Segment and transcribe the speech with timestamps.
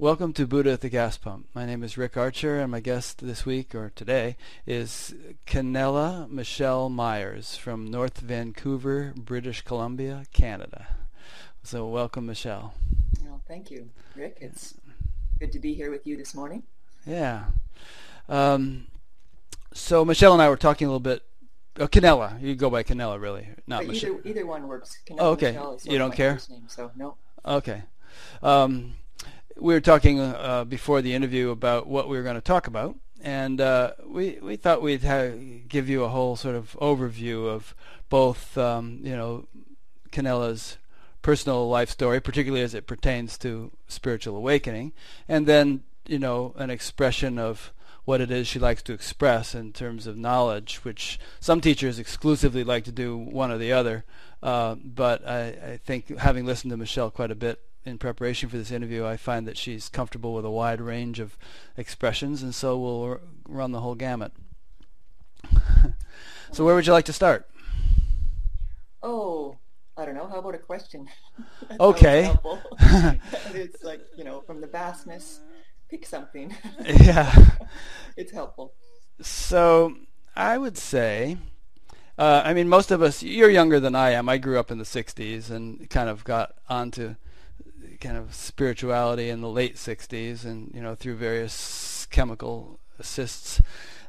[0.00, 1.48] Welcome to Buddha at the Gas Pump.
[1.52, 5.14] My name is Rick Archer, and my guest this week, or today, is
[5.46, 10.96] Canela Michelle Myers from North Vancouver, British Columbia, Canada.
[11.62, 12.72] So, welcome, Michelle.
[13.22, 14.38] Well, thank you, Rick.
[14.40, 14.72] It's
[15.38, 16.62] good to be here with you this morning.
[17.04, 17.48] Yeah.
[18.26, 18.86] Um,
[19.74, 21.22] so, Michelle and I were talking a little bit.
[21.78, 22.40] Oh, Canela.
[22.40, 24.12] You go by Canela, really, not Michelle.
[24.12, 24.96] either, either one works.
[25.06, 25.52] Canela Oh, okay.
[25.52, 26.36] Michelle is You don't care?
[26.36, 27.16] First name, so no.
[27.44, 27.82] Okay.
[28.42, 28.94] Um,
[29.60, 32.96] we were talking uh, before the interview about what we were going to talk about,
[33.22, 35.32] and uh, we we thought we'd ha-
[35.68, 37.74] give you a whole sort of overview of
[38.08, 39.46] both, um, you know,
[40.10, 40.78] Canela's
[41.22, 44.92] personal life story, particularly as it pertains to spiritual awakening,
[45.28, 47.72] and then you know an expression of
[48.06, 52.64] what it is she likes to express in terms of knowledge, which some teachers exclusively
[52.64, 54.04] like to do one or the other.
[54.42, 58.58] Uh, but I, I think having listened to Michelle quite a bit in preparation for
[58.58, 61.36] this interview, I find that she's comfortable with a wide range of
[61.76, 64.32] expressions, and so we'll r- run the whole gamut.
[66.52, 67.48] so where would you like to start?
[69.02, 69.56] Oh,
[69.96, 70.28] I don't know.
[70.28, 71.08] How about a question?
[71.78, 72.34] Okay.
[73.54, 75.40] it's like you know, from the vastness,
[75.88, 76.54] pick something.
[76.84, 77.32] yeah.
[78.16, 78.74] it's helpful.
[79.22, 79.94] So
[80.36, 81.38] I would say,
[82.18, 84.28] uh, I mean, most of us, you're younger than I am.
[84.28, 87.14] I grew up in the 60s and kind of got onto
[88.00, 93.60] kind of spirituality in the late 60s and, you know, through various chemical assists.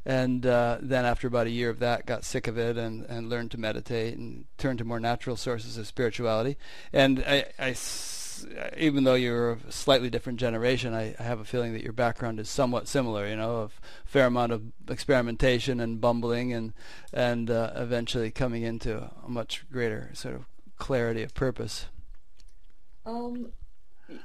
[0.06, 3.30] And uh, then after about a year of that, got sick of it and, and
[3.30, 6.58] learned to meditate and turned to more natural sources of spirituality.
[6.92, 7.76] And I, I
[8.78, 12.40] even though you're a slightly different generation, I, I have a feeling that your background
[12.40, 13.28] is somewhat similar.
[13.28, 16.74] You know, of fair amount of experimentation and bumbling, and
[17.14, 20.46] and uh, eventually coming into a much greater sort of
[20.78, 21.86] clarity of purpose.
[23.06, 23.52] Um,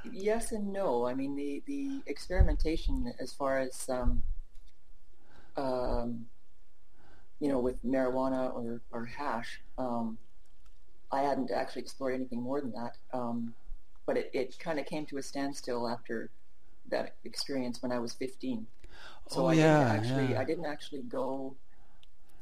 [0.03, 1.05] yes and no.
[1.05, 4.23] I mean, the the experimentation as far as um,
[5.55, 6.25] um,
[7.39, 10.17] you know, with marijuana or or hash, um,
[11.11, 12.97] I hadn't actually explored anything more than that.
[13.13, 13.55] Um,
[14.05, 16.29] but it, it kind of came to a standstill after
[16.89, 18.67] that experience when I was 15.
[19.27, 20.39] So Oh, I yeah, didn't actually yeah.
[20.39, 21.55] I didn't actually go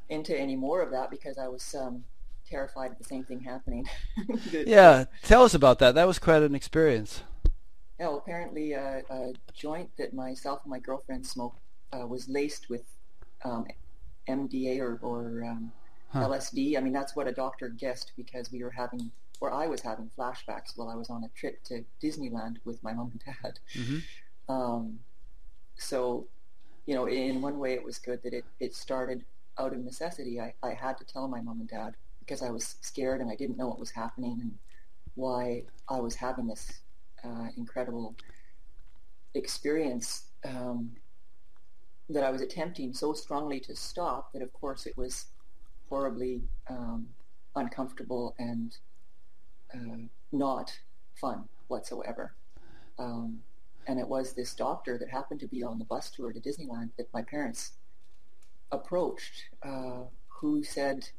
[0.10, 2.06] into any more of that because I was um,
[2.50, 3.88] terrified of the same thing happening.
[4.66, 5.96] Yeah, tell us about that.
[5.96, 7.24] That was quite an experience.
[8.00, 11.60] Yeah, well, apparently uh, a joint that myself and my girlfriend smoked
[11.94, 12.84] uh, was laced with
[13.44, 13.66] um,
[14.28, 15.72] MDA or, or um,
[16.10, 16.24] Huh.
[16.24, 16.78] LSD.
[16.78, 19.12] I mean, that's what a doctor guessed because we were having,
[19.42, 22.94] or I was having flashbacks while I was on a trip to Disneyland with my
[22.94, 23.60] mom and dad.
[23.74, 23.98] hmm
[24.48, 25.00] Um,
[25.78, 26.28] so,
[26.86, 29.26] you know, in one way it was good that it, it started
[29.60, 30.40] out of necessity.
[30.40, 33.36] I, I had to tell my mom and dad because I was scared and I
[33.36, 34.58] didn't know what was happening and
[35.16, 36.82] why I was having this
[37.26, 38.16] uh, incredible
[39.34, 40.92] experience um,
[42.10, 45.26] that I was attempting so strongly to stop that of course it was
[45.90, 47.08] horribly um,
[47.56, 48.78] uncomfortable and
[49.74, 50.78] uh, not
[51.16, 52.36] fun whatsoever.
[53.00, 53.40] Um,
[53.88, 56.90] and it was this doctor that happened to be on the bus tour to Disneyland
[56.98, 57.74] that my parents
[58.72, 61.10] approached, uh, who said,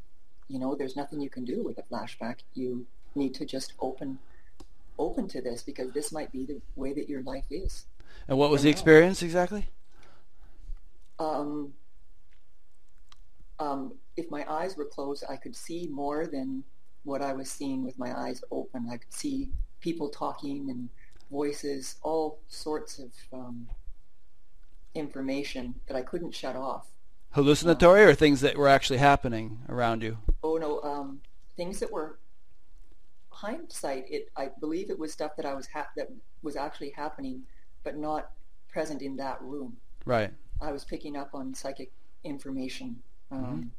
[0.48, 2.38] you know, there's nothing you can do with a flashback.
[2.54, 4.18] You need to just open
[4.98, 7.86] open to this because this might be the way that your life is.
[8.28, 9.68] And what was the experience exactly?
[11.18, 11.72] Um,
[13.58, 16.64] um, if my eyes were closed, I could see more than
[17.04, 18.88] what I was seeing with my eyes open.
[18.90, 20.88] I could see people talking and
[21.30, 23.68] voices, all sorts of um,
[24.94, 26.88] information that I couldn't shut off.
[27.30, 30.18] Hallucinatory or things that were actually happening around you?
[30.42, 31.20] Oh no, um,
[31.56, 32.18] things that were
[33.36, 34.04] hindsight.
[34.10, 36.08] It, I believe it was stuff that I was ha- that
[36.42, 37.42] was actually happening,
[37.84, 38.30] but not
[38.68, 39.76] present in that room.
[40.04, 40.32] Right.
[40.60, 41.90] I was picking up on psychic
[42.24, 42.96] information.
[43.30, 43.70] Um,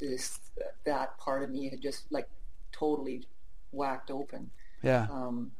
[0.00, 0.38] This
[0.84, 2.28] that part of me had just like
[2.72, 3.26] totally
[3.72, 4.50] whacked open.
[4.82, 5.06] Yeah.
[5.10, 5.52] Um,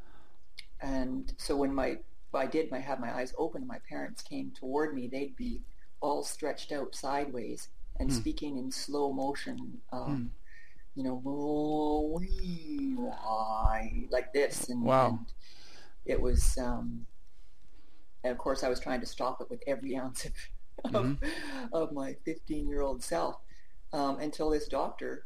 [0.81, 1.97] and so when my
[2.33, 5.61] I did my have my eyes open and my parents came toward me, they'd be
[6.01, 7.69] all stretched out sideways
[7.99, 8.17] and Hmm.
[8.17, 9.81] speaking in slow motion.
[9.91, 10.31] Um,
[10.95, 11.21] You know,
[14.09, 15.07] like this, and, Wow.
[15.07, 15.19] and
[16.05, 16.57] it was.
[16.57, 17.05] Um,
[18.23, 20.31] and of course, I was trying to stop it with every ounce of
[20.95, 21.17] of,
[21.73, 23.37] of my 15 year old self
[23.93, 25.25] um, until this doctor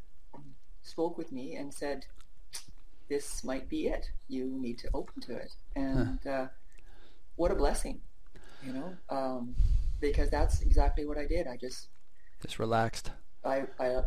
[0.81, 2.05] spoke with me and said,
[3.09, 4.09] "This might be it.
[4.27, 6.47] You need to open to it." And uh,
[7.35, 8.01] what a blessing,
[8.63, 9.55] you know, um,
[10.01, 11.47] because that's exactly what I did.
[11.47, 11.87] I just
[12.41, 13.11] Just relaxed.
[13.45, 14.01] I, I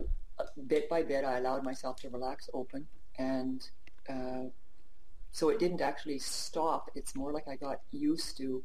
[0.66, 2.86] bit by bit, I allowed myself to relax, open,
[3.18, 3.66] and
[4.08, 4.44] uh,
[5.30, 6.90] so it didn't actually stop.
[6.94, 8.62] It's more like I got used to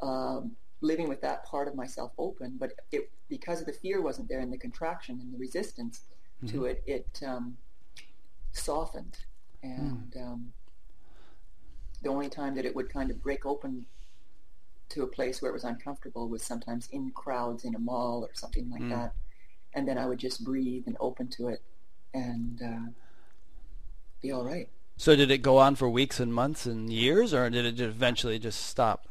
[0.00, 4.40] um, living with that part of myself open, but it because the fear wasn't there
[4.40, 6.02] and the contraction and the resistance
[6.42, 6.56] mm-hmm.
[6.56, 7.56] to it, it um,
[8.52, 9.18] softened.
[9.62, 10.26] And mm.
[10.26, 10.52] um,
[12.02, 13.86] the only time that it would kind of break open
[14.90, 18.30] to a place where it was uncomfortable was sometimes in crowds in a mall or
[18.34, 18.90] something like mm.
[18.90, 19.12] that.
[19.74, 21.62] And then I would just breathe and open to it
[22.12, 22.90] and uh,
[24.20, 24.68] be all right.
[24.96, 28.38] So did it go on for weeks and months and years, or did it eventually
[28.38, 29.06] just stop?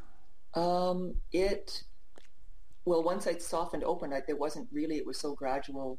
[0.54, 1.84] Um, it,
[2.86, 5.98] well, once I'd softened open, I, it wasn't really, it was so gradual.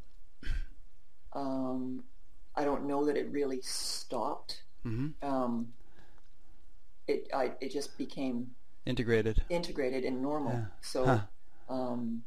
[1.33, 2.05] Um,
[2.55, 4.63] I don't know that it really stopped.
[4.87, 5.27] Mm-hmm.
[5.29, 5.73] Um,
[7.07, 8.49] it, I, it just became
[8.87, 10.53] integrated, integrated and normal.
[10.53, 10.65] Yeah.
[10.83, 11.21] So, huh.
[11.69, 12.23] um,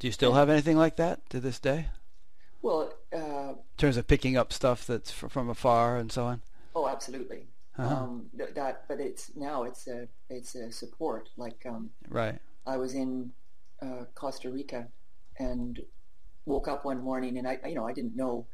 [0.00, 1.86] do you still have anything like that to this day?
[2.62, 6.42] Well, uh, in terms of picking up stuff that's from afar and so on.
[6.74, 7.46] Oh, absolutely.
[7.78, 7.94] Uh-huh.
[7.94, 11.28] Um, th- that, but it's now it's a it's a support.
[11.36, 12.38] Like um, right.
[12.66, 13.32] I was in
[13.80, 14.88] uh, Costa Rica
[15.38, 15.80] and
[16.46, 18.46] woke up one morning and I you know I didn't know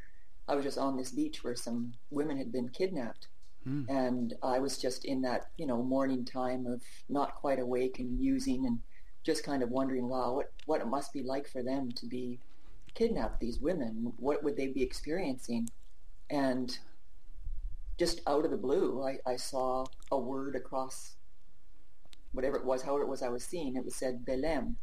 [0.49, 3.29] I was just on this beach where some women had been kidnapped.
[3.65, 3.85] Hmm.
[3.89, 8.19] And I was just in that, you know, morning time of not quite awake and
[8.19, 8.81] musing and
[9.27, 12.39] just kind of wondering, wow, what, what it must be like for them to be
[12.95, 14.13] kidnapped, these women.
[14.19, 15.69] What would they be experiencing?
[16.31, 16.79] And
[17.99, 21.17] just out of the blue, I, I saw a word across
[22.33, 23.75] whatever it was, however it was I was seeing.
[23.75, 24.77] It was said Belén.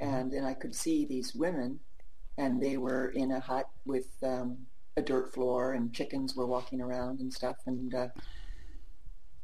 [0.00, 0.06] Mm-hmm.
[0.06, 1.80] And then I could see these women,
[2.38, 4.56] and they were in a hut with um,
[4.96, 7.56] a dirt floor, and chickens were walking around and stuff.
[7.66, 8.08] And uh,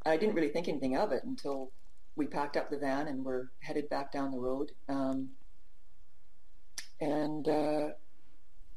[0.05, 1.71] I didn't really think anything of it until
[2.17, 4.71] we packed up the van and were headed back down the road.
[4.89, 5.29] Um,
[6.99, 7.89] and uh,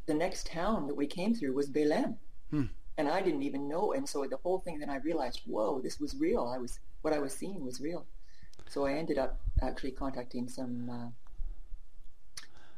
[0.07, 2.17] the next town that we came through was Belén.
[2.51, 2.67] Hmm
[3.01, 3.93] and I didn't even know.
[3.93, 6.53] And so the whole thing, then I realized, whoa, this was real.
[6.55, 8.05] I was what I was seeing was real.
[8.69, 11.13] So I ended up actually contacting some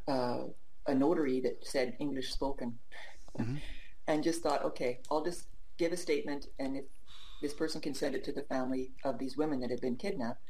[0.09, 0.45] uh, uh,
[0.87, 2.79] a notary that said English spoken,
[3.39, 3.57] mm-hmm.
[4.07, 6.85] and just thought, okay, I'll just give a statement, and if
[7.41, 10.41] this person can send it to the family of these women that have been kidnapped,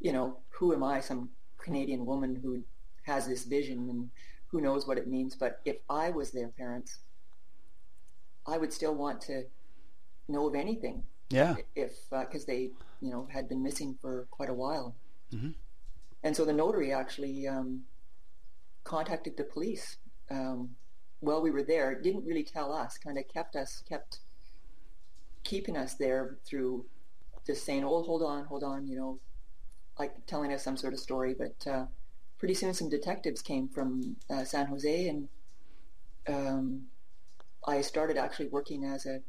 [0.00, 2.62] you know, who am I, some Canadian woman who
[3.02, 4.10] has this vision and
[4.48, 5.34] who knows what it means?
[5.34, 6.98] But if I was their parents,
[8.46, 9.44] I would still want to
[10.28, 11.02] know of anything.
[11.30, 11.56] Yeah.
[11.74, 12.70] If because uh, they
[13.00, 14.94] you know had been missing for quite a while,
[15.34, 15.50] mm-hmm.
[16.22, 17.82] and so the notary actually um,
[18.84, 19.96] contacted the police
[20.30, 20.70] um,
[21.20, 22.00] while we were there.
[22.00, 22.96] Didn't really tell us.
[22.96, 24.20] Kind of kept us kept
[25.42, 26.84] keeping us there through
[27.44, 29.18] just saying, "Oh, hold on, hold on," you know,
[29.98, 31.34] like telling us some sort of story.
[31.34, 31.86] But uh,
[32.38, 35.28] pretty soon, some detectives came from uh, San Jose and.
[36.28, 36.86] Um,
[37.68, 39.20] I started actually working as a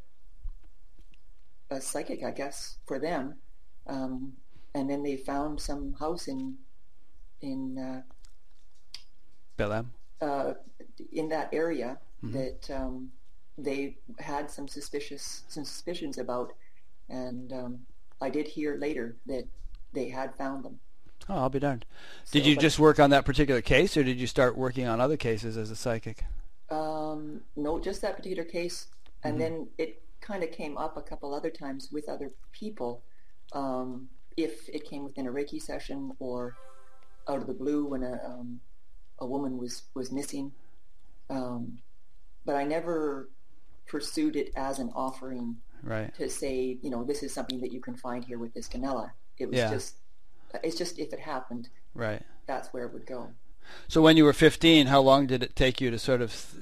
[1.70, 3.36] a psychic, I guess, for them.
[3.88, 4.34] Um,
[4.74, 6.58] and then they found some house in
[7.42, 8.02] in uh,
[9.58, 9.88] Belén.
[10.22, 10.54] Uh,
[11.12, 12.38] in that area mm-hmm.
[12.38, 13.12] that um,
[13.58, 16.54] they had some suspicious some suspicions about,
[17.10, 17.80] and um,
[18.22, 19.46] I did hear later that
[19.98, 20.80] they had found them.
[21.28, 21.86] Oh, I'll be darned.
[22.32, 25.02] Did so, you just work on that particular case, or did you start working on
[25.02, 26.24] other cases as a psychic?
[26.70, 28.88] Um, no, just that particular case,
[29.24, 29.42] and mm-hmm.
[29.42, 33.02] then it kind of came up a couple other times with other people.
[33.54, 36.56] Um, if it came within a Reiki session or
[37.28, 38.60] out of the blue when a um,
[39.20, 40.52] a woman was was missing,
[41.30, 41.80] um,
[42.46, 43.30] but I never
[43.88, 46.14] pursued it as an offering right.
[46.16, 49.12] to say, you know, this is something that you can find here with this canela.
[49.38, 49.70] It was yeah.
[49.70, 49.96] just,
[50.64, 52.22] it's just if it happened, right.
[52.46, 53.30] That's where it would go.
[53.90, 56.54] So when you were 15, how long did it take you to sort of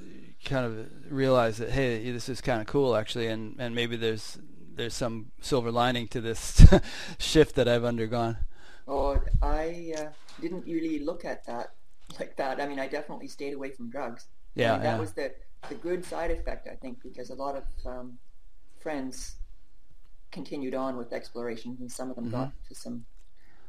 [0.44, 4.38] kind of realize that hey, this is kind of cool actually, and and maybe there's
[4.74, 6.66] there's some silver lining to this
[7.18, 8.38] shift that I've undergone?
[8.88, 10.06] Oh, I uh,
[10.40, 11.72] didn't really look at that
[12.18, 12.60] like that.
[12.60, 14.26] I mean, I definitely stayed away from drugs.
[14.54, 15.00] Yeah, I mean, that yeah.
[15.00, 15.32] was the
[15.68, 18.18] the good side effect, I think, because a lot of um,
[18.80, 19.36] friends
[20.36, 22.42] continued on with exploration, and some of them mm-hmm.
[22.42, 22.96] got to some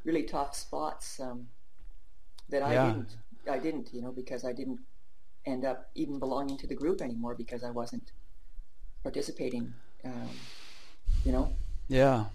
[0.03, 1.47] really tough spots um,
[2.49, 2.85] that I yeah.
[2.87, 3.11] didn't.
[3.49, 4.81] I didn't, you know, because I didn't
[5.45, 8.11] end up even belonging to the group anymore because I wasn't
[9.01, 10.29] participating, um,
[11.23, 11.45] you know.
[11.87, 12.25] Yeah.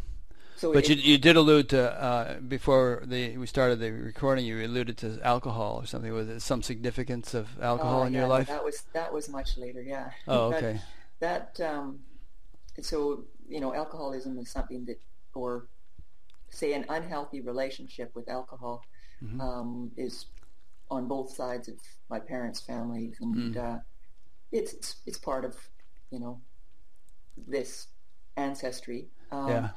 [0.56, 4.46] So but it, you you did allude to uh, before the we started the recording.
[4.46, 6.12] You alluded to alcohol or something.
[6.20, 8.48] Was it some significance of alcohol uh, in yeah, your life?
[8.56, 9.82] That was that was much later.
[9.82, 10.08] Yeah.
[10.26, 10.80] Oh, okay.
[11.20, 12.00] that, that um,
[12.80, 14.98] so you know, alcoholism is something that,
[15.34, 15.66] or
[16.50, 18.82] say, an unhealthy relationship with alcohol
[19.22, 19.40] mm-hmm.
[19.40, 20.26] um, is
[20.90, 21.76] on both sides of
[22.10, 23.56] my parents' families, and mm.
[23.56, 23.78] uh,
[24.50, 25.54] it's, it's it's part of
[26.10, 26.40] you know
[27.48, 27.88] this
[28.36, 29.08] ancestry.
[29.30, 29.68] Um, yeah.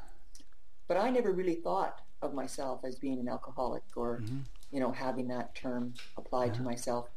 [0.88, 4.44] But I never really thought of myself as being an alcoholic or, Mhm.
[4.72, 6.70] you know, having that term applied to Uh-huh.
[6.72, 7.10] myself.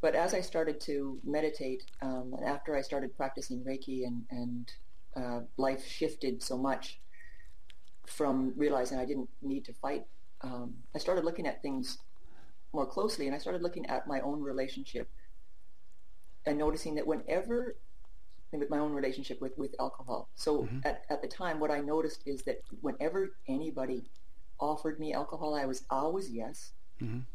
[0.00, 4.72] But as I started to meditate, um, and after I started practicing Reiki and, and
[5.16, 7.00] uh, life shifted so much
[8.06, 10.04] from realizing I didn't need to fight,
[10.42, 11.98] um, I started looking at things
[12.72, 15.08] more closely and I started looking at my own relationship
[16.44, 17.76] and noticing that whenever
[18.52, 20.28] with my own relationship with, with alcohol.
[20.34, 20.86] So Mhm.
[20.86, 24.08] at, at the time, what I noticed is that whenever anybody
[24.60, 26.72] offered me alcohol, I was always yes.
[27.02, 27.26] Mhm.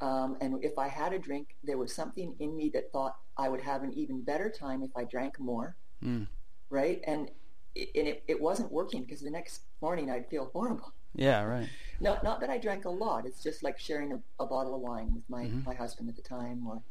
[0.00, 3.50] Um, and if I had a drink, there was something in me that thought I
[3.50, 6.26] would have an even better time if I drank more, Mm.
[6.70, 7.00] Right?
[7.06, 7.30] And
[7.74, 10.92] it, and it, it wasn't working because the next morning I'd feel horrible.
[11.14, 11.42] Yeah.
[11.42, 11.68] Right.
[12.00, 13.26] Not not that I drank a lot.
[13.26, 15.64] It's just like sharing a, a bottle of wine with my, Mhm.
[15.66, 16.66] my husband at the time.
[16.66, 16.82] Or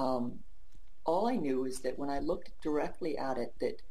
[0.00, 0.40] um,
[1.04, 3.82] all I knew is that when I looked directly at it, that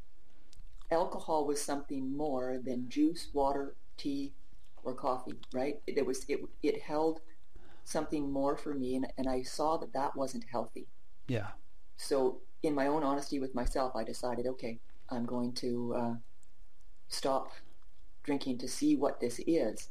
[0.92, 4.34] alcohol was something more than juice, water, tea,
[4.84, 5.34] or coffee.
[5.54, 5.82] Right?
[5.88, 7.20] It, it was it it held
[7.84, 10.88] something more for me, and, and I saw that that wasn't healthy.
[11.28, 11.48] Yeah.
[11.98, 14.80] So in my own honesty with myself, I decided, okay,
[15.12, 16.14] I'm going to uh,
[17.08, 17.52] stop
[18.24, 19.90] drinking to see what this is.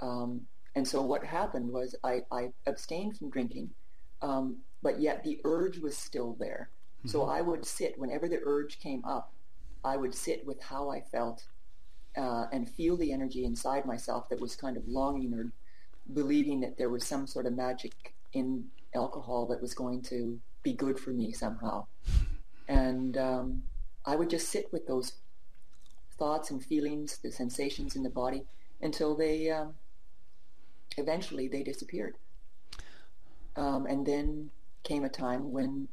[0.00, 0.42] Um,
[0.74, 3.70] and so what happened was I, I abstained from drinking,
[4.22, 6.70] um, but yet the urge was still there.
[7.06, 9.32] So I would sit, whenever the urge came up,
[9.82, 11.46] I would sit with how I felt
[12.16, 15.50] uh, and feel the energy inside myself that was kind of longing or
[16.12, 18.64] believing that there was some sort of magic in
[18.94, 21.86] alcohol that was going to be good for me somehow.
[22.68, 23.64] And um,
[24.04, 25.14] I would just sit with those
[26.18, 28.44] thoughts and feelings, the sensations in the body,
[28.80, 29.74] until they um,
[30.96, 32.16] eventually they disappeared.
[33.56, 34.50] Um, and then
[34.82, 35.88] came a time when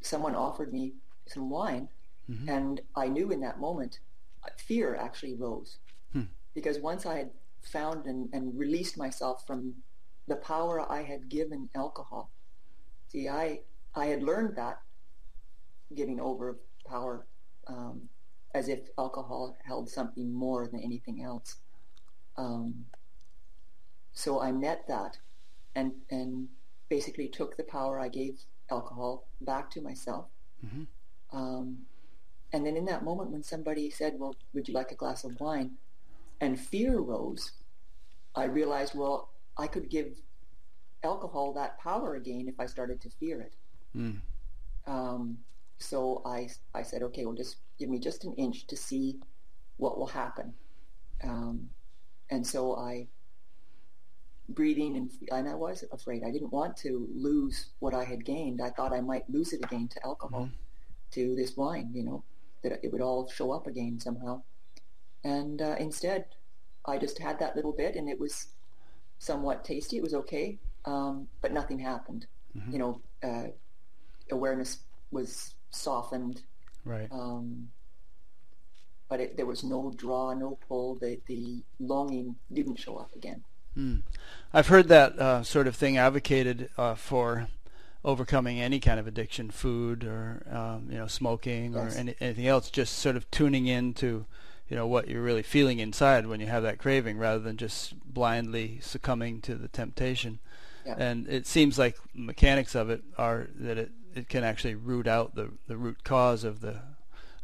[0.00, 0.94] someone offered me
[1.26, 1.88] some wine,
[2.28, 2.48] Mhm.
[2.48, 3.98] and I knew in that moment
[4.44, 5.78] uh, fear actually rose
[6.12, 6.24] Hmm.
[6.54, 9.82] because once I had found and, and released myself from
[10.26, 12.30] the power I had given alcohol.
[13.08, 13.62] See, I
[13.94, 14.82] I had learned that
[15.94, 16.56] giving over
[16.86, 17.26] power
[17.66, 18.08] um,
[18.54, 21.56] as if alcohol held something more than anything else.
[22.36, 22.86] Um,
[24.12, 25.18] so I met that
[25.74, 26.48] and and
[26.88, 30.26] basically took the power I gave alcohol back to myself.
[30.64, 30.86] Mhm.
[31.32, 31.86] Um,
[32.52, 35.38] and then in that moment when somebody said, well, would you like a glass of
[35.40, 35.76] wine?
[36.40, 37.52] And fear rose,
[38.34, 40.20] I realized, well, I could give
[41.02, 43.54] alcohol that power again if I started to fear it.
[43.94, 44.20] Mm.
[44.86, 45.38] Um,
[45.80, 49.18] so I, I said, okay, well, just give me just an inch to see
[49.78, 50.54] what will happen.
[51.24, 51.70] Um,
[52.30, 53.08] and so I,
[54.48, 56.22] breathing and, and I was afraid.
[56.22, 58.60] I didn't want to lose what I had gained.
[58.60, 60.50] I thought I might lose it again to alcohol,
[61.12, 62.22] to this wine, you know,
[62.62, 64.42] that it would all show up again somehow.
[65.24, 66.26] And uh, instead,
[66.86, 68.48] I just had that little bit, and it was
[69.18, 69.96] somewhat tasty.
[69.96, 72.26] It was okay, um, but nothing happened.
[72.56, 72.72] Mhm.
[72.72, 73.48] You know, uh,
[74.30, 74.78] awareness
[75.10, 76.42] was softened,
[76.84, 77.08] Right.
[77.10, 77.70] um,
[79.08, 80.94] but it, there was no draw, no pull.
[80.96, 83.42] The the longing didn't show up again.
[83.76, 84.02] Mm.
[84.52, 87.48] I've heard that uh, sort of thing advocated uh, for
[88.04, 92.70] overcoming any kind of addiction, food or um, you know smoking or any, anything else.
[92.70, 94.26] Just sort of tuning into
[94.68, 97.94] you know what you're really feeling inside when you have that craving, rather than just
[98.04, 100.38] blindly succumbing to the temptation.
[100.86, 100.94] Yeah.
[100.96, 105.34] And it seems like mechanics of it are that it, it can actually root out
[105.34, 106.80] the the root cause of the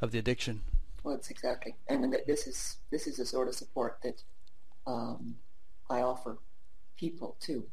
[0.00, 0.62] of the addiction.
[1.02, 4.22] Well, it's exactly, and this is this is the sort of support that
[4.86, 5.36] um,
[5.88, 6.38] I offer
[6.98, 7.64] people too.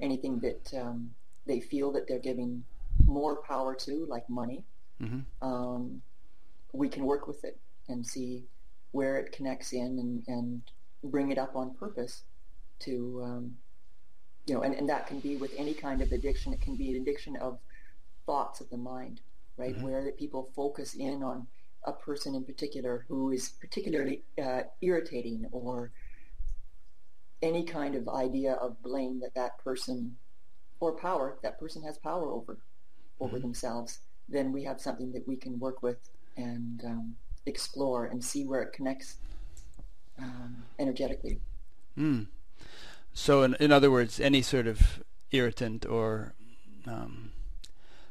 [0.00, 1.10] Anything that um,
[1.46, 2.64] they feel that they're giving
[3.04, 4.64] more power to, like money,
[5.00, 6.02] hmm um,
[6.72, 8.44] we can work with it and see
[8.92, 10.62] where it connects in and, and
[11.02, 12.22] bring it up on purpose
[12.80, 13.56] to, um,
[14.46, 16.52] you know, and, and that can be with any kind of addiction.
[16.52, 17.58] It can be an addiction of
[18.28, 19.16] thoughts of the mind,
[19.56, 19.74] right?
[19.76, 19.82] Mhm.
[19.84, 21.46] Where people focus in on
[21.84, 24.16] a person in particular who is particularly
[24.46, 25.90] uh, irritating or
[27.40, 29.96] any kind of idea of blame that that person
[30.80, 32.54] or power that person has power over
[33.20, 33.42] over Mhm.
[33.46, 34.00] themselves
[34.36, 36.00] then we have something that we can work with
[36.36, 37.16] and um,
[37.46, 39.16] explore and see where it connects
[40.24, 41.36] um, energetically
[41.96, 42.28] Mm.
[43.12, 46.34] So, in, in other words, any sort of irritant or
[46.86, 47.32] um,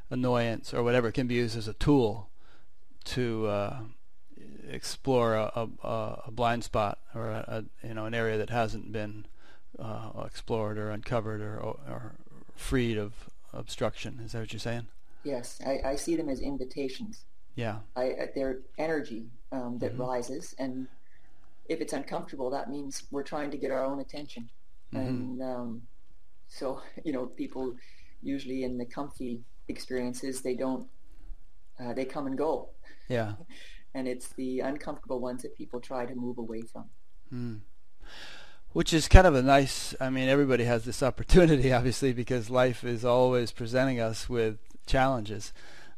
[0.09, 2.29] annoyance or whatever can be used as a tool
[3.05, 3.79] to uh,
[4.69, 5.51] explore a,
[5.83, 9.25] a, a blind spot or a, a you know an area that hasn't been
[9.79, 12.15] uh, explored or uncovered or, or
[12.55, 13.13] freed of
[13.53, 14.19] obstruction.
[14.23, 14.87] Is that what you're saying?
[15.23, 17.79] yes I, I see them as invitations Yeah.
[17.95, 20.07] I, they're energy um, that Mhm.
[20.07, 20.87] rises and
[21.67, 24.47] if it's uncomfortable, that means we're trying to get our own attention.
[24.93, 25.07] Mm-hmm.
[25.07, 25.81] And um,
[26.47, 27.75] so, you know, people
[28.23, 30.87] usually in the comfy experiences, they don't,
[31.79, 32.69] uh, they come and go.
[33.07, 33.33] Yeah.
[33.93, 36.85] and it's the uncomfortable ones that people try to move away from.
[37.33, 37.61] Mm.
[38.73, 42.83] Which is kind of a nice, I mean, everybody has this opportunity, obviously, because life
[42.83, 45.51] is always presenting us with challenges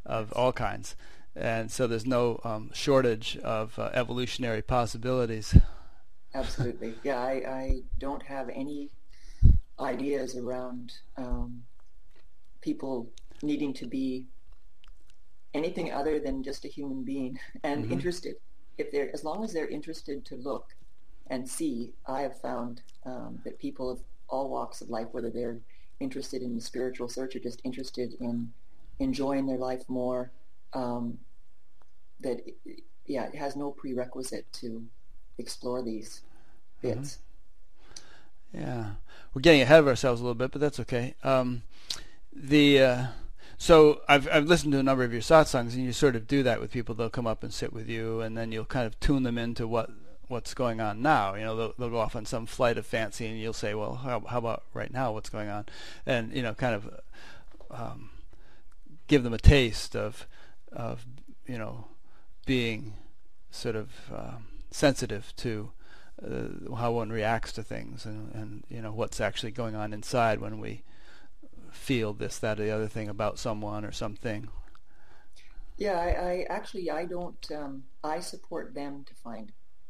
[0.06, 0.96] of all kinds.
[1.36, 5.58] And so there's no um, shortage of uh, evolutionary possibilities.
[6.34, 6.96] Absolutely.
[7.04, 8.92] Yeah, I, I don't have any
[9.80, 11.64] ideas around um,
[12.62, 13.10] people
[13.42, 14.26] needing to be
[15.54, 17.94] anything other than just a human being and mm-hmm.
[17.94, 18.36] interested.
[18.78, 20.76] If they're as long as they're interested to look
[21.28, 25.60] and see, I have found um, that people of all walks of life, whether they're
[26.00, 28.52] interested in the spiritual search or just interested in
[29.00, 30.32] enjoying their life more,
[30.74, 31.18] um,
[32.22, 32.42] that
[33.06, 34.86] yeah, it has no prerequisite to
[35.38, 36.22] explore these
[36.84, 37.00] mm-hmm.
[37.00, 37.18] bits.
[38.54, 38.62] Mm-hmm.
[38.62, 38.86] Yeah,
[39.34, 41.14] we're getting ahead of ourselves a little bit, but that's okay.
[41.24, 41.64] Um,
[42.34, 43.06] the uh,
[43.62, 46.44] so I've I've listened to a number of your satsangs, and you sort of do
[46.44, 46.96] that with people.
[46.96, 49.68] They'll come up and sit with you, and then you'll kind of tune them into
[49.68, 49.90] what
[50.30, 51.36] what's going on now.
[51.36, 53.96] You know, they'll, they'll go off on some flight of fancy, and you'll say, "Well,
[53.96, 55.12] how, how about right now?
[55.12, 55.66] What's going on?"
[56.06, 57.02] And you know, kind of
[57.70, 58.12] um,
[59.08, 60.26] give them a taste of
[60.72, 61.06] of
[61.46, 61.90] you know
[62.46, 62.94] being
[63.52, 64.38] sort of uh,
[64.72, 65.72] sensitive to
[66.26, 70.40] uh, how one reacts to things, and, and you know what's actually going on inside
[70.40, 70.84] when we
[71.74, 74.50] feel this, that, or the other thing about someone or something.
[75.78, 77.52] Yeah, I, I actually I don't.
[77.56, 79.48] Um, I support them to find.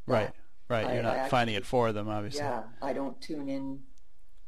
[0.08, 0.14] That.
[0.14, 0.32] Right,
[0.70, 0.94] right.
[0.94, 2.42] You're not finding it for them, obviously.
[2.42, 3.80] Yeah, I don't tune in.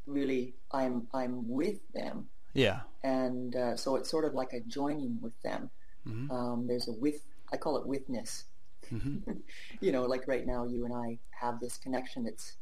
[0.06, 2.28] Really, I'm I'm with them.
[2.54, 2.80] Yeah.
[3.02, 5.70] And uh, so it's sort of like a joining with them.
[6.06, 6.30] Mm-hmm.
[6.30, 7.22] Um, there's a with.
[7.52, 8.44] I call it witness.
[8.92, 9.32] Mm-hmm.
[9.80, 12.56] you know, like right now, you and I have this connection that's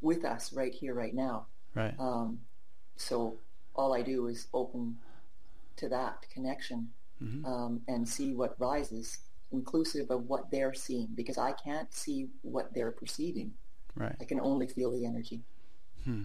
[0.00, 1.46] with us right here, right now.
[1.74, 1.94] Right.
[1.98, 2.40] Um,
[2.96, 3.38] so
[3.80, 4.98] all I do is open
[5.76, 6.90] to that connection
[7.22, 7.44] mm-hmm.
[7.46, 9.18] um, and see what rises,
[9.52, 13.54] inclusive of what they're seeing, because I can't see what they're perceiving.
[13.96, 14.14] Right.
[14.20, 15.40] I can only feel the energy.
[16.04, 16.24] Hmm.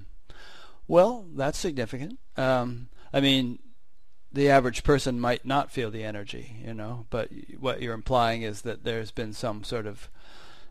[0.87, 2.19] Well, that's significant.
[2.37, 3.59] Um, I mean,
[4.31, 8.61] the average person might not feel the energy, you know, but what you're implying is
[8.63, 10.09] that there's been some sort of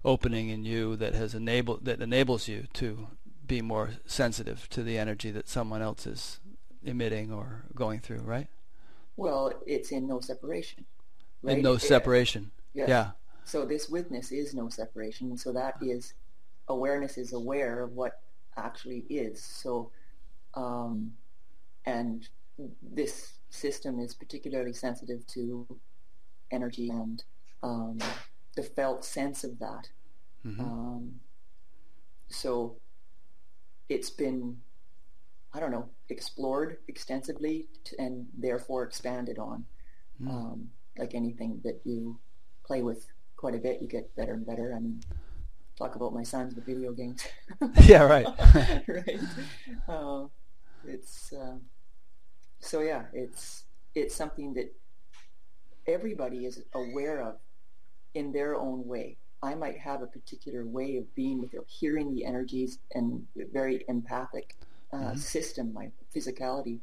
[0.05, 3.09] opening in you that has enabled that enables you to
[3.47, 6.41] be more sensitive to the energy that someone else is
[6.85, 8.49] emitting or going through, right?
[9.17, 10.85] Well, it's in no separation.
[11.43, 11.59] Right?
[11.59, 12.51] In no separation.
[12.73, 12.89] Yes.
[12.89, 13.11] Yeah.
[13.45, 15.37] So this witness is no separation.
[15.37, 16.15] So that is
[16.69, 18.21] awareness is aware of what
[18.57, 19.43] actually is.
[19.43, 19.91] So,
[20.55, 21.13] um,
[21.85, 22.27] and
[22.83, 25.67] this system is particularly sensitive to
[26.51, 27.23] energy and
[27.63, 27.99] um,
[28.57, 29.89] the felt sense of that.
[30.47, 30.61] Mm-hmm.
[30.61, 31.21] Um,
[32.29, 32.77] so
[33.89, 34.59] it's been
[35.55, 39.65] I don't know, explored extensively to, and therefore expanded on.
[40.21, 40.29] Mm.
[40.29, 42.19] Um, like anything that you
[42.67, 44.73] play with quite a bit, you get better and better.
[44.75, 45.01] I mean,
[45.79, 47.25] talk about my sons with video games.
[47.83, 48.27] yeah, right.
[48.89, 49.21] right.
[49.89, 50.25] Uh,
[50.87, 51.57] it's uh,
[52.59, 53.65] so yeah, it's
[53.95, 54.75] it's something that
[55.87, 57.37] everybody is aware of
[58.15, 59.17] in their own way.
[59.43, 63.85] I might have a particular way of being with or hearing the energies and very
[63.89, 64.57] empathic
[64.95, 65.17] uh, mm-hmm.
[65.17, 66.79] system, my physicality,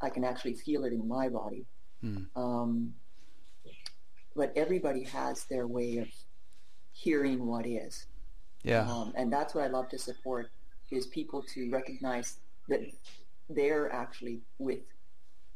[0.00, 1.66] I can actually feel it in my body.
[2.04, 2.26] Mm.
[2.34, 2.94] Um,
[4.34, 6.08] but everybody has their way of
[6.92, 8.06] hearing what is.
[8.64, 8.90] Yeah.
[8.90, 10.50] Um, and that's what I love to support
[10.90, 12.38] is people to recognize
[12.68, 12.80] that
[13.48, 14.80] they're actually with.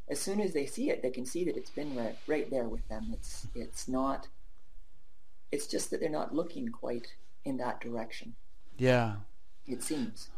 [0.09, 2.69] As soon as they see it, they can see that it's been right, right there
[2.69, 3.11] with them.
[3.13, 4.29] It's it's not.
[5.51, 7.09] It's just that they're not looking quite
[7.45, 8.35] in that direction.
[8.79, 9.17] Yeah.
[9.67, 10.31] It seems.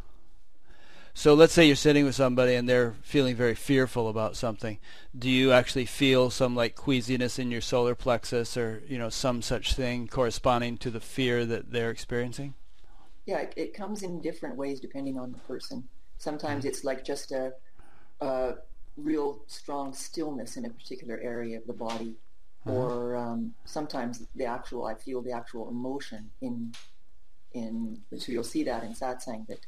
[1.21, 4.79] So let's say you're sitting with somebody and they're feeling very fearful about something.
[5.15, 9.43] Do you actually feel some like queasiness in your solar plexus or, you know, some
[9.43, 12.55] such thing corresponding to the fear that they're experiencing?
[13.27, 15.87] Yeah, it, it comes in different ways depending on the person.
[16.17, 16.69] Sometimes mm-hmm.
[16.69, 17.53] it's like just a,
[18.23, 18.55] a,
[18.97, 22.15] real strong stillness in a particular area of the body.
[22.65, 22.75] Uh-huh.
[22.75, 26.73] Or um, sometimes the actual, I feel the actual emotion in,
[27.53, 29.59] in, so you'll see that in satsang that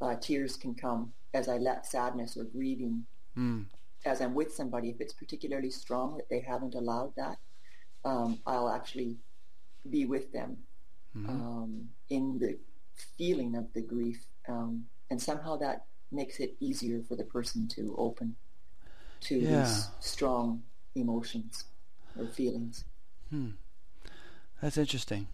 [0.00, 3.04] uh, tears can come as I let sadness or grieving,
[3.36, 3.66] mm.
[4.04, 7.36] as I'm with somebody, if it's particularly strong that they haven't allowed that,
[8.04, 9.16] um, I'll actually
[9.88, 10.56] be with them
[11.16, 11.28] mm-hmm.
[11.28, 12.58] um, in the
[13.18, 14.24] feeling of the grief.
[14.48, 18.36] Um, and somehow that makes it easier for the person to open
[19.20, 19.62] to yeah.
[19.62, 20.62] these strong
[20.94, 21.64] emotions
[22.18, 22.84] or feelings.
[23.30, 23.50] Hmm.
[24.62, 25.28] That's interesting.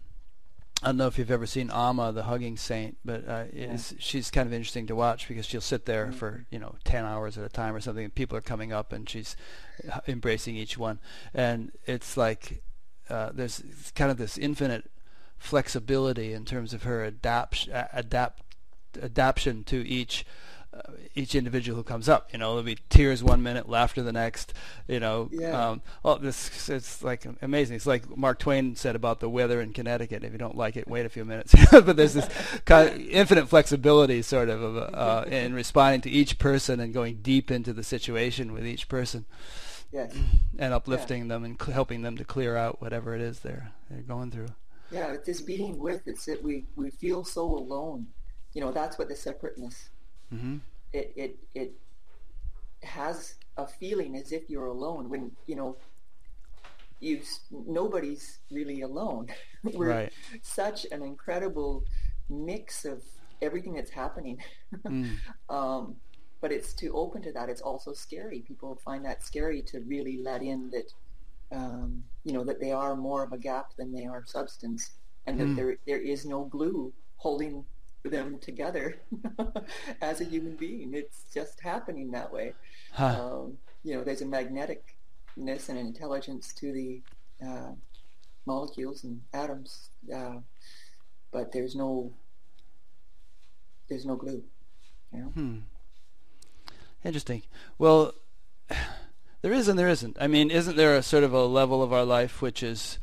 [0.81, 3.77] I don't know if you've ever seen Amma, the hugging saint, but uh, yeah.
[3.99, 6.15] she's kind of interesting to watch because she'll sit there mm-hmm.
[6.15, 8.91] for you know ten hours at a time or something, and people are coming up,
[8.91, 9.37] and she's
[10.07, 10.99] embracing each one,
[11.33, 12.63] and it's like
[13.09, 13.63] uh, there's
[13.95, 14.89] kind of this infinite
[15.37, 18.41] flexibility in terms of her adapt adapt
[19.01, 20.52] adaptation to each uh,
[21.15, 22.29] each individual who comes up.
[22.31, 24.53] You know, there'll be tears one minute, laughter the next.
[24.87, 25.69] You know, yeah.
[25.69, 27.75] um, well, this it's like amazing.
[27.75, 30.23] It's like Mark Twain said about the weather in Connecticut.
[30.23, 31.53] If you don't like it, wait a few minutes.
[31.71, 32.27] but there's this
[32.65, 37.51] kind of infinite flexibility, sort of, uh, in responding to each person and going deep
[37.51, 39.25] into the situation with each person.
[39.91, 40.15] Yes.
[40.57, 41.27] And uplifting yeah.
[41.27, 44.49] them and cl- helping them to clear out whatever it is they're they're going through.
[44.91, 46.07] Yeah, it's this being with.
[46.07, 48.07] It's that we we feel so alone.
[48.53, 49.89] You know, that's what the separateness
[50.33, 50.57] mm-hmm.
[50.93, 51.73] it, it, it
[52.83, 55.77] has a feeling as if you're alone when, you know,
[56.99, 59.27] you, nobody's really alone.
[59.63, 60.13] We're right.
[60.41, 61.83] such an incredible
[62.29, 63.03] mix of
[63.41, 64.37] everything that's happening.
[64.85, 65.15] mm.
[65.49, 65.95] um,
[66.41, 67.49] but it's to open to that.
[67.49, 68.39] It's also scary.
[68.39, 70.91] People find that scary to really let in that,
[71.51, 74.91] um, you know, that they are more of a gap than they are substance,
[75.25, 75.55] and that mm.
[75.55, 77.63] there there is no glue holding
[78.03, 78.97] them together
[80.01, 80.93] as a human being.
[80.93, 82.53] It's just happening that way.
[82.91, 83.05] Huh.
[83.05, 87.01] Um, you know, there's a magneticness and intelligence to the
[87.45, 87.71] uh,
[88.45, 90.35] molecules and atoms, uh,
[91.31, 92.13] but there's no
[93.89, 94.43] there's no glue.
[95.11, 95.27] You know?
[95.27, 95.57] Hmm.
[97.03, 97.43] Interesting.
[97.77, 98.13] Well,
[99.41, 100.17] there is and there isn't.
[100.19, 102.99] I mean, isn't there a sort of a level of our life which is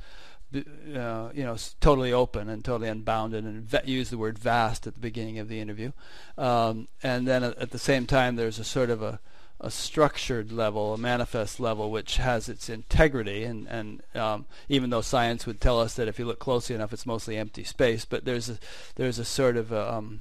[0.55, 4.95] uh, you know, totally open and totally unbounded, and va- use the word vast at
[4.95, 5.93] the beginning of the interview.
[6.37, 9.21] Um, and then at, at, the same time, there's a sort of a,
[9.61, 13.45] a, structured level, a manifest level, which has its integrity.
[13.45, 16.93] And, and um, even though science would tell us that if you look closely enough,
[16.93, 18.59] it's mostly empty space, but there's a,
[18.97, 20.21] there's a sort of a, um,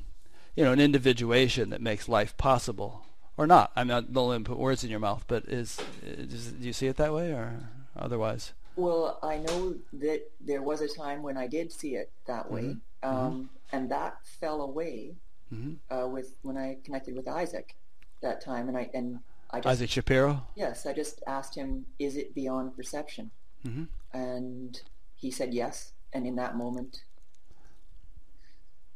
[0.56, 3.06] you know, an individuation that makes life possible.
[3.36, 3.72] Or not.
[3.74, 6.88] I'm not going to put words in your mouth, but is, is do you see
[6.88, 8.52] it that way or otherwise?
[8.76, 12.62] Well, I know that there was a time when I did see it that way,
[12.62, 13.10] mm-hmm.
[13.10, 13.76] Um, mm-hmm.
[13.76, 15.16] and that fell away
[15.54, 15.94] mm-hmm.
[15.94, 17.76] uh, with when I connected with Isaac
[18.22, 19.20] that time, and I and
[19.52, 20.48] I just, Isaac Shapiro.
[20.56, 23.32] Yes, I just asked him, "Is it beyond perception?"
[23.66, 23.84] Mm-hmm.
[24.18, 24.82] And
[25.16, 27.04] he said yes, and in that moment,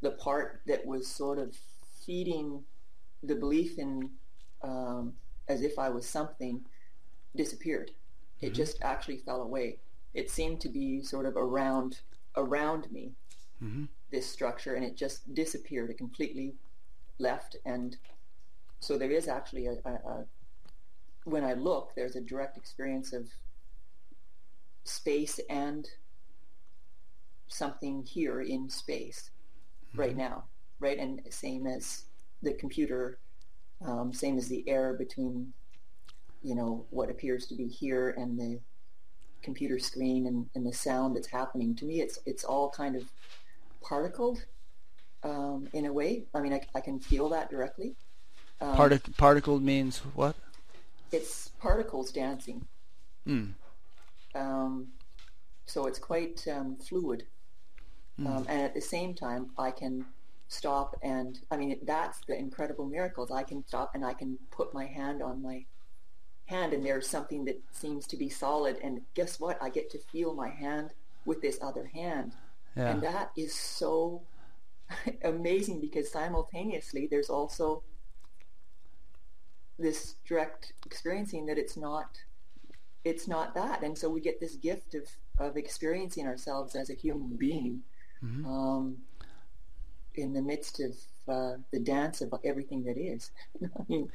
[0.02, 1.58] the part that was sort of
[2.06, 2.64] feeding
[3.22, 4.12] the belief in
[4.62, 5.14] um,
[5.48, 6.62] as if I was something
[7.36, 7.92] disappeared.
[8.44, 8.56] It mm-hmm.
[8.56, 9.78] just actually fell away.
[10.14, 12.02] It seemed to be sort of around
[12.36, 13.14] around me,
[13.64, 13.86] mm-hmm.
[14.12, 15.90] this structure, and it just disappeared.
[15.90, 16.56] It completely
[17.20, 17.98] left, and
[18.80, 20.26] so there is actually a, a, a
[21.24, 23.30] when I look, there's a direct experience of
[24.84, 25.88] space and
[27.48, 29.32] something here in space
[29.88, 30.02] mm-hmm.
[30.02, 30.44] right now,
[30.80, 31.00] right?
[31.00, 32.06] And same as
[32.42, 33.20] the computer,
[33.86, 35.54] um, same as the air between
[36.44, 38.60] you know, what appears to be here and the
[39.42, 41.76] computer screen and, and the sound that's happening.
[41.76, 43.04] To me, it's it's all kind of
[43.82, 44.46] particled
[45.24, 46.26] um, in a way.
[46.34, 47.96] I mean, I, I can feel that directly.
[48.62, 50.36] Um, Partic- particled means what?
[51.12, 52.66] It's particles dancing.
[53.26, 53.52] Hmm.
[54.36, 54.88] Um,
[55.66, 57.26] so it's quite um, fluid.
[58.20, 58.46] Mm.
[58.48, 60.06] and at the same time, I can
[60.48, 63.32] stop and, I mean, that's the incredible miracles.
[63.32, 65.66] I can stop and I can put my hand on my
[66.46, 68.78] hand and there's something that seems to be solid.
[68.84, 69.62] And guess what?
[69.62, 70.92] I get to feel my hand
[71.26, 72.34] with this other hand.
[72.76, 72.90] Yeah.
[72.90, 74.24] and that is so
[75.24, 77.84] amazing because simultaneously there's also
[79.78, 82.18] this direct experiencing that it's not
[83.04, 83.84] it's not that.
[83.84, 85.08] And so we get this gift of
[85.40, 87.82] of experiencing ourselves as a human being
[88.24, 88.46] mm-hmm.
[88.46, 88.98] um,
[90.16, 90.96] in the midst of
[91.28, 93.32] uh, the dance of everything that is.
[93.64, 94.10] I mean,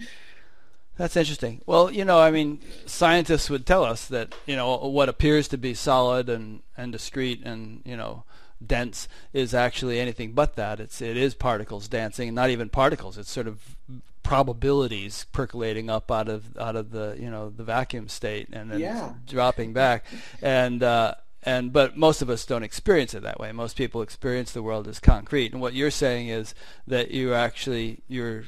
[0.98, 1.62] that's interesting.
[1.64, 5.56] Well, you know, I mean, scientists would tell us that you know what appears to
[5.56, 8.24] be solid and and discrete and you know
[8.64, 10.80] dense is actually anything but that.
[10.80, 13.16] It's it is particles dancing, not even particles.
[13.16, 13.76] It's sort of
[14.22, 18.80] probabilities percolating up out of out of the you know the vacuum state and then
[18.80, 19.14] yeah.
[19.26, 20.04] dropping back,
[20.42, 20.82] and.
[20.82, 23.52] uh and but most of us don't experience it that way.
[23.52, 25.52] Most people experience the world as concrete.
[25.52, 26.52] And what you're saying is
[26.86, 28.44] that you actually your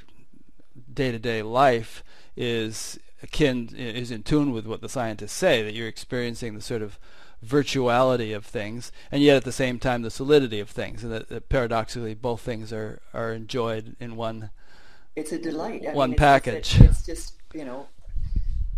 [0.93, 2.03] day-to-day life
[2.41, 6.81] is akin is in tune with what the scientists say that you're experiencing the sort
[6.81, 6.99] of
[7.45, 11.29] virtuality of things and yet at the same time the solidity of things and that,
[11.29, 14.51] that paradoxically both things are are enjoyed in one
[15.17, 17.89] it's a delight I one mean, package it's, it's, just you know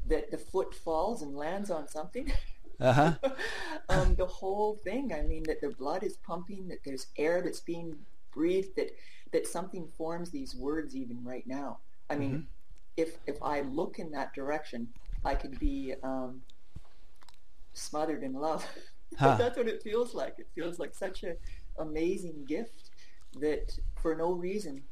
[0.08, 2.32] that the foot falls and lands on something
[2.80, 3.12] Uh-huh.
[3.88, 5.12] um, the whole thing.
[5.12, 7.94] I mean, that the blood is pumping, that there's air that's being
[8.32, 8.90] breathed, that
[9.30, 11.78] that something forms these words even right now.
[12.10, 12.40] I mean, mm-hmm.
[12.96, 14.88] If if I look in that direction,
[15.24, 16.42] I could be um,
[17.74, 18.66] smothered in love.
[19.18, 19.36] Huh.
[19.36, 20.36] That's what it feels like.
[20.38, 21.36] It feels like such an
[21.78, 22.88] amazing gift
[23.38, 24.82] that for no reason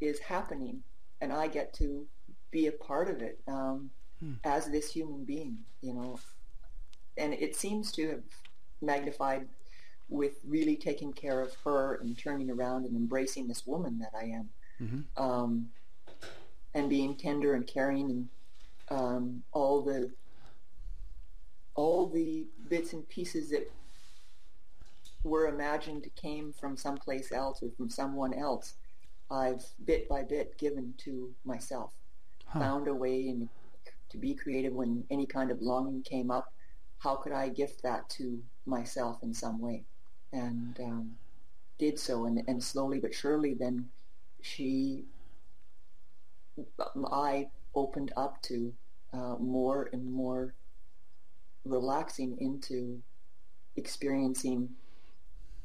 [0.00, 0.80] is happening,
[1.20, 2.06] and I get to
[2.52, 3.90] be a part of it um,
[4.20, 4.34] hmm.
[4.44, 5.58] as this human being.
[5.82, 6.20] You know,
[7.16, 8.22] and it seems to have
[8.80, 9.48] magnified
[10.08, 14.26] with really taking care of her and turning around and embracing this woman that I
[14.26, 14.48] am,
[14.80, 15.22] mm-hmm.
[15.22, 15.70] um,
[16.74, 18.28] and being tender and caring and
[18.90, 20.10] um, all the
[21.74, 23.70] all the bits and pieces that
[25.24, 28.74] were imagined came from someplace else or from someone else.
[29.30, 31.90] I've bit by bit given to myself,
[32.46, 32.60] huh.
[32.60, 33.48] found a way in,
[34.10, 36.52] to be creative when any kind of longing came up.
[36.98, 39.82] How could I gift that to myself in some way?
[40.32, 41.10] And um,
[41.78, 43.88] did so, and, and slowly but surely, then
[44.42, 45.04] she,
[47.10, 48.72] I opened up to
[49.12, 50.54] uh, more and more
[51.64, 53.02] relaxing into
[53.76, 54.70] experiencing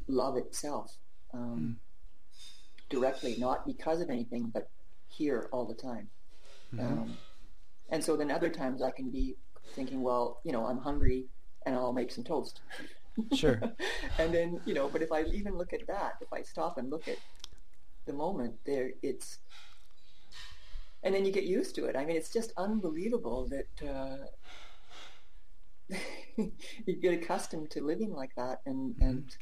[0.08, 0.98] love itself
[1.34, 2.90] um, mm.
[2.90, 4.70] directly, not because of anything, but
[5.08, 6.10] here all the time.
[6.74, 6.86] Mm-hmm.
[6.86, 7.18] Um,
[7.90, 9.36] and so then other times I can be
[9.74, 11.26] thinking, well, you know, I'm hungry
[11.66, 12.62] and I'll make some toast.
[13.34, 13.60] Sure.
[14.18, 16.90] and then, you know, but if I even look at that, if I stop and
[16.90, 17.18] look at
[18.06, 19.40] the moment there, it's,
[21.04, 21.96] and then you get used to it.
[21.96, 24.18] I mean, it's just unbelievable that, uh,
[26.86, 29.08] you get accustomed to living like that and mm-hmm.
[29.08, 29.36] and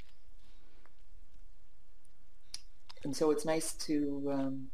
[3.03, 4.67] and so it's nice to um,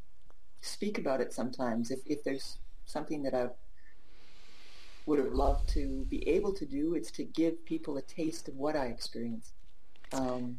[0.61, 3.47] speak about it sometimes if if there's something that I
[5.05, 8.55] would have loved to be able to do it's to give people a taste of
[8.55, 9.51] what I experience
[10.13, 10.57] um,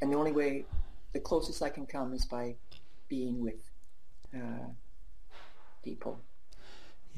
[0.00, 0.64] and the only way
[1.12, 2.54] the closest I can come is by
[3.08, 3.67] being with
[4.34, 4.68] uh,
[5.82, 6.20] people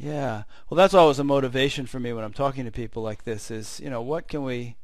[0.01, 0.45] yeah.
[0.69, 3.81] Well, that's always a motivation for me when I'm talking to people like this is,
[3.81, 4.77] you know, what can we,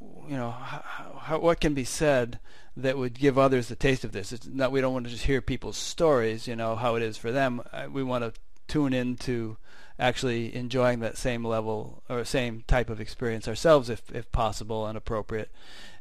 [0.00, 0.84] you know, how,
[1.20, 2.38] how, what can be said
[2.76, 4.32] that would give others a taste of this?
[4.32, 7.16] It's not, we don't want to just hear people's stories, you know, how it is
[7.16, 7.60] for them.
[7.90, 9.56] We want to tune into
[9.98, 14.96] actually enjoying that same level or same type of experience ourselves if, if possible and
[14.96, 15.50] appropriate.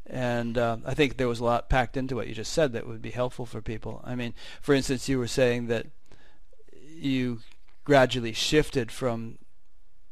[0.07, 2.87] And uh, I think there was a lot packed into what you just said that
[2.87, 4.01] would be helpful for people.
[4.03, 5.87] I mean, for instance, you were saying that
[6.95, 7.39] you
[7.83, 9.37] gradually shifted from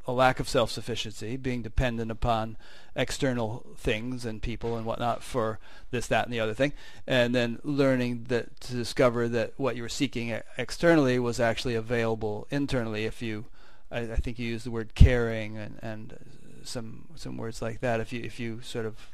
[0.06, 2.58] a lack of self-sufficiency, being dependent upon
[2.96, 5.60] external things and people and whatnot for
[5.92, 6.74] this, that, and the other thing,
[7.08, 12.46] and then learning that to discover that what you were seeking externally was actually available
[12.52, 13.06] internally.
[13.06, 13.46] If you,
[13.90, 16.18] I, I think you used the word caring and, and
[16.64, 18.02] some some words like that.
[18.02, 19.10] If you if you sort of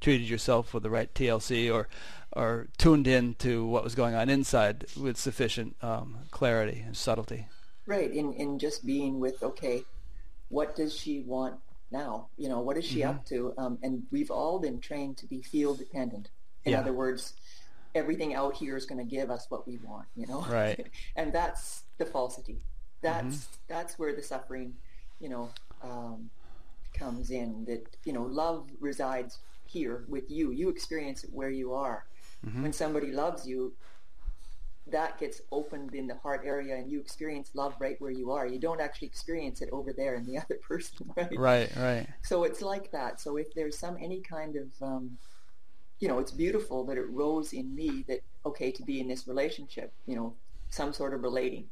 [0.00, 1.88] treated yourself with the right TLC or
[2.32, 7.46] or tuned in to what was going on inside with sufficient um, clarity and subtlety.
[7.86, 9.82] Right, in, in just being with, okay,
[10.48, 11.56] what does she want
[11.90, 12.28] now?
[12.36, 13.10] You know, what is she mm-hmm.
[13.10, 13.52] up to?
[13.58, 16.28] Um, and we've all been trained to be field dependent.
[16.64, 16.80] In yeah.
[16.80, 17.34] other words,
[17.94, 20.46] everything out here is going to give us what we want, you know?
[20.48, 20.86] Right.
[21.16, 22.58] and that's the falsity.
[23.02, 23.54] That's, mm-hmm.
[23.66, 24.74] that's where the suffering,
[25.18, 25.50] you know,
[25.82, 26.30] um,
[26.94, 29.38] comes in that, you know, love resides
[29.72, 30.50] here with you.
[30.50, 32.06] You experience it where you are.
[32.46, 32.62] Mm-hmm.
[32.62, 33.72] When somebody loves you,
[34.86, 38.46] that gets opened in the heart area and you experience love right where you are.
[38.46, 41.38] You don't actually experience it over there in the other person, right?
[41.38, 42.06] Right, right.
[42.22, 43.20] So it's like that.
[43.20, 45.18] So if there's some any kind of um,
[46.00, 49.28] you know, it's beautiful that it rose in me that okay to be in this
[49.28, 50.34] relationship, you know,
[50.70, 51.66] some sort of relating.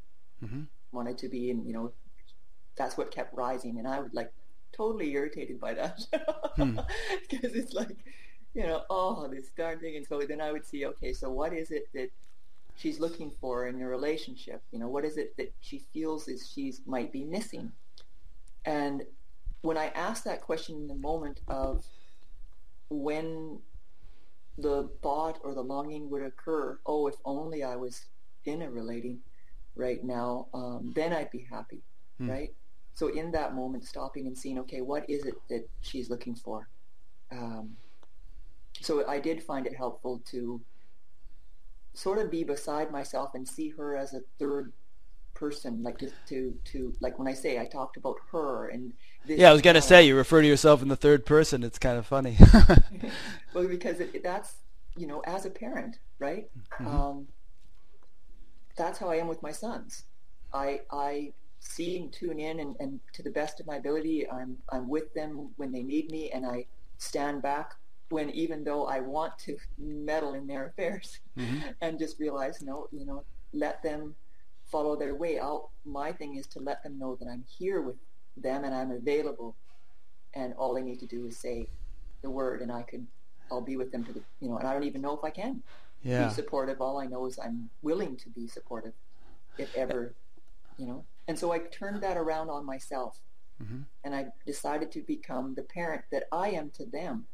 [0.45, 0.63] Mm-hmm.
[0.93, 1.93] Wanted to be in, you know,
[2.77, 4.33] that's what kept rising, and I would like
[4.79, 6.01] totally irritated by that
[6.57, 6.79] hmm.
[7.29, 7.97] because it's like,
[8.55, 9.97] you know, oh, this darn thing.
[9.97, 12.11] And so then I would see, okay, so what is it that
[12.79, 14.63] she's looking for in a relationship.
[14.71, 17.73] You know, what is it that she feels is she's might be missing?
[18.65, 19.05] And
[19.63, 21.85] when I asked that question in the moment of
[22.89, 23.59] when
[24.57, 28.07] the thought or the longing would occur, oh, if only I was
[28.45, 29.19] in a relating
[29.75, 31.83] right now, um, then I'd be happy,
[32.19, 32.31] hmm.
[32.31, 32.55] right?
[32.99, 36.69] So in that moment, stopping and seeing, okay, what is it that she's looking for?
[37.31, 37.77] Um,
[38.81, 40.61] so I did find it helpful to
[41.95, 44.73] sort of be beside myself and see her as a third
[45.33, 48.93] person, like to to, to like when I say I talked about her and
[49.27, 51.63] yeah, I was gonna say you refer to yourself in the third person.
[51.63, 52.37] It's kind of funny.
[53.55, 54.57] well, because it, that's
[54.97, 56.51] you know as a parent, right?
[56.81, 56.89] Mm-hmm.
[56.89, 57.29] Um,
[58.77, 60.03] that's how I am with my sons.
[60.53, 64.59] I I see and tune in, and, and to the best of my ability, I'm
[64.71, 66.67] I'm with them when they need me, and I
[66.99, 67.75] stand back
[68.11, 71.59] when even though I want to meddle in their affairs, mm-hmm.
[71.81, 74.15] and just realize, no, you know, let them
[74.67, 75.39] follow their way.
[75.39, 77.97] I'll, my thing is to let them know that I'm here with
[78.37, 79.57] them and I'm available,
[80.35, 81.69] and all they need to do is say
[82.23, 83.07] the word, and I could,
[83.51, 85.31] I'll be with them to the, you know, and I don't even know if I
[85.31, 85.63] can
[86.03, 86.29] yeah.
[86.29, 86.81] be supportive.
[86.81, 88.93] All I know is I'm willing to be supportive,
[89.57, 90.15] if ever,
[90.77, 91.05] you know.
[91.29, 93.21] And so I turned that around on myself,
[93.63, 93.83] mm-hmm.
[94.03, 97.27] and I decided to become the parent that I am to them,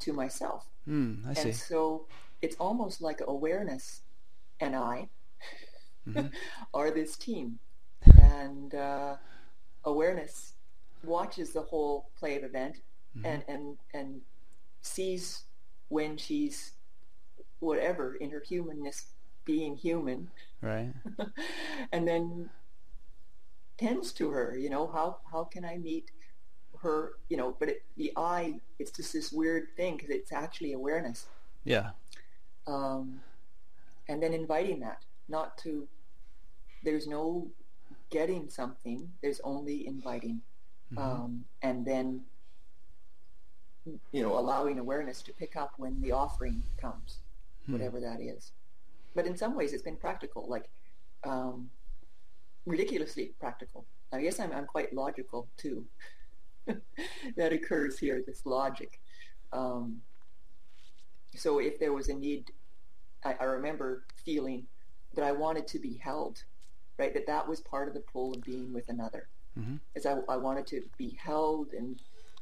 [0.00, 0.66] to myself.
[0.88, 1.48] Mm, I see.
[1.48, 2.06] And so
[2.40, 4.02] it's almost like awareness
[4.60, 5.08] and I
[6.08, 6.28] mm-hmm.
[6.74, 7.58] are this team,
[8.22, 9.16] and uh,
[9.84, 10.52] awareness
[11.02, 12.78] watches the whole play of event
[13.16, 13.26] mm-hmm.
[13.26, 14.20] and and and
[14.80, 15.44] sees
[15.88, 16.72] when she's
[17.60, 19.06] whatever in her humanness
[19.44, 20.28] being human
[20.62, 20.92] right
[21.92, 22.48] and then
[23.78, 26.10] tends to her you know how how can i meet
[26.80, 30.72] her you know but it, the eye it's just this weird thing because it's actually
[30.72, 31.26] awareness
[31.64, 31.90] yeah
[32.66, 33.20] um
[34.08, 35.88] and then inviting that not to
[36.82, 37.46] there's no
[38.10, 40.40] getting something there's only inviting
[40.92, 40.98] mm-hmm.
[40.98, 42.20] um and then
[44.12, 47.18] you know allowing awareness to pick up when the offering comes
[47.66, 47.72] hmm.
[47.72, 48.52] whatever that is.
[49.14, 50.68] But in some ways, it's been practical, like
[51.24, 51.70] um,
[52.66, 53.84] ridiculously practical.
[54.12, 55.84] I guess I'm, I'm quite logical too.
[57.36, 59.00] that occurs here, this logic.
[59.52, 60.00] Um,
[61.34, 62.50] so if there was a need,
[63.24, 64.66] I, I, remember feeling
[65.14, 66.42] that I wanted to be held,
[66.98, 67.12] right?
[67.12, 69.28] That that was part of the pull of being with another.
[69.58, 69.76] Mm-hmm.
[69.94, 72.00] Is I, I wanted to be held and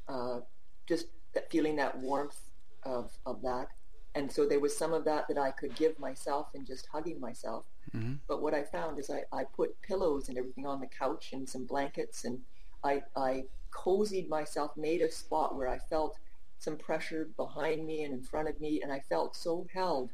[0.08, 0.40] uh,
[0.86, 2.38] just that feeling that warmth
[2.84, 3.68] of, of that
[4.14, 7.18] and so there was some of that that I could give myself in just hugging
[7.18, 7.64] myself.
[7.96, 8.14] Mm-hmm.
[8.28, 11.48] But what I found is I, I put pillows and everything on the couch and
[11.48, 12.40] some blankets and
[12.84, 16.18] I, I cozied myself, made a spot where I felt
[16.58, 20.10] some pressure behind me and in front of me and I felt so held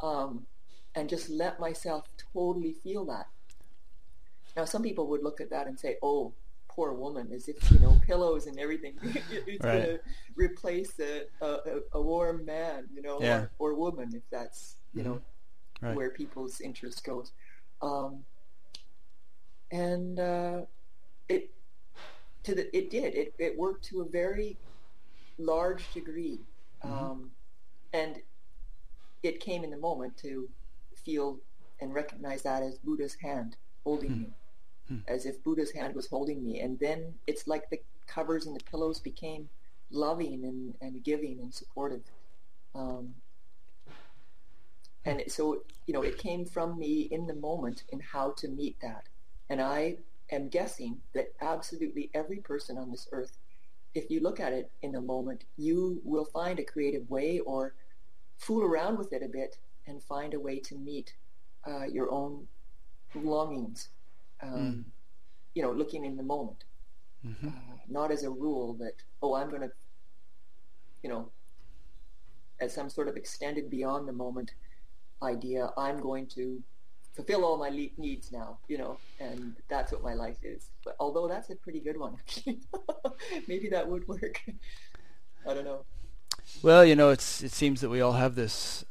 [0.00, 0.46] um,
[0.94, 3.28] and just let myself totally feel that.
[4.56, 6.32] Now some people would look at that and say, oh,
[6.74, 9.72] poor woman as if you know pillows and everything it's right.
[9.72, 10.00] going to
[10.36, 13.46] replace a, a, a, warm man you know yeah.
[13.58, 15.12] or, or woman if that's you mm-hmm.
[15.12, 15.20] know
[15.82, 15.94] right.
[15.94, 17.32] where people's interest goes
[17.82, 18.24] um,
[19.70, 20.60] and uh,
[21.28, 21.50] it
[22.42, 24.56] to the it did it, it worked to a very
[25.38, 26.40] large degree
[26.84, 26.92] mm-hmm.
[26.92, 27.30] um,
[27.92, 28.22] and
[29.22, 30.48] it came in the moment to
[31.04, 31.38] feel
[31.80, 34.22] and recognize that as Buddha's hand holding mm-hmm.
[34.22, 34.34] me
[34.88, 34.98] hmm.
[35.08, 36.60] as if Buddha's hand was holding me.
[36.60, 39.48] And then it's like the covers and the pillows became
[39.90, 42.02] loving and, and giving and supportive.
[42.74, 43.14] Um,
[45.04, 48.76] and so, you know, it came from me in the moment in how to meet
[48.80, 49.04] that.
[49.50, 49.96] And I
[50.30, 53.36] am guessing that absolutely every person on this earth,
[53.94, 57.74] if you look at it in the moment, you will find a creative way or
[58.38, 61.14] fool around with it a bit and find a way to meet
[61.66, 62.46] uh, your own
[63.14, 63.88] longings
[64.42, 64.84] um, mm.
[65.54, 66.64] you know, looking in the moment,
[67.26, 67.48] mm-hmm.
[67.48, 69.70] uh, not as a rule that oh, I'm going to,
[71.02, 71.30] you know,
[72.60, 74.52] as some sort of extended beyond the moment
[75.22, 75.70] idea.
[75.76, 76.62] I'm going to
[77.14, 80.70] fulfill all my le- needs now, you know, and that's what my life is.
[80.84, 82.60] But although that's a pretty good one, actually,
[83.48, 84.42] maybe that would work.
[85.48, 85.84] I don't know.
[86.62, 88.84] Well, you know, it's it seems that we all have this.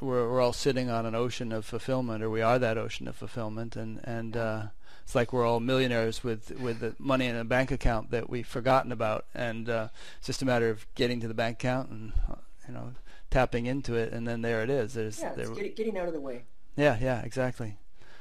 [0.00, 3.16] We're we're all sitting on an ocean of fulfillment, or we are that ocean of
[3.16, 4.62] fulfillment, and and uh,
[5.02, 8.46] it's like we're all millionaires with with the money in a bank account that we've
[8.46, 9.88] forgotten about, and uh,
[10.18, 12.36] it's just a matter of getting to the bank account and uh,
[12.66, 12.92] you know
[13.30, 14.94] tapping into it, and then there it is.
[14.94, 16.44] There's yeah, there, getting, getting out of the way.
[16.76, 17.76] Yeah, yeah, exactly.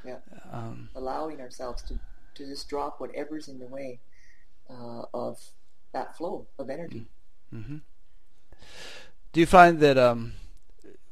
[0.06, 0.18] Yeah,
[0.52, 2.00] um, allowing ourselves to
[2.36, 4.00] to just drop whatever's in the way
[4.70, 5.40] uh, of
[5.94, 7.08] that flow of energy.
[7.54, 7.78] Mm-hmm.
[9.34, 10.34] Do you find that um,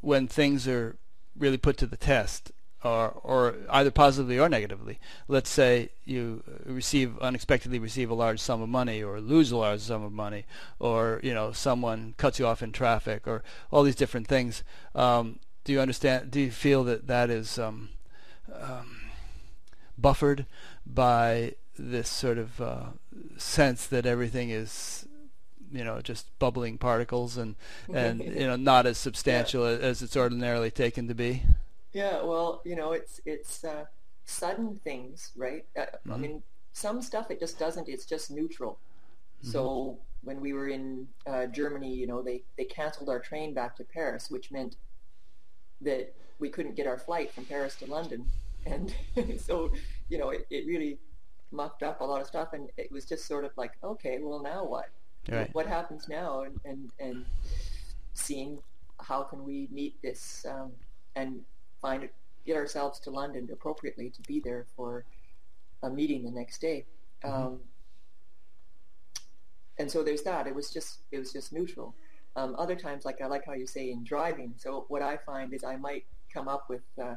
[0.02, 0.98] when things are
[1.38, 2.52] really put to the test,
[2.84, 5.00] or or either positively or negatively.
[5.28, 9.82] Let's say you receive unexpectedly receive a large sum of money, or lose a large
[9.82, 10.46] sum of money,
[10.80, 14.64] or you know someone cuts you off in traffic, or all these different things.
[14.96, 16.32] Um, do you understand?
[16.32, 17.90] Do you feel that that is um,
[18.54, 19.10] um,
[19.98, 20.46] buffered
[20.86, 22.86] by this sort of uh,
[23.38, 25.06] sense that everything is
[25.72, 27.56] you know just bubbling particles and
[27.94, 29.78] and you know not as substantial yeah.
[29.78, 31.44] as it's ordinarily taken to be
[31.94, 33.86] yeah, well, you know, it's it's uh,
[34.26, 35.66] sudden things, right?
[35.78, 36.14] Uh, mm-hmm.
[36.14, 37.90] I mean, some stuff it just doesn't.
[37.90, 38.80] It's just neutral.
[39.42, 39.52] Mm-hmm.
[39.52, 43.76] So when we were in uh, Germany, you know, they they canceled our train back
[43.78, 44.76] to Paris, which meant
[45.82, 48.26] that we couldn't get our flight from Paris to London,
[48.66, 48.94] and
[49.40, 49.72] so
[50.10, 51.00] you know, it, it really
[51.52, 54.42] mucked up a lot of stuff, and it was just sort of like, okay, well
[54.42, 54.90] now what?
[55.30, 55.50] Right.
[55.54, 56.42] What happens now?
[56.42, 57.26] And and, and
[58.14, 58.60] seeing
[59.00, 60.72] how can we meet this um,
[61.16, 61.42] and
[61.82, 62.14] find it,
[62.46, 65.06] get ourselves to London appropriately to be there for
[65.84, 66.86] a meeting the next day.
[67.24, 67.48] Mm-hmm.
[67.48, 67.60] Um,
[69.78, 70.46] and so there's that.
[70.46, 71.96] It was just it was just neutral.
[72.36, 74.54] Um, other times, like I like how you say in driving.
[74.58, 77.16] So what I find is I might come up with, uh,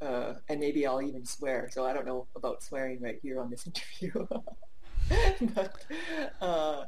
[0.00, 1.68] uh, and maybe I'll even swear.
[1.72, 3.66] So I don't know about swearing right here on this
[4.00, 4.26] interview.
[5.54, 5.84] but
[6.40, 6.84] uh,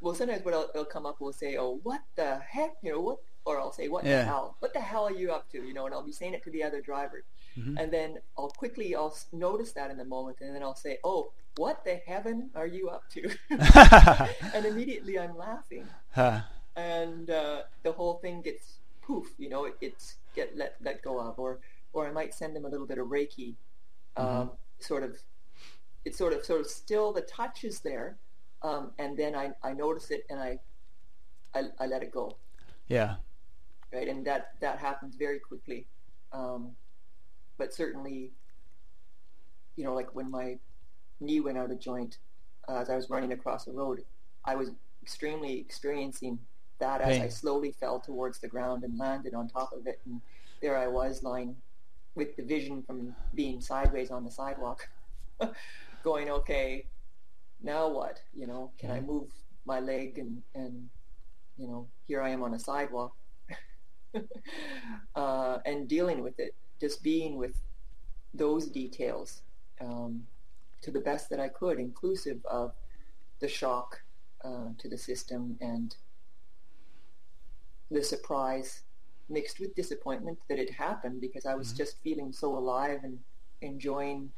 [0.00, 3.00] well, sometimes what I'll, it'll come up will say, "Oh, what the heck?" You know
[3.00, 3.18] what?
[3.46, 4.18] Or I'll say, "What Yeah.
[4.18, 4.56] the hell?
[4.58, 6.50] What the hell are you up to?" You know, and I'll be saying it to
[6.50, 7.22] the other driver,
[7.56, 7.80] Mhm.
[7.80, 11.32] and then I'll quickly I'll notice that in the moment, and then I'll say, "Oh,
[11.56, 13.22] what the heaven are you up to?"
[14.54, 16.40] and immediately I'm laughing, Huh.
[16.74, 19.28] and uh, the whole thing gets poof.
[19.38, 21.60] You know, it, it's get let let go of, or
[21.92, 23.54] or I might send them a little bit of Reiki,
[24.16, 25.16] um, sort of.
[26.04, 28.16] It's sort of sort of still the touch is there,
[28.62, 30.60] um, and then I, I notice it and I,
[31.54, 32.36] I I let it go,
[32.86, 33.16] yeah.
[33.92, 34.08] Right?
[34.08, 35.86] And that that happens very quickly,
[36.32, 36.72] um,
[37.58, 38.32] but certainly,
[39.76, 40.58] you know, like when my
[41.20, 42.18] knee went out of joint
[42.68, 44.02] uh, as I was running across the road,
[44.44, 44.70] I was
[45.02, 46.38] extremely experiencing
[46.78, 50.20] that as I slowly fell towards the ground and landed on top of it, and
[50.60, 51.56] there I was lying
[52.14, 54.88] with the vision from being sideways on the sidewalk,
[56.02, 56.86] going, okay,
[57.62, 58.20] now what?
[58.34, 59.28] You know, can I move
[59.64, 60.88] my leg and and
[61.58, 63.14] you know, here I am on a sidewalk,
[65.14, 67.56] uh, and dealing with it, just being with
[68.34, 69.42] those details
[69.80, 70.26] um,
[70.82, 72.72] to the best that I could, inclusive of
[73.40, 74.02] the shock
[74.44, 75.94] uh, to the system and
[77.90, 78.82] the surprise
[79.28, 83.18] mixed with disappointment that it happened because I was just feeling so alive and
[83.60, 84.30] enjoying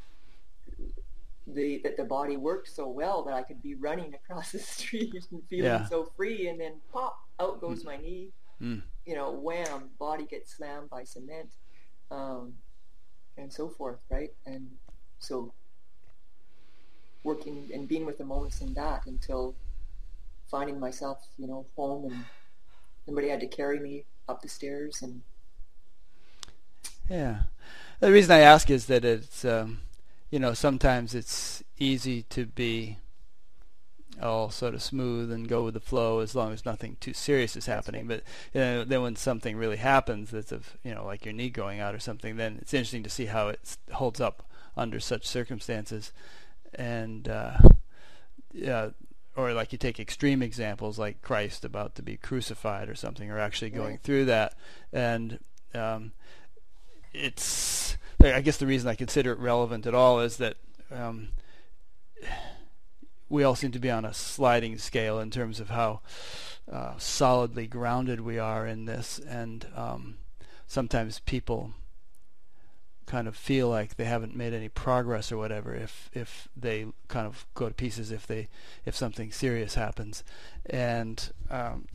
[1.47, 5.15] the that the body worked so well that I could be running across the street
[5.31, 5.87] and feeling Yeah.
[5.87, 8.29] so free and then pop out goes my knee
[8.63, 8.83] Mm.
[9.07, 11.51] you know wham body gets slammed by cement
[12.11, 12.55] um,
[13.37, 14.69] and so forth right and
[15.21, 15.53] so
[17.23, 19.55] working and being with the moments in that until
[20.51, 22.25] finding myself you know home and
[23.05, 25.23] somebody had to carry me up the stairs and
[27.09, 27.43] Yeah.
[28.01, 29.81] The reason I ask is that it's, um,
[30.31, 32.99] you know, sometimes it's easy to be
[34.23, 37.57] all sort of smooth and go with the flow as long as nothing too serious
[37.57, 38.07] is happening.
[38.07, 41.51] But you know, then when something really happens, that's of you know, like your knee
[41.51, 44.43] going out or something, then it's interesting to see how it holds up
[44.77, 46.13] under such circumstances.
[46.75, 47.59] And uh,
[48.53, 48.91] yeah,
[49.37, 53.39] or like you take extreme examples like Christ about to be crucified or something, or
[53.39, 54.03] actually going Right.
[54.03, 54.55] through that,
[54.93, 55.39] and
[55.75, 56.13] um,
[57.13, 60.57] it's I guess the reason I consider it relevant at all is that
[60.91, 61.29] um,
[63.29, 66.01] we all seem to be on a sliding scale in terms of how
[66.71, 70.19] uh, solidly grounded we are in this, and um,
[70.67, 71.73] sometimes people
[73.07, 77.27] kind of feel like they haven't made any progress or whatever if if they kind
[77.27, 78.49] of go to pieces if they
[78.85, 80.25] if something serious happens,
[80.67, 81.87] and um,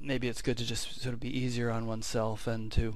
[0.00, 2.94] maybe it's good to just sort of be easier on oneself and to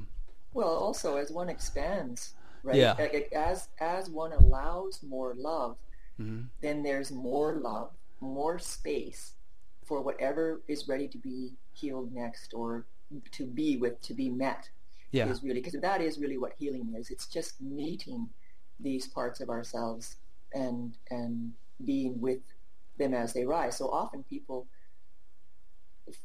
[0.52, 2.76] well also as one expands right?
[2.76, 2.94] Yeah.
[3.34, 5.76] As as one allows more love
[6.20, 6.46] mhm.
[6.60, 7.90] then there's more love,
[8.20, 9.34] more space
[9.84, 12.84] for whatever is ready to be healed next or
[13.32, 14.68] to be with, to be met.
[15.12, 17.10] yeah Is really because that is really what healing is.
[17.10, 18.28] It's just meeting
[18.78, 20.16] these parts of ourselves
[20.52, 21.52] and and
[21.84, 22.40] being with
[22.98, 23.76] them as they rise.
[23.78, 24.66] So often people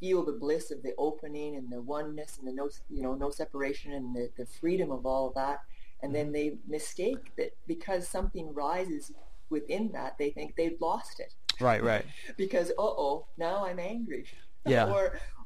[0.00, 3.30] feel the bliss of the opening and the oneness and the no you know no
[3.30, 5.60] separation and the, the freedom of all that
[6.02, 9.12] and then they mistake that because something rises
[9.58, 11.32] within that they think they've lost it.
[11.68, 12.04] Right right.
[12.44, 13.14] Because uh-oh
[13.46, 14.24] now i'm angry.
[14.74, 14.86] Yeah.
[14.94, 15.04] or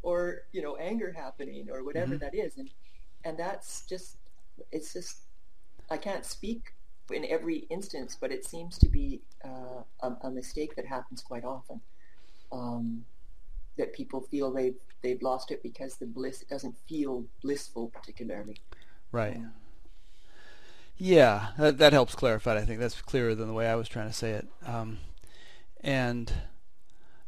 [0.09, 0.19] or
[0.55, 2.21] you know anger happening or whatever Mhm.
[2.25, 2.53] that is.
[2.61, 2.69] And
[3.27, 4.09] and that's just
[4.77, 5.15] it's just
[5.95, 6.63] i can't speak
[7.19, 9.07] in every instance but it seems to be
[9.51, 11.79] uh, a, a mistake that happens quite often.
[12.59, 12.87] Um,
[13.79, 18.57] that people feel they've they've lost it because the bliss doesn't feel blissful particularly.
[19.21, 19.37] Right.
[19.37, 19.53] Um,
[20.99, 22.57] Yeah, that, that helps clarify.
[22.57, 22.61] it.
[22.61, 24.49] I think that's clearer than the way I was trying to say it.
[24.67, 24.99] Um,
[25.81, 26.33] and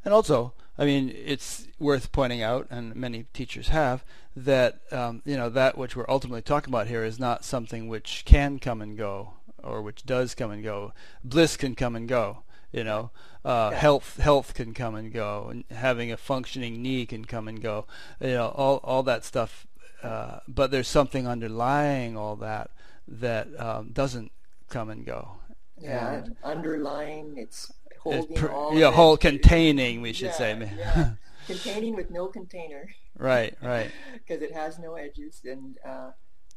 [0.04, 4.02] and also, I mean, it's worth pointing out, and many teachers have,
[4.34, 8.24] that um, you know that which we're ultimately talking about here is not something which
[8.24, 10.92] can come and go, or which does come and go.
[11.22, 12.38] Bliss can come and go.
[12.72, 13.10] You know,
[13.44, 13.78] uh, Yeah.
[13.78, 17.86] health health can come and go, and having a functioning knee can come and go.
[18.20, 19.66] You know, all all that stuff.
[20.02, 22.70] Uh, but there's something underlying all that
[23.10, 24.30] that um, doesn't
[24.68, 25.36] come and go,
[25.78, 28.96] Yeah, and underlying, it's it's holding pr- all yeah, of it.
[28.96, 30.72] whole containing, we should Yeah, say.
[30.78, 31.10] yeah.
[31.46, 32.88] Containing with no container.
[33.18, 33.90] right, right.
[34.12, 36.10] because it has no edges and uh,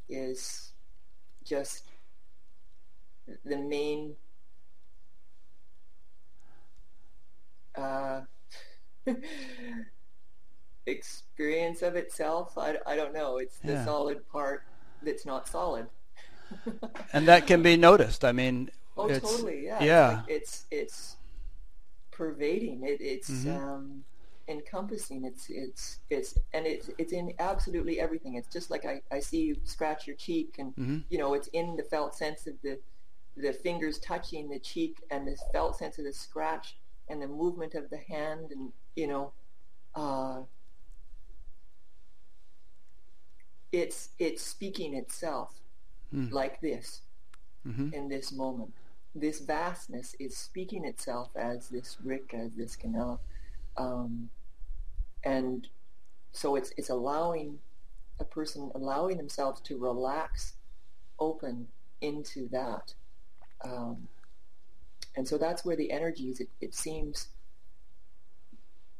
[0.10, 0.74] is
[1.44, 1.86] just
[3.46, 4.16] the main
[7.76, 8.22] uh,
[10.86, 12.58] experience of itself.
[12.58, 13.38] I, I don't know.
[13.38, 13.86] It's the Yeah.
[13.86, 14.64] solid part
[15.02, 15.88] that's not solid.
[17.14, 18.24] And that can be noticed.
[18.26, 19.66] I mean, Oh, it's, totally.
[19.66, 19.78] Yeah.
[19.78, 20.08] It's Yeah.
[20.18, 21.16] like It's it's
[22.12, 22.84] pervading.
[22.84, 23.56] It, it's Mhm.
[23.58, 24.04] um,
[24.48, 25.24] encompassing.
[25.26, 28.36] It's it's it's and it's it's in absolutely everything.
[28.36, 31.04] It's just like I, I see you scratch your cheek, and Mhm.
[31.10, 32.80] you know it's in the felt sense of the
[33.36, 36.78] the fingers touching the cheek, and the felt sense of the scratch,
[37.10, 39.34] and the movement of the hand, and you know.
[39.96, 40.44] Uh,
[43.72, 45.63] it's it's speaking itself
[46.14, 46.32] Mm.
[46.32, 47.02] like this
[47.66, 47.92] Mhm.
[47.94, 48.74] in this moment.
[49.16, 53.20] This vastness is speaking itself as this Rick, as this Canela,
[53.78, 54.30] um,
[55.24, 55.68] and
[56.32, 57.60] so it's it's allowing
[58.20, 60.56] a person allowing themselves to relax,
[61.20, 61.68] open
[62.02, 62.94] into that,
[63.62, 64.08] um,
[65.16, 66.40] and so that's where the energy is.
[66.40, 67.30] It, it seems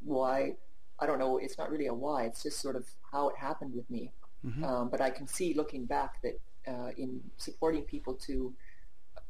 [0.04, 0.56] why
[1.00, 1.38] I don't know.
[1.38, 2.24] It's not really a why.
[2.26, 4.12] It's just sort of how it happened with me.
[4.46, 4.64] Mhm.
[4.64, 8.54] Um, but I can see looking back that uh, in supporting people to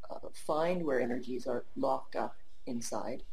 [0.10, 3.24] uh, find where energies are locked up inside,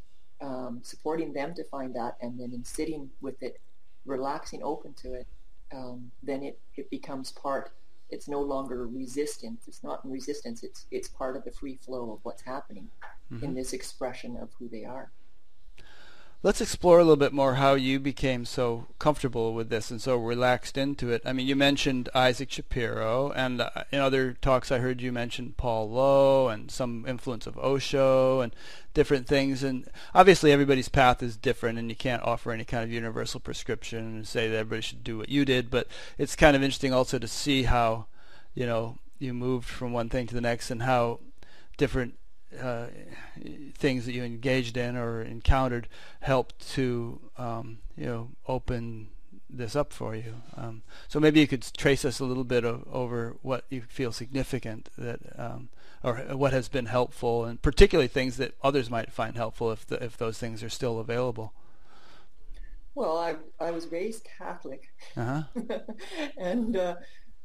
[0.40, 3.60] um, supporting them to find that, and then in sitting with it,
[4.06, 5.26] relaxing open to it,
[5.72, 7.70] um, then it, it becomes part.
[8.08, 9.68] It's no longer resistance.
[9.68, 10.64] It's not resistance.
[10.64, 12.88] It's it's part of the free flow of what's happening
[13.42, 15.12] in this expression of who they are.
[16.42, 20.16] Let's explore a little bit more how you became so comfortable with this and so
[20.16, 21.20] relaxed into it.
[21.26, 25.52] I mean, you mentioned Isaac Shapiro, and uh, in other talks I heard you mention
[25.58, 28.56] Paul Lowe and some influence of Osho and
[28.94, 29.62] different things.
[29.62, 33.98] And obviously, everybody's path is different, and you can't offer any kind of universal prescription
[33.98, 35.70] and say that everybody should do what you did.
[35.70, 38.06] But it's kind of interesting also to see how,
[38.54, 41.20] you know, you moved from one thing to the next and how
[41.76, 42.14] different
[42.58, 42.86] uh,
[43.74, 45.88] things that you engaged in or encountered
[46.20, 49.08] helped to um, you know open
[49.48, 50.34] this up for you.
[50.56, 54.12] Um, so maybe you could trace us a little bit of, over what you feel
[54.12, 55.68] significant that um,
[56.02, 60.02] or what has been helpful, and particularly things that others might find helpful if the,
[60.02, 61.52] if those things are still available.
[62.94, 65.42] Well, I I was raised Catholic, Uh-huh.
[66.36, 66.96] and uh,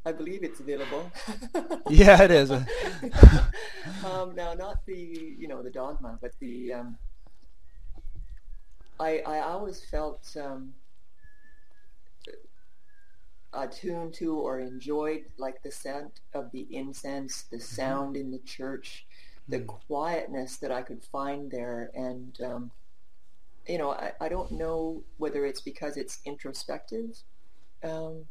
[0.05, 1.11] I believe it's available.
[1.89, 2.49] Yeah, it is.
[4.03, 6.97] um, now, not the you know the dogma, but the um,
[8.99, 10.73] I I always felt um,
[13.53, 19.05] attuned to or enjoyed like the scent of the incense, the sound in the church,
[19.47, 22.71] the quietness that I could find there, and um,
[23.67, 27.15] you know I, I don't know whether it's because it's introspective.
[27.83, 28.25] Um,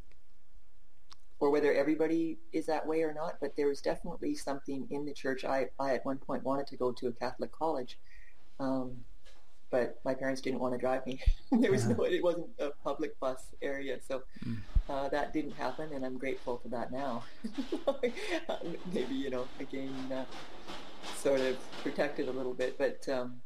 [1.41, 5.13] or whether everybody is that way or not, but there was definitely something in the
[5.13, 5.45] church.
[5.45, 7.99] I, I at one point wanted to go to a Catholic college,
[8.61, 8.93] um,
[9.71, 11.21] but my parents didn't want to drive me.
[11.53, 14.23] there was no, it wasn't a public bus area, so
[14.89, 17.25] uh, that didn't happen, and I'm grateful for that now.
[18.93, 20.25] Maybe you know, again, uh,
[21.17, 23.41] sort of protected a little bit, but um,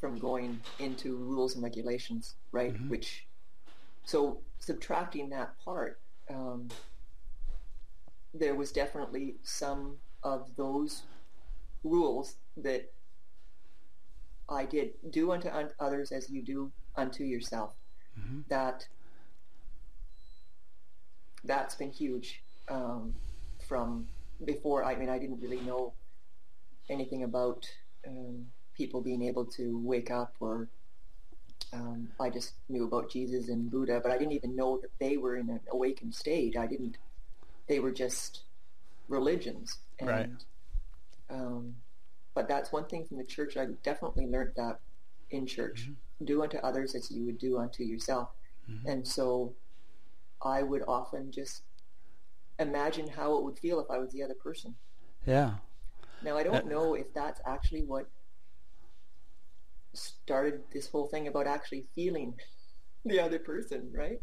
[0.00, 2.74] from going into rules and regulations, right?
[2.88, 3.26] Which,
[4.04, 6.00] so subtracting that part.
[6.28, 6.68] Um,
[8.38, 11.02] there was definitely some of those
[11.84, 12.92] rules that
[14.48, 17.70] I did do unto un- others as you do unto yourself.
[18.48, 18.86] That
[21.44, 23.14] that's been huge um,
[23.68, 24.08] from
[24.44, 24.84] before.
[24.84, 25.92] I mean, I didn't really know
[26.88, 27.68] anything about
[28.06, 30.68] um, people being able to wake up or
[31.72, 35.16] um, I just knew about Jesus and Buddha, but I didn't even know that they
[35.16, 36.56] were in an awakened state.
[36.56, 36.96] I didn't
[37.68, 38.42] they were just
[39.08, 39.78] religions.
[39.98, 40.30] And, Right.
[41.28, 41.74] Um,
[42.34, 43.56] but that's one thing from the church.
[43.56, 44.78] I definitely learned that
[45.30, 45.90] in church.
[46.24, 48.28] Do unto others as you would do unto yourself.
[48.84, 49.54] And so
[50.42, 51.62] I would often just
[52.58, 54.74] imagine how it would feel if I was the other person.
[55.26, 55.54] Yeah.
[56.22, 58.08] Now I don't know if that's actually what
[59.92, 62.34] started this whole thing about actually feeling
[63.04, 64.20] the other person, right?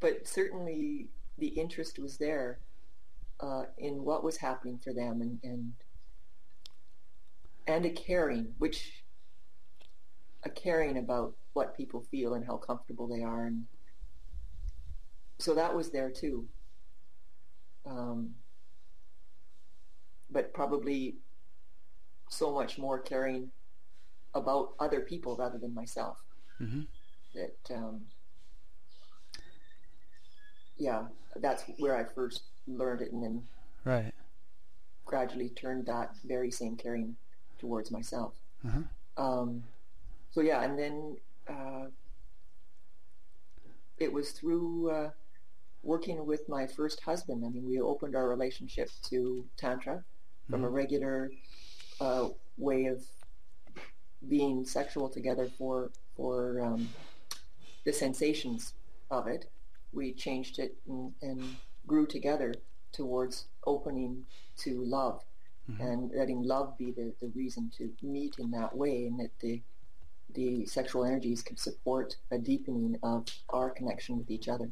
[0.00, 2.58] But certainly the interest was there
[3.40, 5.72] uh, in what was happening for them and, and
[7.66, 9.04] and a caring, which
[10.44, 13.64] a caring about what people feel and how comfortable they are, and
[15.38, 16.46] so that was there too.
[17.86, 18.34] Um,
[20.30, 21.16] but probably
[22.30, 23.50] so much more caring
[24.34, 26.16] about other people rather than myself.
[26.58, 26.82] hmm
[27.34, 28.02] That um,
[30.82, 31.04] yeah,
[31.36, 33.42] that's where I first learned it, and then
[33.84, 34.12] Right.
[35.04, 37.16] gradually turned that very same caring
[37.58, 38.34] towards myself.
[38.66, 38.82] Uh-huh.
[39.16, 39.62] Um,
[40.32, 41.16] so yeah, and then
[41.48, 41.86] uh,
[43.98, 45.10] it was through uh,
[45.84, 47.44] working with my first husband.
[47.44, 50.02] I mean, we opened our relationship to tantra
[50.50, 51.30] from a regular
[52.00, 52.28] uh,
[52.58, 53.04] way of
[54.28, 56.88] being sexual together for for um,
[57.84, 58.74] the sensations
[59.10, 59.46] of it.
[59.92, 62.54] We changed it and, and grew together
[62.92, 64.24] towards opening
[64.58, 65.22] to love
[65.78, 69.62] and letting love be the, the reason to meet in that way and that the
[70.34, 74.70] the sexual energies can support a deepening of our connection with each other.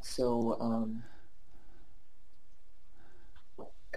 [0.00, 1.02] So um,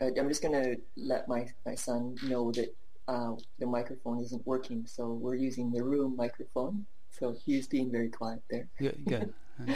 [0.01, 2.75] I'm just going to let my, my son know that
[3.07, 6.85] uh, the microphone isn't working, so we're using the room microphone.
[7.12, 8.97] So he's being very quiet there, Good.
[9.07, 9.34] Good.
[9.62, 9.76] Okay.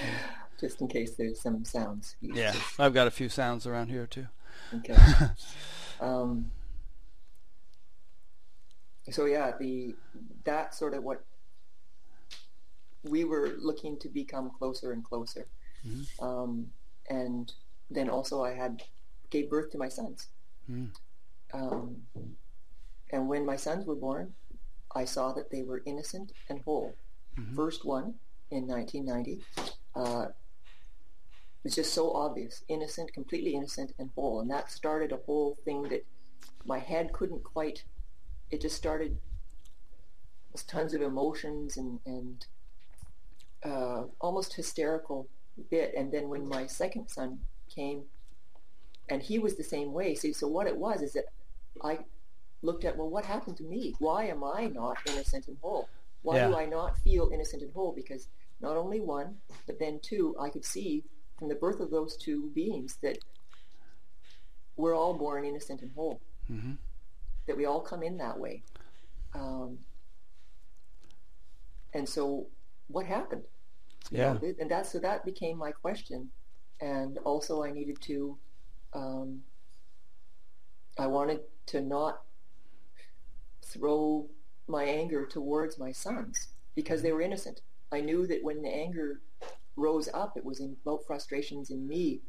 [0.57, 2.15] just in case there's some sounds.
[2.21, 4.27] Yeah, I've got a few sounds around here too.
[4.73, 4.95] Okay.
[5.99, 6.51] um,
[9.11, 9.95] so yeah, the
[10.45, 11.25] that's sort of what
[13.03, 15.47] we were looking to become closer and closer.
[15.85, 16.05] Mhm.
[16.21, 16.67] Um,
[17.09, 17.51] and
[17.89, 18.83] then also I had
[19.29, 20.27] gave birth to my sons.
[20.69, 20.91] Mm.
[21.53, 22.03] Um,
[23.11, 24.33] and when my sons were born,
[24.95, 26.95] I saw that they were innocent and whole.
[27.37, 27.55] Mhm.
[27.55, 28.19] First one
[28.51, 29.43] in 1990
[29.95, 30.27] uh,
[31.63, 35.83] was just so obvious, innocent, completely innocent and whole, and that started a whole thing
[35.83, 36.05] that
[36.65, 37.83] my head couldn't quite.
[38.51, 39.19] It just started
[40.51, 42.45] with tons of emotions and and
[43.63, 45.27] uh, almost hysterical
[45.69, 45.93] bit.
[45.95, 47.39] And then when my second son
[47.73, 48.03] came,
[49.09, 50.15] and he was the same way.
[50.15, 51.25] See, so what it was is that
[51.83, 51.99] I
[52.61, 53.95] looked at well, what happened to me?
[53.99, 55.89] Why am I not innocent and whole?
[56.23, 57.93] Why do I not feel innocent and whole?
[57.93, 58.27] Because
[58.61, 59.35] not only one,
[59.67, 61.03] but then two, I could see
[61.37, 63.19] from the birth of those two beings that
[64.77, 66.21] we're all born innocent and whole.
[66.47, 66.73] hmm
[67.47, 68.63] That we all come in that way.
[69.35, 69.79] Um,
[71.93, 72.47] and so,
[72.87, 73.43] what happened?
[74.11, 74.33] You Yeah.
[74.33, 76.31] know, and that so that became my question,
[76.81, 78.37] and also I needed to,
[78.93, 79.43] um,
[80.97, 82.21] I wanted to not
[83.65, 84.29] throw
[84.67, 87.61] my anger towards my sons because they were innocent.
[87.91, 89.19] I knew that when the anger
[89.75, 92.21] rose up, it was about frustrations in me,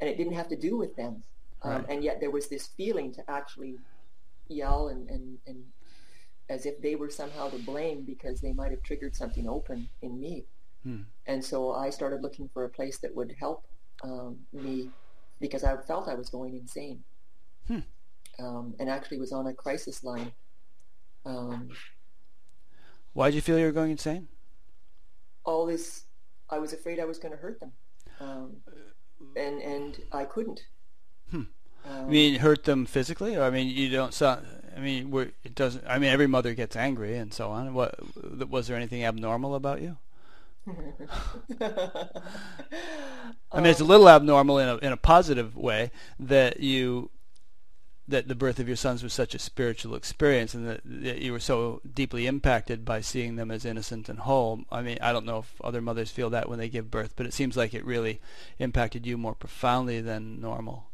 [0.00, 1.22] and it didn't have to do with them.
[1.62, 3.78] Um, and yet there was this feeling to actually
[4.48, 5.64] yell and, and, and
[6.50, 10.20] as if they were somehow to blame because they might have triggered something open in
[10.20, 10.44] me.
[10.82, 11.02] Hmm.
[11.26, 13.64] And so I started looking for a place that would help
[14.02, 14.90] um, me
[15.40, 17.02] because I felt I was going insane.
[17.66, 17.78] Hmm.
[18.38, 20.32] Um, and actually was on a crisis line.
[21.24, 21.70] Um,
[23.12, 24.28] Why did you feel you were going insane?
[25.44, 26.04] all this,
[26.50, 27.72] I was afraid I was going to hurt them.
[28.20, 28.56] Um,
[29.36, 30.62] and, and I couldn't.
[31.30, 31.36] Hmm.
[31.36, 31.48] Um,
[31.86, 33.36] I mean, hurt them physically?
[33.36, 34.46] Or, I mean, you don't sound.
[34.76, 35.84] I mean, we're, it doesn't.
[35.86, 37.74] I mean, every mother gets angry and so on.
[37.74, 37.94] What
[38.48, 39.98] was there anything abnormal about you?
[43.52, 47.10] I mean, it's a little abnormal in a in a positive way that you
[48.06, 51.32] that the birth of your sons was such a spiritual experience and that, that you
[51.32, 54.62] were so deeply impacted by seeing them as innocent and whole.
[54.70, 57.26] I mean, I don't know if other mothers feel that when they give birth, but
[57.26, 58.20] it seems like it really
[58.58, 60.90] impacted you more profoundly than normal.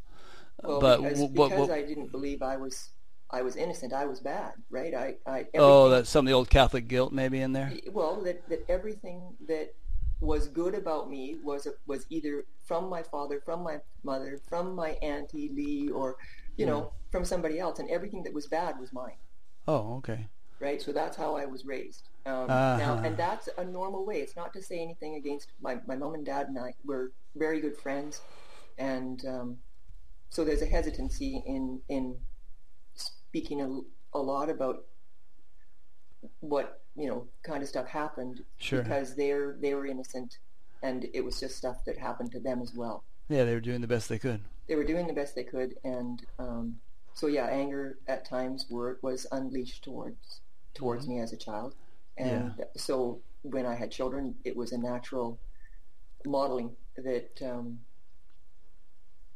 [0.62, 2.90] Well, but because, what, because I didn't believe I was
[3.32, 4.92] I was innocent, I was bad, right?
[4.92, 7.72] I, I oh, that's some of the old Catholic guilt maybe in there.
[7.92, 9.74] well that, that everything that
[10.20, 14.90] was good about me was was either from my father, from my mother, from my
[15.02, 16.16] auntie Lee, or
[16.60, 19.18] you know from somebody else, and everything that was bad was mine,
[19.66, 20.20] Oh, okay.
[20.60, 20.80] right?
[20.80, 22.04] So that's how I was raised.
[22.26, 22.76] Um, Uh-huh.
[22.84, 24.18] Now, and that's a normal way.
[24.24, 26.70] It's not to say anything against my my mom and dad and I.
[26.84, 27.08] We're
[27.44, 28.20] very good friends,
[28.78, 29.48] and um,
[30.34, 32.04] so there's a hesitancy in in
[32.94, 33.68] speaking a,
[34.18, 34.76] a lot about
[36.40, 38.82] what you know kind of stuff happened Sure.
[38.82, 40.38] because they're they were innocent
[40.82, 43.80] and it was just stuff that happened to them as well Yeah, they were doing
[43.80, 44.40] the best they could.
[44.70, 46.76] They were doing the best they could and um,
[47.12, 50.40] so yeah anger at times were was unleashed towards
[50.74, 51.74] towards me as a child
[52.16, 55.38] and so when I had children it was a natural
[56.24, 57.80] modeling that um,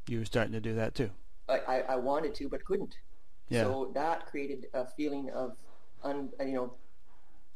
[0.09, 1.11] You were starting to do that too.
[1.49, 2.95] I, I, I wanted to but couldn't
[3.49, 3.65] Yeah.
[3.65, 5.57] So that created a feeling of,
[6.03, 6.75] un, you know,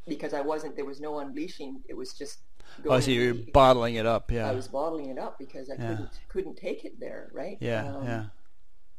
[0.07, 1.81] because I wasn't, there was no unleashing.
[1.89, 2.41] It was just.
[2.87, 3.15] Oh, I see.
[3.15, 3.51] You're in me.
[3.53, 4.31] bottling it up.
[4.31, 4.49] Yeah.
[4.49, 5.89] I was bottling it up because I Yeah.
[5.89, 7.59] couldn't couldn't take it there, right?
[7.61, 7.95] yeah.
[7.95, 8.25] Um, yeah.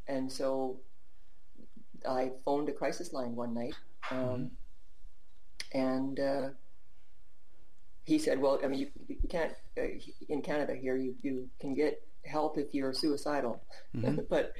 [0.07, 0.79] And so
[2.07, 3.75] I phoned a crisis line one night,
[4.11, 4.51] um,
[5.73, 6.49] and uh,
[8.05, 9.81] he said, "Well, I mean, you, you can't uh,
[10.29, 10.95] in Canada here.
[10.95, 13.61] You you can get help if you're suicidal,
[14.29, 14.53] but."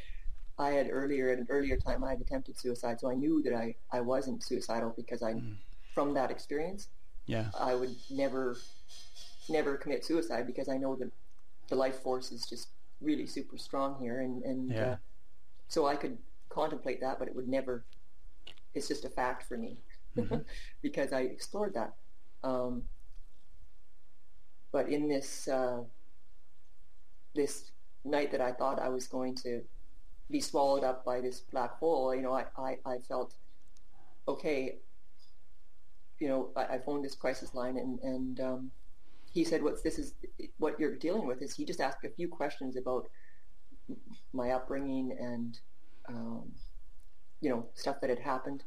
[0.62, 3.54] I had earlier at an earlier time I had attempted suicide, so I knew that
[3.54, 5.42] I, I wasn't suicidal because I
[5.96, 6.90] from that experience
[7.26, 7.52] Yeah.
[7.60, 8.58] I would never
[9.50, 11.12] never commit suicide because I know that
[11.70, 12.70] the life force is just
[13.02, 14.92] really super strong here and, and Yeah.
[14.92, 14.96] uh,
[15.68, 16.18] so I could
[16.50, 17.84] contemplate that but it would never
[18.76, 19.78] it's just a fact for me
[20.82, 21.94] because I explored that
[22.44, 22.84] um,
[24.72, 25.84] but in this uh,
[27.36, 27.72] this
[28.06, 29.62] night that I thought I was going to
[30.32, 33.34] be swallowed up by this black hole you know I, I, I felt
[34.28, 34.76] okay
[36.20, 38.72] you know, I, I phoned this crisis line and, and um,
[39.32, 40.14] he said, what's this is
[40.58, 43.10] what you're dealing with is he just asked a few questions about
[44.34, 45.60] my upbringing and,
[46.08, 46.52] um,
[47.42, 48.64] you know, stuff that had happened.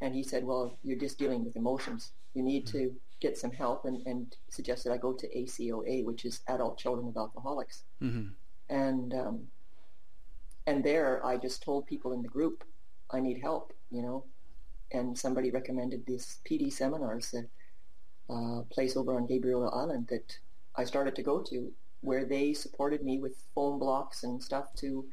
[0.00, 2.12] And he said, well, you're just dealing with emotions.
[2.34, 6.40] You need to get some help and, and suggested I go to ACOA, which is
[6.48, 7.84] Adult Children of Alcoholics.
[8.00, 8.28] hmm
[8.68, 9.48] And, um,
[10.66, 12.64] and there I just told people in the group,
[13.10, 14.24] I need help, you know,
[14.94, 20.38] and somebody recommended this PD seminars, a uh, place over on Gabriola Island that
[20.76, 25.04] I started to go to, where they supported me with phone blocks and stuff to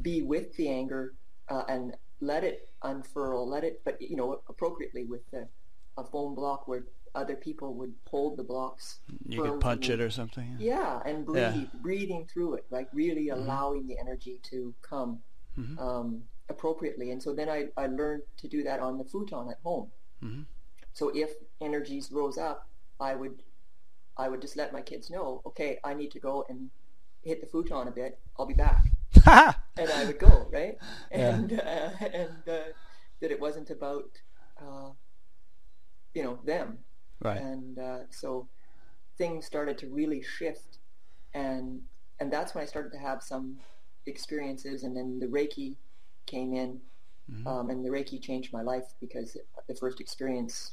[0.00, 1.14] be with the anger
[1.48, 5.48] uh, and let it unfurl, let it, but you know, appropriately with the,
[5.96, 9.00] a phone block where other people would hold the blocks.
[9.28, 10.56] You could punch it or something.
[10.58, 11.64] Yeah, and breathe, Yeah.
[11.82, 15.20] breathing through it, like really allowing the energy to come
[15.58, 15.78] Mhm.
[15.78, 17.10] um, appropriately.
[17.10, 19.90] And so then I, I learned to do that on the futon at home.
[20.22, 20.46] Mhm.
[20.92, 21.30] So if
[21.60, 22.68] energies rose up,
[23.00, 23.42] I would
[24.16, 26.70] I would just let my kids know, okay, I need to go and
[27.22, 28.18] hit the futon a bit.
[28.38, 28.84] I'll be back,
[29.78, 30.76] and I would go right,
[31.10, 31.34] Yeah.
[31.34, 32.72] and uh, and uh,
[33.20, 34.10] that it wasn't about
[34.60, 34.90] uh,
[36.14, 36.78] you know them,
[37.20, 37.40] right.
[37.40, 38.48] and uh, so
[39.16, 40.78] things started to really shift
[41.34, 41.80] and
[42.20, 43.58] and that's when I started to have some
[44.06, 45.76] experiences and then the Reiki
[46.26, 46.80] came in
[47.30, 47.46] Mhm.
[47.46, 49.36] um, and the Reiki changed my life because
[49.68, 50.72] the first experience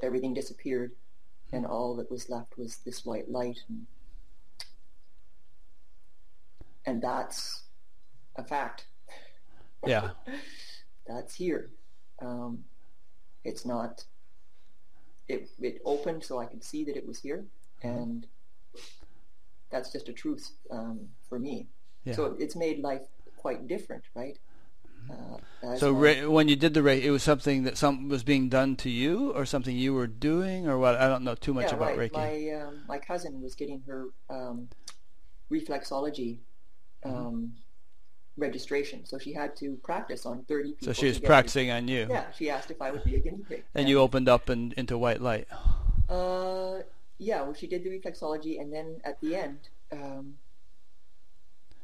[0.00, 0.92] everything disappeared
[1.52, 3.86] and all that was left was this white light and,
[6.86, 7.62] and that's
[8.36, 8.86] a fact
[9.86, 10.10] Yeah.
[11.06, 11.70] that's here.
[12.20, 12.64] Um,
[13.44, 14.04] it's not.
[15.28, 17.44] It it opened so I could see that it was here,
[17.82, 18.26] and
[19.70, 21.68] that's just a truth um, for me.
[22.04, 22.14] Yeah.
[22.14, 23.06] So it's made life
[23.38, 24.36] quite different, right?
[25.10, 28.48] Uh, So ra- when you did the Reiki, it was something that something was being
[28.50, 30.96] done to you, or something you were doing, or what?
[30.96, 32.12] I don't know too much yeah, about my, Reiki.
[32.12, 34.68] My um, my cousin was getting her um,
[35.50, 36.38] reflexology
[37.06, 37.16] Mm-hmm.
[37.16, 37.52] um,
[38.36, 40.86] registration, so she had to practice on thirty people.
[40.86, 43.44] so she was practicing on you, Yeah, she asked if I would be a guinea
[43.48, 43.62] pig.
[43.72, 45.46] and you opened up and into white light.
[46.08, 46.82] Uh,
[47.18, 49.58] yeah, well, she did the reflexology, and then at the end,
[49.92, 50.34] um,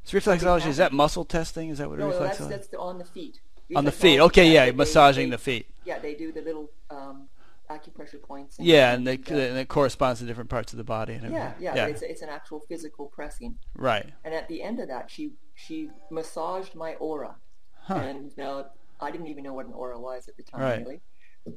[0.05, 1.71] So reflexology is that muscle testing?
[1.71, 3.41] Is that what no, no, that's that's the, on the feet.
[3.75, 4.21] on the feet.
[4.21, 5.67] Okay, yeah, massaging they- the feet.
[5.85, 7.29] Yeah, they do the little um,
[7.71, 8.57] acupressure points.
[8.59, 11.15] Yeah, and they and it corresponds to different parts of the body.
[11.15, 11.87] And yeah, yeah, yeah.
[11.87, 14.11] It's it's an actual physical pressing, right.
[14.25, 17.37] and at the end of that, she she massaged my aura,
[17.83, 17.95] Huh.
[17.95, 18.65] and uh,
[19.01, 20.79] I didn't even know what an aura was at the time, Right.
[20.81, 21.01] really.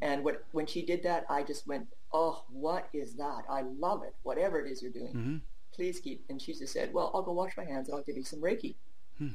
[0.02, 3.44] And what when she did that, I just went, "Oh, what is that?
[3.50, 4.14] I love it.
[4.24, 5.38] Whatever it is you're doing." hmm
[5.78, 6.26] please keep.
[6.30, 8.42] And she just said, well, I'll go wash my hands and I'll give you some
[8.42, 8.76] Reiki.
[9.18, 9.30] Hmm.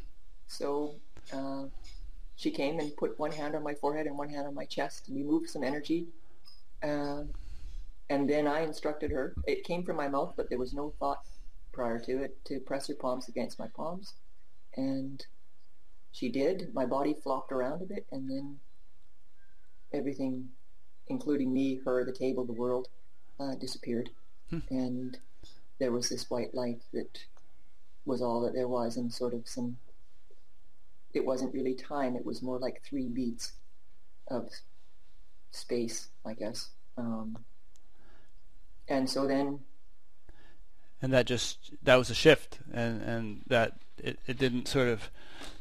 [0.49, 0.97] So
[1.32, 1.64] uh,
[2.36, 5.09] she came and put one hand on my forehead and one hand on my chest
[5.09, 6.09] and we moved some energy.
[6.82, 7.22] Uh,
[8.11, 9.34] and then I instructed her.
[9.47, 11.22] It came from my mouth, but there was no thought
[11.72, 14.14] prior to it to press her palms against my palms.
[14.76, 15.24] And
[16.11, 16.74] she did.
[16.74, 18.59] My body flopped around a bit and then
[19.95, 20.49] everything,
[21.07, 22.88] including me, her, the table, the world,
[23.38, 24.11] uh, disappeared.
[24.51, 24.59] Hmm.
[24.70, 25.18] And
[25.78, 27.18] there was this white light that
[28.04, 29.76] was all that there was and sort of some
[31.14, 32.16] it wasn't really time.
[32.16, 33.52] It was more like three beats
[34.28, 34.50] of
[35.50, 36.70] space i guess.
[36.96, 37.36] Um,
[38.88, 39.60] and so then
[41.00, 45.10] and that just that was a shift and and that it, it didn't sort of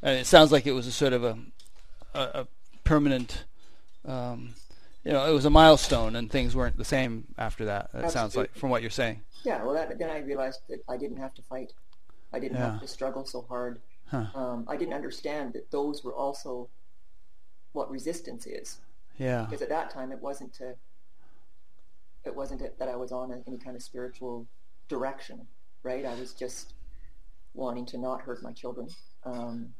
[0.01, 1.37] and it sounds like it was a sort of a
[2.13, 2.47] a, a
[2.83, 3.45] permanent
[4.05, 4.53] um
[5.03, 8.35] you know it was a milestone and things weren't the same after that it sounds
[8.35, 9.21] like from what you're saying.
[9.43, 11.73] Yeah well that, then i realized that i didn't have to fight.
[12.33, 12.71] I didn't Yeah.
[12.73, 13.81] have to struggle so hard.
[14.07, 14.25] Huh.
[14.35, 16.69] Um, i didn't understand that those were also
[17.73, 18.79] what resistance is.
[19.17, 19.45] Yeah.
[19.45, 20.75] Because at that time it wasn't to
[22.23, 24.45] it wasn't that I was on a, any kind of spiritual
[24.87, 25.47] direction,
[25.83, 26.05] right?
[26.05, 26.73] I was just
[27.55, 28.87] wanting to not hurt my children,
[29.25, 29.73] um,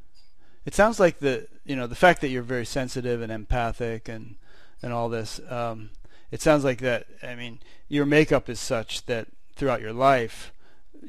[0.65, 4.35] It sounds like the you know the fact that you're very sensitive and empathic and
[4.81, 5.39] and all this.
[5.49, 5.91] Um,
[6.31, 7.07] it sounds like that.
[7.21, 10.53] I mean, your makeup is such that throughout your life,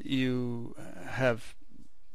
[0.03, 0.75] you
[1.07, 1.55] have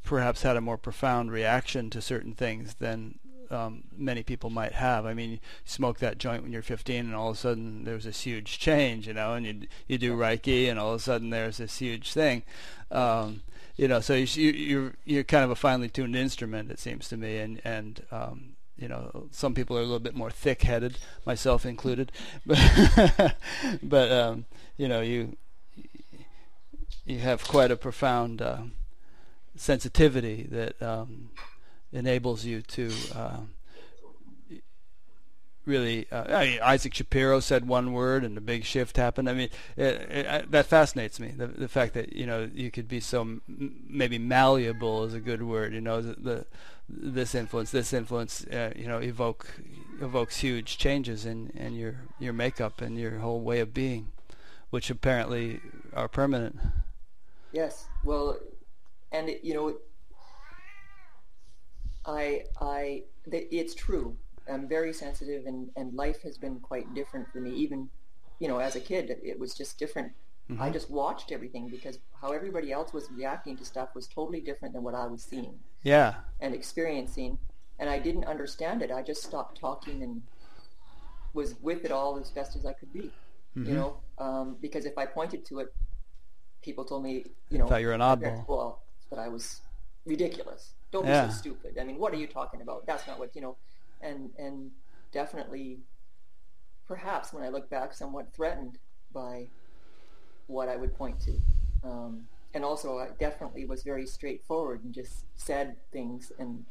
[0.03, 3.19] perhaps had a more profound reaction to certain things than
[3.51, 5.05] um, many people might have.
[5.05, 8.03] I mean, you smoke that joint when you're 15, and all of a sudden there's
[8.03, 11.29] this huge change, you know, and you you do Reiki, and all of a sudden
[11.29, 12.43] there's this huge thing.
[12.91, 13.41] Um,
[13.75, 17.17] you know, so you, you're you're kind of a finely tuned instrument, it seems to
[17.17, 21.65] me, and and um, you know, some people are a little bit more thick-headed, myself
[21.65, 22.11] included,
[22.45, 23.35] but
[23.83, 24.45] but um,
[24.77, 25.35] you know, you
[27.05, 28.61] you have quite a profound uh,
[29.55, 31.31] sensitivity that um,
[31.91, 32.91] enables you to.
[33.13, 33.37] Uh,
[35.65, 39.29] really, uh, I mean, Isaac Shapiro said one word and a big shift happened.
[39.29, 41.29] I mean, it, it, that fascinates me.
[41.29, 43.41] The, the fact that you know you could be so m-
[43.87, 45.73] maybe malleable is a good word.
[45.73, 46.45] You know, the, the
[46.89, 49.47] this influence, this influence, uh, you know, evoke
[50.01, 54.11] evokes huge changes in, in your your makeup and your whole way of being,
[54.69, 55.61] which apparently
[55.93, 56.57] are permanent.
[57.51, 57.87] Yes.
[58.03, 58.39] Well,
[59.11, 59.77] and it, you know,
[62.05, 64.17] I I it's true.
[64.51, 67.51] I'm very sensitive, and and life has been quite different for me.
[67.51, 67.89] Even,
[68.39, 70.11] you know, as a kid, it was just different.
[70.49, 70.61] Mm-hmm.
[70.61, 74.73] I just watched everything because how everybody else was reacting to stuff was totally different
[74.73, 75.59] than what I was seeing.
[75.83, 76.15] Yeah.
[76.39, 77.37] And experiencing,
[77.77, 78.91] and I didn't understand it.
[78.91, 80.23] I just stopped talking and
[81.33, 83.11] was with it all as best as I could be.
[83.55, 83.65] Mm-hmm.
[83.65, 85.73] You know, um, because if I pointed to it,
[86.63, 88.47] people told me, you know, thought you're an oddball.
[88.47, 88.81] Well,
[89.11, 89.61] that I was
[90.05, 90.73] ridiculous.
[90.91, 91.25] Don't yeah.
[91.25, 91.77] be so stupid.
[91.79, 92.85] I mean, what are you talking about?
[92.87, 93.57] That's not what you know
[94.01, 94.71] and and
[95.11, 95.79] definitely,
[96.87, 98.77] perhaps when I look back, somewhat threatened
[99.13, 99.47] by
[100.47, 101.39] what I would point to.
[101.83, 106.65] Um, and also, I definitely was very straightforward and just said things, and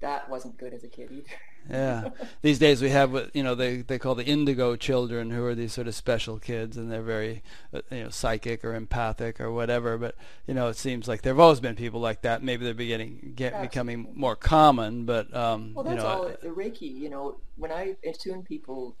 [0.00, 1.26] that wasn't good as a kid either.
[1.68, 2.10] yeah,
[2.42, 5.54] these days we have what you know they they call the indigo children, who are
[5.54, 7.42] these sort of special kids, and they're very
[7.72, 9.98] uh, you know psychic or empathic or whatever.
[9.98, 10.14] But
[10.46, 12.42] you know, it seems like there've always been people like that.
[12.42, 16.48] Maybe they're beginning get becoming more common, but um, well, that's you know, all the
[16.48, 16.98] Reiki.
[16.98, 18.96] You know, when I attune people.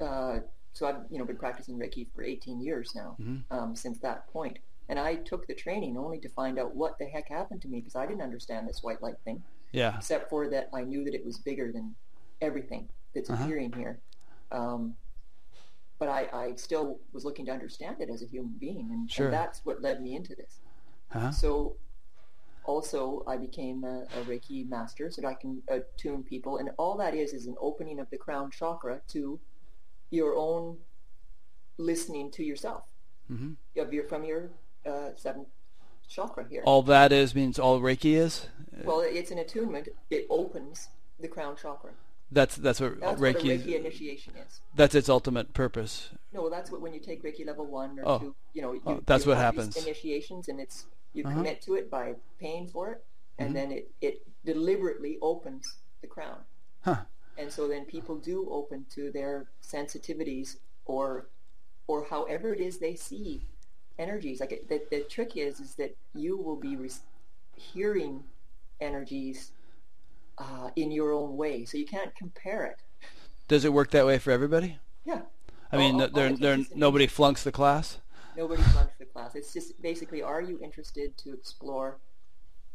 [0.00, 0.40] Uh,
[0.74, 3.54] so I've you know been practicing Reiki for 18 years now mm-hmm.
[3.54, 4.58] um, since that point,
[4.88, 7.80] and I took the training only to find out what the heck happened to me
[7.80, 9.42] because I didn't understand this white light thing.
[9.72, 9.96] Yeah.
[9.96, 11.94] Except for that, I knew that it was bigger than
[12.42, 13.42] everything that's uh-huh.
[13.42, 14.00] appearing here.
[14.50, 14.94] Um,
[15.98, 19.26] but I, I, still was looking to understand it as a human being, and, sure.
[19.26, 20.58] and that's what led me into this.
[21.14, 21.30] Uh-huh.
[21.30, 21.76] So,
[22.64, 26.96] also, I became a, a, Reiki master, so that I can attune people, and all
[26.98, 29.38] that is is an opening of the crown chakra to
[30.10, 30.76] your own
[31.78, 32.82] listening to yourself
[33.30, 33.52] mm-hmm.
[33.80, 34.50] of your from your
[34.84, 35.48] uh, seventh
[36.08, 36.62] chakra here.
[36.64, 38.48] All that is means all Reiki is.
[38.84, 39.88] Well, it's an attunement.
[40.10, 40.88] It opens
[41.20, 41.90] the crown chakra.
[42.32, 43.34] That's that's what that's Reiki.
[43.34, 44.60] What Reiki initiation is.
[44.74, 46.10] That's its ultimate purpose.
[46.32, 48.18] No, that's what when you take Reiki level one or oh.
[48.18, 49.76] two, you know, you, oh, that's you what happens.
[49.76, 51.36] Initiations, and it's you uh-huh.
[51.36, 53.04] commit to it by paying for it,
[53.38, 53.54] and mm-hmm.
[53.54, 56.38] then it it deliberately opens the crown.
[56.80, 57.02] Huh.
[57.36, 60.56] And so then people do open to their sensitivities
[60.86, 61.28] or
[61.86, 63.42] or however it is they see
[63.98, 64.40] energies.
[64.40, 66.90] Like it, the, the trick is is that you will be re-
[67.56, 68.24] hearing
[68.80, 69.52] energies
[70.38, 72.82] uh, in your own way, so you can't compare it.
[73.48, 74.78] Does it work that way for everybody?
[75.04, 75.22] Yeah.
[75.70, 77.98] I mean, all, there, there, nobody flunks the class.
[78.36, 79.34] Nobody flunks the class.
[79.34, 81.98] It's just basically, are you interested to explore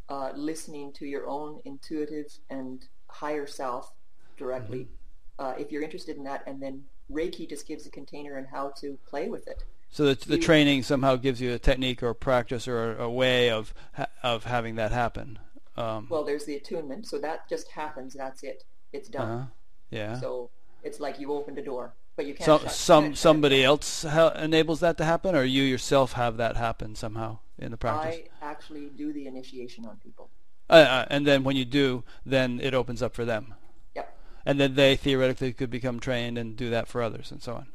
[0.09, 3.91] uh, listening to your own intuitive and higher self
[4.37, 4.79] directly?
[4.79, 5.45] Mm-hmm.
[5.45, 8.73] Uh, if you're interested in that, and then Reiki just gives a container and how
[8.81, 9.63] to play with it.
[9.89, 13.09] So the, the training somehow gives you a technique or a practice or a, a
[13.09, 13.73] way of
[14.21, 15.39] of having that happen.
[15.77, 18.13] Um, well, there's the attunement, so that just happens.
[18.13, 18.63] That's it.
[18.93, 19.29] It's done.
[19.29, 19.45] Uh-huh.
[19.91, 20.19] Yeah.
[20.19, 20.49] So
[20.83, 22.45] it's like you opened a door, but you can't.
[22.45, 26.37] So, shut, some can't somebody else ha- enables that to happen, or you yourself have
[26.37, 28.21] that happen somehow in the practice.
[28.41, 30.29] I actually do the initiation on people.
[30.69, 33.53] Uh, uh, and then when you do, then it opens up for them.
[33.95, 34.13] Yep.
[34.45, 37.67] And then they theoretically could become trained and do that for others, and so on.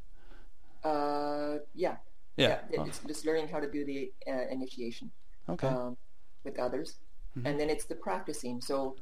[0.85, 1.97] Uh, yeah.
[2.37, 2.59] Yeah.
[2.71, 5.11] yeah it's just learning how to do the uh, initiation.
[5.49, 5.69] Okay.
[5.69, 5.97] Um,
[6.45, 6.97] with others,
[7.37, 7.47] Mhm.
[7.47, 8.61] and then it's the practicing.
[8.61, 8.97] So,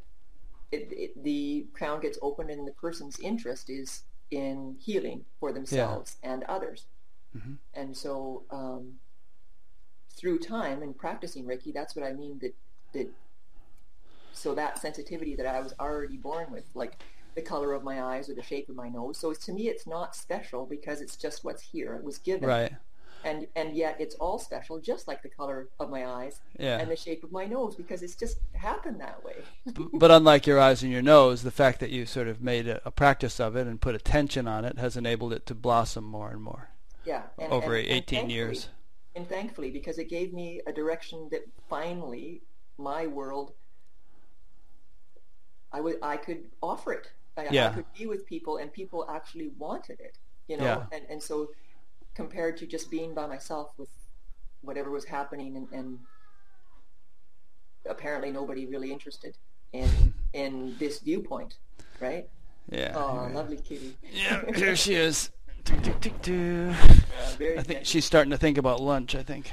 [0.71, 6.17] it, it, the crown gets opened, and the person's interest is in healing for themselves
[6.23, 6.87] and others.
[7.37, 7.59] Mhm.
[7.75, 9.01] And so, um,
[10.11, 12.39] through time and practicing Reiki, that's what I mean.
[12.41, 12.55] That
[12.93, 13.09] that
[14.33, 17.03] so that sensitivity that I was already born with, like
[17.35, 19.19] the color of my eyes or the shape of my nose.
[19.19, 21.95] So to me, it's not special because it's just what's here.
[21.95, 22.49] It was given.
[22.49, 22.73] Right.
[23.25, 26.79] And and yet it's all special, just like the color of my eyes Yeah.
[26.79, 29.37] and the shape of my nose, because it's just happened that way.
[29.93, 32.81] But unlike your eyes and your nose, the fact that you sort of made a,
[32.87, 36.31] a practice of it and put attention on it has enabled it to blossom more
[36.31, 36.69] and more
[37.05, 38.69] yeah, and, over and- and 18 thankfully- years.
[39.17, 42.43] and thankfully because it gave me a direction that finally
[42.79, 43.53] my world
[45.73, 47.11] I would I could offer it.
[47.37, 50.19] I, I could be with people and people actually wanted it,
[50.49, 50.65] you know.
[50.65, 50.87] Yeah.
[50.93, 51.51] And and so
[52.15, 53.89] compared to just being by myself with
[54.63, 55.99] whatever was happening and, and
[57.89, 59.37] apparently nobody really interested
[59.73, 59.89] in
[60.33, 61.57] in this viewpoint,
[62.01, 62.29] right?
[62.71, 62.93] Yeah.
[62.95, 63.35] Oh, yeah.
[63.35, 63.97] lovely kitty.
[64.13, 65.31] Yeah, here she is.
[65.65, 66.35] Tick, tick, tick, tick.
[66.35, 66.75] Uh, I
[67.37, 69.15] think thank- she's starting to think about lunch.
[69.15, 69.53] I think.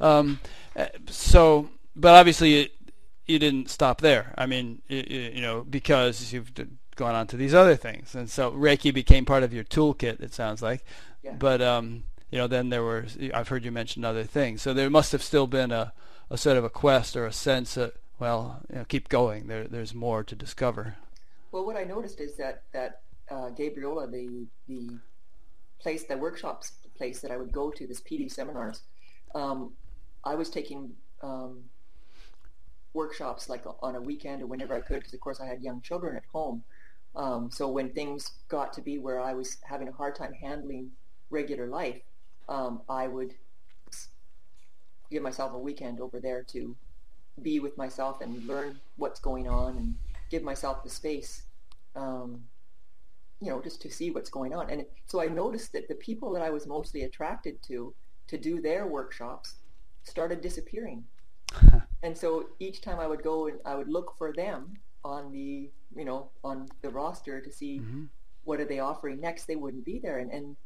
[0.00, 0.40] Um,
[0.74, 2.68] uh, so, but obviously, you,
[3.26, 4.34] you didn't stop there.
[4.36, 5.02] I mean, you,
[5.34, 6.52] you know, because you've
[6.96, 10.20] gone on to these other things, and so Reiki became part of your toolkit.
[10.20, 10.84] It sounds like,
[11.26, 11.34] Yeah.
[11.38, 13.06] but um, you know, then there were.
[13.34, 14.62] I've heard you mention other things.
[14.62, 15.92] So there must have still been a,
[16.30, 19.48] a sort of a quest or a sense that, well, you know, keep going.
[19.48, 20.96] There, there's more to discover.
[21.50, 23.00] Well, what I noticed is that that
[23.30, 24.98] uh, Gabriola, the the
[25.80, 28.82] place, the workshops place that I would go to, this PD seminars,
[29.34, 29.72] um,
[30.24, 31.64] I was taking um,
[32.94, 35.80] workshops like on a weekend or whenever I could, because of course I had young
[35.80, 36.64] children at home.
[37.16, 40.90] Um, so when things got to be where I was having a hard time handling
[41.30, 42.00] regular life,
[42.48, 43.34] um, I would
[45.10, 46.74] give myself a weekend over there to
[47.42, 49.94] be with myself and learn what's going on and
[50.30, 51.42] give myself the space,
[51.94, 52.42] um,
[53.40, 54.70] you know, just to see what's going on.
[54.70, 57.94] And so I noticed that the people that I was mostly attracted to
[58.28, 59.54] to do their workshops
[60.02, 61.04] started disappearing.
[62.02, 64.74] and so each time I would go and I would look for them
[65.04, 68.08] on the, you know, on the roster to see Mhm.
[68.42, 69.44] what are they offering next.
[69.44, 70.56] They wouldn't be there, and, and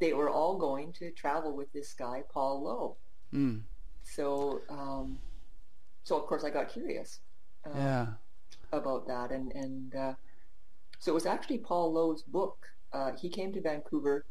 [0.00, 2.96] they were all going to travel with this guy Paul Lowe.
[3.32, 3.62] Mm.
[4.02, 5.18] So, um,
[6.04, 7.20] so of course I got curious
[7.66, 8.06] uh, Yeah.
[8.72, 10.14] about that, and and uh,
[10.98, 12.58] so it was actually Paul Lowe's book.
[12.92, 14.24] Uh, he came to Vancouver.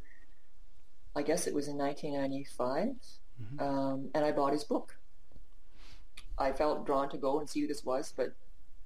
[1.15, 2.95] I guess it was in 1995,
[3.59, 4.97] um, and I bought his book.
[6.39, 8.33] I felt drawn to go and see who this was, but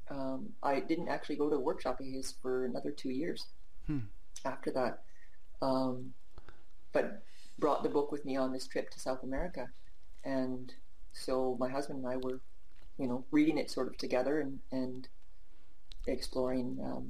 [0.10, 3.46] um, I didn't actually go to a workshop of his for another two years
[3.86, 4.00] Hmm.
[4.44, 5.04] after that.
[5.62, 6.14] Um,
[6.98, 7.22] but
[7.60, 9.70] brought the book with me on this trip to South America,
[10.24, 10.74] and
[11.14, 12.40] so my husband and I were,
[12.98, 15.08] you know, reading it sort of together and and
[16.08, 17.06] exploring um,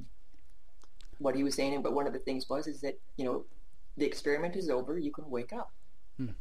[1.18, 1.82] what he was saying.
[1.82, 3.44] But one of the things was is that you know
[3.96, 4.98] the experiment is over.
[4.98, 5.70] You can wake up,
[6.18, 6.32] Hmm.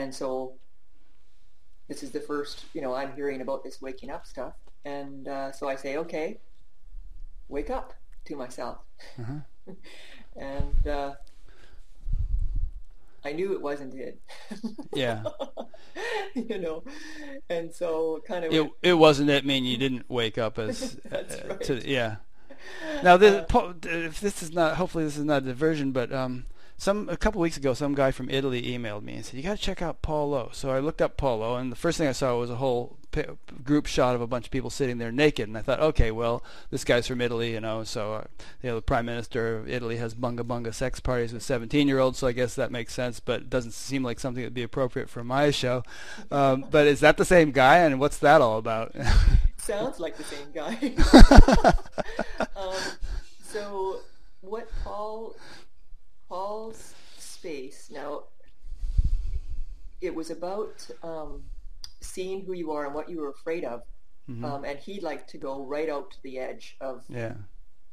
[0.00, 0.54] and so
[1.88, 5.50] this is the first you know I'm hearing about this waking up stuff, and uh,
[5.52, 6.38] so I say, okay,
[7.48, 7.88] wake up
[8.26, 8.78] to myself,
[9.20, 9.40] Uh-huh.
[10.36, 11.12] and uh,
[13.24, 14.20] I knew it wasn't it.
[14.94, 15.24] Yeah.
[16.34, 16.84] you know,
[17.48, 21.36] and so kind of It it wasn't it mean you didn't wake up as That's
[21.36, 21.60] uh, right.
[21.64, 22.16] to yeah.
[23.02, 26.12] Now this, Uh, po- if this is not hopefully this is not a diversion, but
[26.12, 26.46] um
[26.76, 29.56] some a couple weeks ago some guy from Italy emailed me and said you got
[29.56, 30.50] to check out Paul Lowe.
[30.52, 32.96] So I looked up Paul Lowe and the first thing I saw was a whole
[33.12, 33.26] pi
[33.62, 36.42] group shot of a bunch of people sitting there naked and I thought okay well
[36.70, 38.24] this guy's from Italy you know so uh,
[38.62, 42.00] you know the prime minister of Italy has bunga bunga sex parties with 17 year
[42.00, 44.54] olds so I guess that makes sense but it doesn't seem like something that would
[44.54, 45.84] be appropriate for my show.
[46.30, 48.94] Um, but is that the same guy and what's that all about?
[49.64, 50.76] sounds like the same guy.
[52.56, 52.74] um,
[53.42, 54.00] so
[54.42, 55.34] what Paul
[56.34, 58.24] Paul's space now
[60.00, 61.44] it was about um,
[62.00, 63.84] seeing who you are and what you were afraid of,
[64.28, 64.42] Mhm.
[64.44, 67.36] um, and he liked to go right out to the edge of yeah.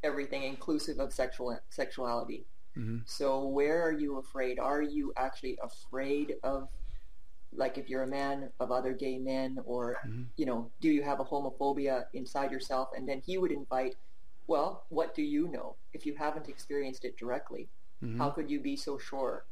[0.01, 2.47] everything, inclusive of sexual sexuality.
[2.73, 4.57] hmm So where are you afraid?
[4.57, 6.67] Are you actually afraid of,
[7.53, 10.25] like, if you're a man, of other gay men, or Mhm.
[10.35, 12.89] you know, do you have a homophobia inside yourself?
[12.95, 13.95] And then he would invite,
[14.47, 15.75] well, what do you know?
[15.93, 17.69] If you haven't experienced it directly,
[18.03, 18.17] Mhm.
[18.17, 19.45] how could you be so sure?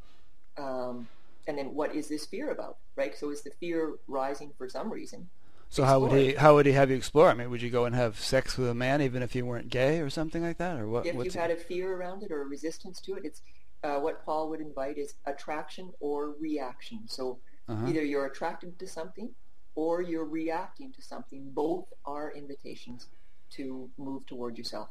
[0.58, 1.08] Um,
[1.48, 3.18] and then what is this fear about, right?
[3.18, 5.30] So is the fear rising for some reason?
[5.70, 7.30] So how would he how would he have you explore?
[7.30, 9.70] I mean, would you go and have sex with a man even if you weren't
[9.70, 11.06] gay or something like that, or what?
[11.06, 13.42] if you had a fear around it or a resistance to it, it's
[13.84, 17.02] uh, what Paul would invite is attraction or reaction.
[17.06, 17.38] So
[17.68, 17.88] uh-huh.
[17.88, 19.30] either you're attracted to something
[19.76, 21.52] or you're reacting to something.
[21.52, 23.08] Both are invitations
[23.52, 24.90] to move toward yourself.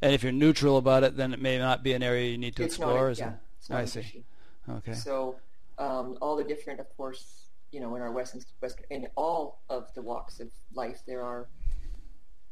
[0.00, 2.56] And if you're neutral about it, then it may not be an area you need
[2.56, 3.08] to it's explore.
[3.08, 3.34] not, yeah, it?
[3.58, 4.00] it's not I see.
[4.00, 4.22] issue.
[4.70, 4.92] Okay.
[4.92, 5.36] So
[5.78, 9.92] um, all the different, of course, you know, in our Western, Western, in all of
[9.94, 11.48] the walks of life, there are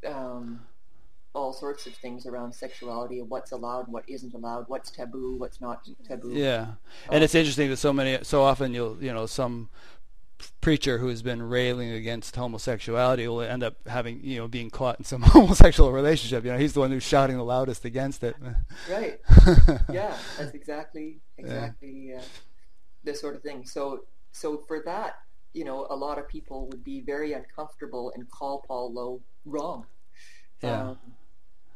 [0.07, 0.61] um,
[1.35, 5.61] all sorts of things around sexuality of what's allowed, what isn't allowed, what's taboo, what's
[5.61, 6.33] not taboo.
[6.33, 6.67] Yeah,
[7.11, 9.69] and it's interesting that so many, so often you'll, you know, some
[10.61, 14.99] preacher who has been railing against homosexuality will end up having, you know, being caught
[14.99, 16.45] in some homosexual relationship.
[16.45, 18.37] You know, he's the one who's shouting the loudest against it.
[18.91, 19.21] Right.
[19.91, 22.23] yeah, that's exactly exactly uh,
[23.05, 23.65] this sort of thing.
[23.65, 25.17] So so for that,
[25.55, 29.87] you know, a lot of people would be very uncomfortable and call Paul Lowe wrong.
[30.63, 30.91] Yeah.
[30.91, 30.99] Um,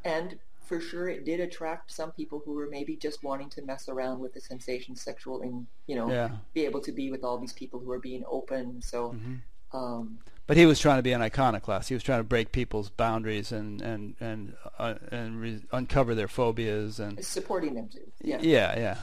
[0.04, 0.38] and
[0.70, 4.20] for sure, it did attract some people who were maybe just wanting to mess around
[4.20, 6.30] with the sensation, sexual, and you know, Yeah.
[6.54, 8.80] be able to be with all these people who are being open.
[8.80, 9.76] So, Mm-hmm.
[9.76, 11.88] um, But he was trying to be an iconoclast.
[11.88, 14.40] He was trying to break people's boundaries and and and
[14.78, 18.06] uh, and re- uncover their phobias and supporting them too.
[18.30, 18.96] Yeah, yeah, yeah,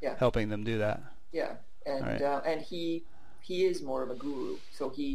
[0.00, 0.14] Yeah.
[0.24, 0.98] helping them do that.
[1.32, 1.52] yeah,
[1.84, 2.22] and Right.
[2.22, 3.04] uh, and he
[3.48, 4.56] he is more of a guru.
[4.78, 5.08] So he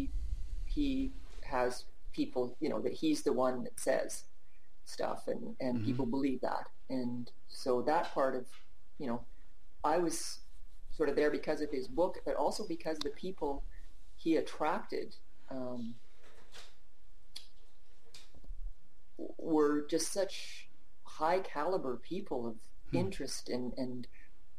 [0.76, 1.12] he
[1.56, 4.24] has people, you know, that he's the one that says
[4.86, 5.86] stuff, and and Mhm.
[5.86, 8.46] people believe that, and so that part of,
[9.00, 9.24] you know,
[9.84, 10.40] I was
[10.92, 13.64] sort of there because of his book, but also because the people
[14.16, 15.16] he attracted.
[15.50, 15.96] Um,
[19.38, 20.68] were just such
[21.04, 22.56] high caliber people of
[22.92, 22.98] Hmm.
[22.98, 24.08] interest and, and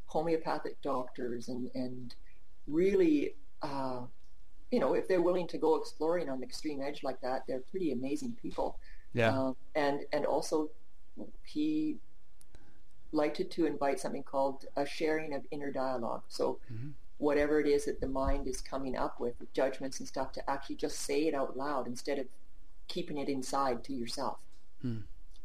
[0.07, 2.15] homeopathic doctors and, and
[2.67, 4.01] really, uh,
[4.71, 7.61] you know, if they're willing to go exploring on the extreme edge like that, they're
[7.71, 8.79] pretty amazing people.
[9.17, 10.69] Yeah, Um, and, and also
[11.43, 11.97] he
[13.13, 16.23] liked to, to invite something called a sharing of inner dialogue.
[16.29, 16.93] So Mhm.
[17.19, 20.77] whatever it is that the mind is coming up with, judgments and stuff, to actually
[20.77, 22.27] just say it out loud instead of
[22.89, 24.39] keeping it inside to yourself.
[24.83, 25.01] Hmm.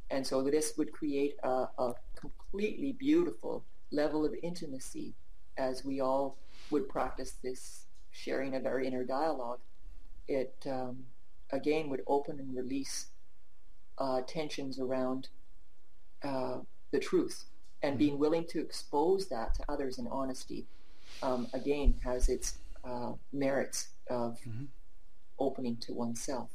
[0.09, 5.13] And so this would create a, a completely beautiful level of intimacy
[5.57, 6.35] as we all
[6.71, 9.61] would practice this sharing of our inner dialogue.
[10.27, 11.05] It, um,
[11.51, 13.07] again, would open and release
[14.01, 15.29] uh, tensions around
[16.23, 16.57] uh,
[16.91, 17.45] the truth.
[17.83, 20.65] And being willing to expose that to others in honesty,
[21.23, 24.67] um, again, has its uh, merits of Mhm.
[25.37, 26.49] opening to oneself.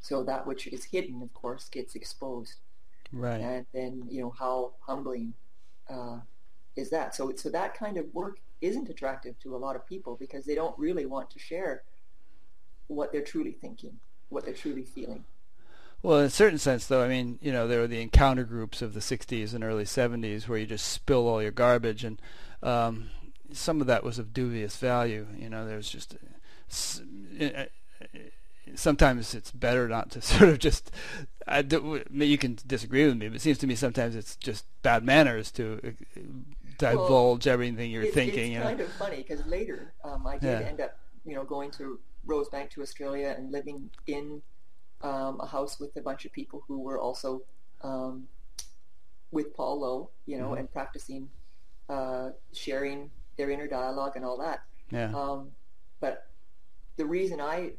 [0.00, 2.56] So that which is hidden, of course, gets exposed
[3.12, 3.40] right.
[3.40, 5.34] and then you know how humbling
[5.88, 6.20] uh,
[6.76, 10.14] is that so so that kind of work isn't attractive to a lot of people
[10.16, 11.82] because they don't really want to share
[12.86, 15.24] what they're truly thinking what they're truly feeling
[16.02, 18.80] Well, in a certain sense, though, I mean, you know, there were the encounter groups
[18.80, 22.20] of the '60s and early '70s where you just spill all your garbage, and
[22.62, 23.10] um,
[23.52, 25.26] some of that was of dubious value.
[25.36, 26.16] You know, there's just
[27.40, 27.64] uh,
[28.74, 30.90] sometimes it's better not to sort of just.
[31.46, 31.58] I
[32.12, 35.50] you can disagree with me, but it seems to me sometimes it's just bad manners
[35.52, 35.80] to
[36.16, 36.20] uh,
[36.78, 38.38] divulge everything you're It- thinking.
[38.38, 38.64] it's you know?
[38.66, 40.66] kind of funny because later um, I did Yeah.
[40.68, 40.96] end up
[41.26, 44.42] you know going to Rosebank to Australia and living in
[45.02, 47.42] um, a house with a bunch of people who were also
[47.82, 48.28] um,
[49.32, 50.58] with Paul Lowe you know Mhm.
[50.60, 51.30] and practicing
[51.88, 55.12] uh, sharing their inner dialogue and all that yeah.
[55.14, 55.52] Um,
[56.00, 56.26] but
[56.96, 57.74] the reason I,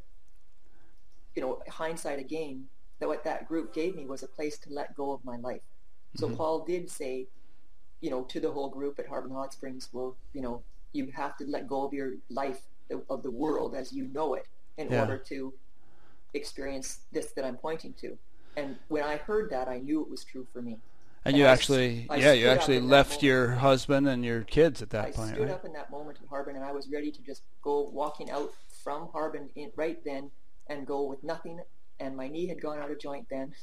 [1.36, 2.68] you know, hindsight again,
[3.00, 5.62] that what that group gave me was a place to let go of my life.
[6.16, 6.38] So Mhm.
[6.38, 7.28] Paul did say,
[8.00, 10.64] you know, to the whole group at Harbin Hot Springs, well, you know,
[10.94, 12.62] you have to let go of your life
[13.10, 14.48] of the world as you know it
[14.78, 15.02] in Yeah.
[15.02, 15.54] order to
[16.34, 18.18] experience this that I'm pointing to.
[18.58, 20.74] And when I heard that, I knew it was true for me.
[20.74, 24.82] And and you I actually, I yeah, you actually left your husband and your kids
[24.82, 25.52] at that I point, stood right?
[25.52, 28.52] up in that moment at Harbin, and I was ready to just go walking out
[28.84, 30.32] from Harbin in, right then
[30.68, 31.60] and go with nothing.
[32.00, 33.54] And my knee had gone out of joint then,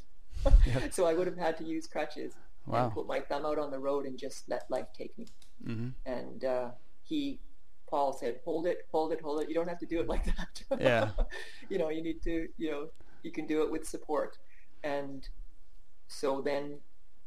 [0.66, 0.88] Yeah.
[0.92, 2.34] so I would have had to use crutches
[2.66, 2.84] Wow.
[2.84, 5.26] and put my thumb out on the road and just let life take me.
[5.64, 6.68] hmm And uh,
[7.02, 7.40] he,
[7.88, 9.48] Paul said, "Hold it, hold it, hold it.
[9.48, 10.62] You don't have to do it like that.
[10.80, 11.10] Yeah.
[11.68, 12.88] you know, you need to, you know,
[13.22, 14.38] you can do it with support."
[14.84, 15.28] And
[16.08, 16.78] so then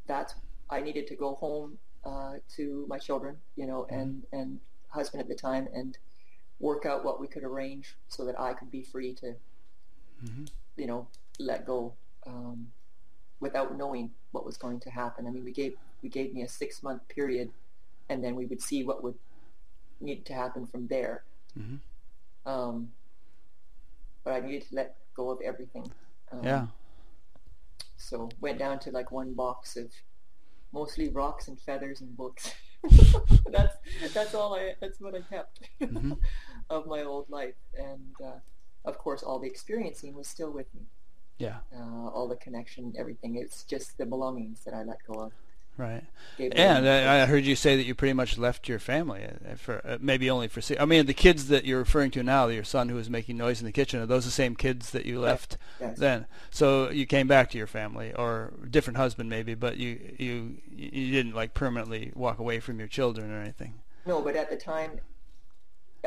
[0.08, 0.36] that's
[0.70, 4.60] I needed to go home uh, to my children, you know, and and
[4.90, 5.98] husband at the time, and
[6.60, 9.36] work out what we could arrange so that I could be free to,
[10.22, 10.46] hmm
[10.78, 11.08] you know,
[11.40, 11.94] let go
[12.26, 12.68] um,
[13.40, 15.28] without knowing what was going to happen.
[15.28, 17.52] I mean, we gave we gave me a six month period,
[18.10, 19.16] and then we would see what would
[20.02, 21.24] need to happen from there.
[21.54, 21.76] hmm
[22.46, 22.92] Um,
[24.24, 25.92] but I needed to let go of everything.
[26.32, 26.68] Um, Yeah.
[27.98, 29.92] So went down to like one box of
[30.74, 32.52] mostly rocks and feathers and books.
[33.52, 33.76] that's
[34.14, 36.18] that's all I that's what I kept Mhm.
[36.70, 38.40] of my old life, and uh,
[38.86, 40.82] of course all the experiencing was still with me.
[41.38, 41.60] Yeah.
[41.76, 43.36] Uh, all the connection, everything.
[43.36, 45.32] It's just the belongings that I let go of.
[45.78, 46.04] Right.
[46.38, 49.82] And I I heard you say that you pretty much left your family uh, for
[49.86, 50.62] uh, maybe only for.
[50.80, 53.60] I mean, the kids that you're referring to now, your son who was making noise
[53.62, 55.98] in the kitchen, are those the same kids that you left yes.
[55.98, 56.26] then?
[56.52, 61.12] So you came back to your family, or different husband maybe, but you you you
[61.12, 63.76] didn't like permanently walk away from your children or anything.
[64.06, 65.00] No, but at the time,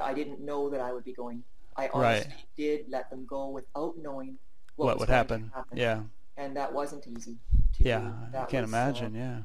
[0.00, 1.42] I didn't know that I would be going.
[1.76, 1.92] I Right.
[2.22, 4.38] honestly did let them go without knowing
[4.76, 5.50] what, What, was would happen?
[5.54, 5.76] Happen.
[5.78, 6.00] Yeah.
[6.36, 7.38] and that wasn't easy.
[7.78, 8.12] To Yeah.
[8.32, 9.16] I can't was, imagine.
[9.16, 9.38] uh, yeah.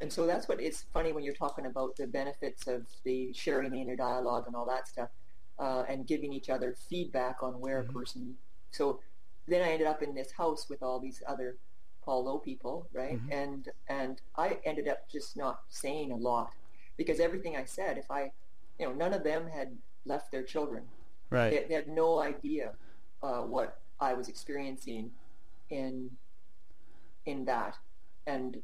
[0.00, 3.70] And so that's what it's funny when you're talking about the benefits of the sharing
[3.72, 5.08] the inner dialogue and all that stuff,
[5.58, 7.90] uh, and giving each other feedback on where Mm-hmm.
[7.90, 8.36] a person.
[8.70, 9.00] So
[9.46, 11.56] then I ended up in this house with all these other
[12.04, 13.18] Paul Lowe people, right?
[13.26, 13.32] Mhm.
[13.32, 16.52] And and I ended up just not saying a lot
[16.96, 18.32] because everything I said, if I,
[18.78, 20.84] you know, none of them had left their children.
[21.30, 21.50] Right.
[21.50, 22.74] They, they had no idea
[23.22, 25.10] uh, what I was experiencing
[25.70, 26.10] in
[27.26, 27.76] in that,
[28.26, 28.62] and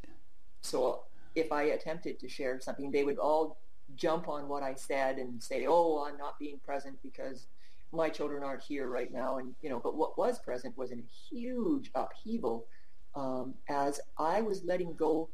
[0.62, 1.02] so
[1.34, 3.56] if I attempted to share something, they would all
[3.96, 7.46] jump on what I said and say, "Oh, I'm not being present because
[7.92, 10.96] my children aren't here right now." And you know, but what was present was a
[11.30, 12.66] huge upheaval
[13.14, 15.28] um, as I was letting go.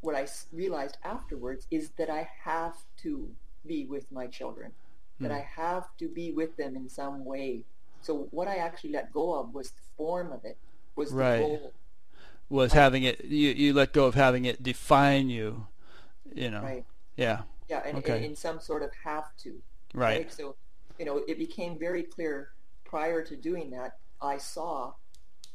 [0.00, 3.28] What I realized afterwards is that I have to
[3.66, 4.72] be with my children,
[5.20, 5.38] that Hmm.
[5.38, 7.64] I have to be with them in some way.
[8.02, 10.58] So what I actually let go of was the form of it,
[10.94, 11.40] was the Right.
[11.40, 11.72] goal.
[12.48, 15.66] Was having it you you let go of having it define you,
[16.32, 16.62] you know.
[16.62, 16.84] Right.
[17.16, 17.42] Yeah.
[17.68, 18.16] Yeah, and, Okay.
[18.16, 19.60] and in some sort of have to.
[19.92, 20.32] Right.
[20.32, 20.54] So,
[20.98, 22.50] you know, it became very clear
[22.84, 24.94] prior to doing that, I saw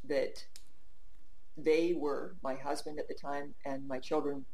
[0.03, 0.45] that
[1.57, 4.45] they were, my husband at the time and my children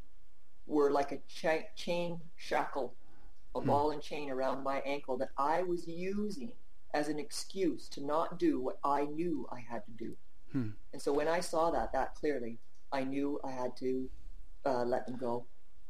[0.68, 2.94] were like a cha- chain shackle,
[3.56, 3.68] a Hmm.
[3.68, 6.52] ball and chain around my ankle that I was using
[6.94, 10.16] as an excuse to not do what I knew I had to do.
[10.52, 10.70] Hmm.
[10.94, 12.58] And so when I saw that that clearly,
[12.92, 14.10] I knew I had to
[14.66, 15.46] uh, let them go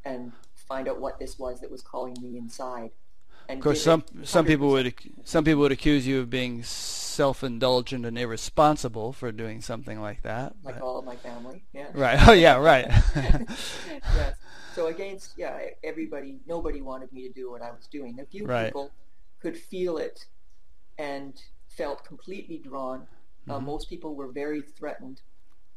[0.05, 2.91] and find out what this was that was calling me inside.
[3.49, 4.93] And Of course, some some people would
[5.23, 10.53] some people would accuse you of being self-indulgent and irresponsible for doing something like that.
[10.63, 11.63] like but- all of my family.
[11.73, 11.87] Yeah.
[11.93, 12.27] Right.
[12.27, 12.57] Oh yeah.
[12.57, 12.87] Right.
[13.15, 14.35] yes.
[14.75, 18.19] So against yeah, everybody, nobody wanted me to do what I was doing.
[18.19, 18.65] A few Right.
[18.65, 18.91] people
[19.41, 20.25] could feel it
[20.97, 21.33] and
[21.67, 23.07] felt completely drawn.
[23.49, 23.63] Uh, Mhm.
[23.63, 25.21] most people were very threatened.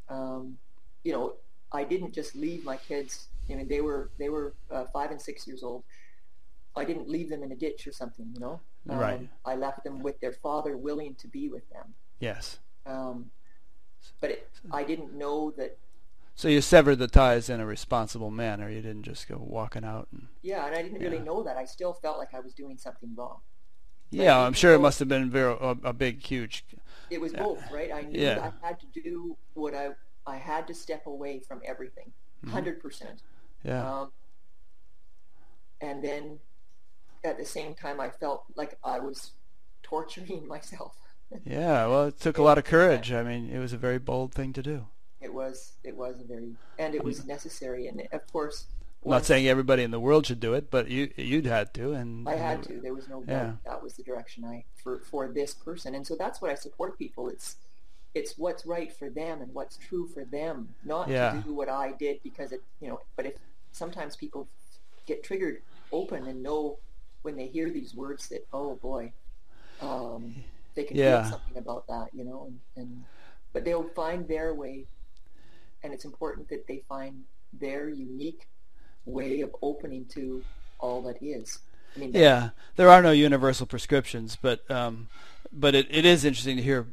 [0.08, 0.58] Um,
[1.04, 1.34] you know,
[1.72, 3.28] I didn't just leave my kids.
[3.48, 5.84] I mean, they were they were uh, five and six years old.
[6.76, 8.30] I didn't leave them in a ditch or something.
[8.34, 9.28] You know, um, Right.
[9.44, 11.94] I left them with their father, willing to be with them.
[12.18, 12.58] yes.
[12.86, 13.30] Um,
[14.20, 15.76] but it, I didn't know that
[16.34, 18.70] So you severed the ties in a responsible manner.
[18.70, 20.28] You didn't just go walking out and.
[20.42, 21.56] Yeah, and I didn't really know that.
[21.58, 23.40] I still felt like I was doing something wrong.
[24.10, 26.64] Yeah, I'm sure it must have been very a, a big, huge.
[27.10, 27.92] It was both, right?
[27.92, 28.50] I knew Yeah.
[28.62, 29.90] I had to do what I
[30.26, 32.12] I had to step away from everything,
[32.44, 32.48] Mhm.
[32.52, 33.22] 100 percent.
[33.64, 34.00] Yeah.
[34.00, 34.12] Um,
[35.80, 36.38] and then
[37.24, 39.32] at the same time, I felt like I was
[39.82, 40.96] torturing myself.
[41.44, 41.86] Yeah.
[41.86, 43.12] Well, it took a lot of courage.
[43.12, 44.86] I mean, it was a very bold thing to do.
[45.20, 48.66] It was it was a very and it was necessary, and of course,
[49.04, 51.92] I'm not saying everybody in the world should do it, but you you'd had to,
[51.92, 52.80] and I had to.
[52.80, 53.52] There was no doubt Yeah.
[53.64, 56.98] that was the direction I for for this person, and so that's what I support
[56.98, 57.28] people.
[57.28, 57.56] It's
[58.14, 61.30] it's what's right for them and what's true for them, not Yeah.
[61.30, 63.00] to do what I did because it you know.
[63.16, 63.34] But if
[63.72, 64.48] sometimes people
[65.06, 65.62] get triggered
[65.92, 66.78] open and know
[67.22, 69.12] when they hear these words that oh boy,
[69.80, 70.34] um,
[70.74, 71.22] they can Yeah.
[71.22, 73.04] feel something about that, you know, and, and
[73.52, 74.86] but they'll find their way,
[75.82, 78.46] and it's important that they find their unique
[79.10, 80.44] way of opening to
[80.78, 81.58] all that is.
[81.96, 85.08] I mean, Yeah, there are no universal prescriptions, but um,
[85.52, 86.86] but it, it is interesting to hear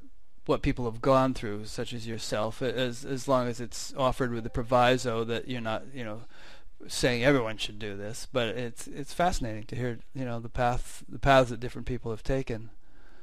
[0.45, 4.43] what people have gone through, such as yourself, as as long as it's offered with
[4.43, 6.21] the proviso that you're not, you know,
[6.87, 8.27] saying everyone should do this.
[8.31, 12.11] But it's it's fascinating to hear, you know, the path the paths that different people
[12.11, 12.71] have taken,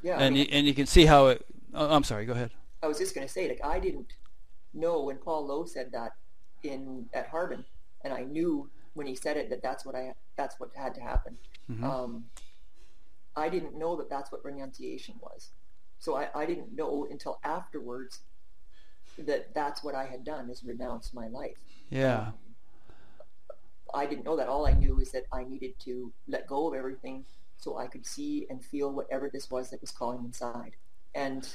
[0.03, 0.19] yeah.
[0.19, 1.45] I, and mean, you, and you can see how it.
[1.73, 2.27] Oh, I'm sorry.
[2.27, 2.51] Go ahead.
[2.83, 4.12] I was just going to say, like, I didn't
[4.75, 6.12] know when Paul Lowe said that
[6.62, 7.65] in at Harbin,
[8.03, 11.01] and I knew when he said it that that's what I that's what had to
[11.01, 11.37] happen.
[11.71, 11.83] Mhm.
[11.85, 12.25] Um,
[13.37, 15.51] I didn't know that that's what renunciation was.
[15.99, 18.21] So I, I didn't know until afterwards
[19.19, 21.59] that that's what I had done is renounce my life.
[21.91, 22.29] yeah.
[22.29, 22.35] Um,
[23.93, 24.49] I didn't know that.
[24.49, 27.25] All I knew is that I needed to let go of everything
[27.59, 30.75] so I could see and feel whatever this was that was calling inside.
[31.15, 31.49] And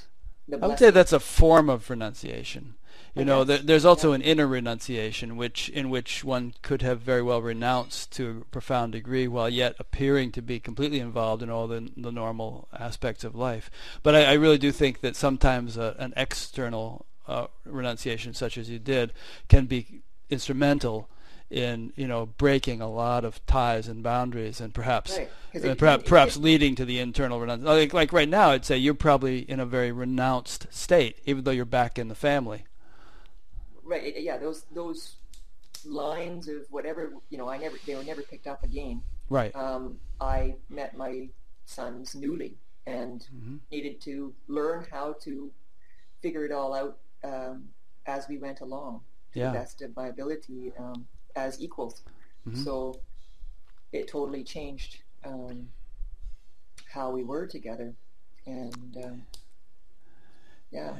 [0.49, 2.75] the I would say that's a form of renunciation.
[3.15, 4.15] You know, there, there's also yeah.
[4.15, 8.93] an inner renunciation, which in which one could have very well renounced to a profound
[8.93, 13.35] degree, while yet appearing to be completely involved in all the the normal aspects of
[13.35, 13.69] life.
[14.03, 18.69] But I, I really do think that sometimes uh, an external uh, renunciation, such as
[18.69, 19.11] you did,
[19.47, 21.09] can be instrumental
[21.49, 26.03] in you know breaking a lot of ties and boundaries and perhaps Right, uh, perhaps,
[26.07, 29.59] perhaps leading to the internal renounced like, like right now I'd say you're probably in
[29.59, 32.65] a very renounced state even though you're back in the family.
[33.83, 35.15] Right yeah those those
[35.85, 39.01] lines of whatever you know i never they were never picked up again.
[39.29, 39.55] Right.
[39.55, 41.29] Um, i met my
[41.65, 43.55] sons newly and Mm-hmm.
[43.71, 45.51] needed to learn how to
[46.21, 47.69] figure it all out um,
[48.07, 49.01] as we went along
[49.33, 49.47] to Yeah.
[49.51, 50.73] the best of my ability.
[50.77, 51.07] Um,
[51.39, 52.01] as equals.
[52.47, 52.63] Mhm.
[52.63, 52.99] so
[53.91, 55.69] it totally changed um,
[56.93, 57.93] how we were together.
[58.45, 59.21] And um,
[60.71, 60.93] yeah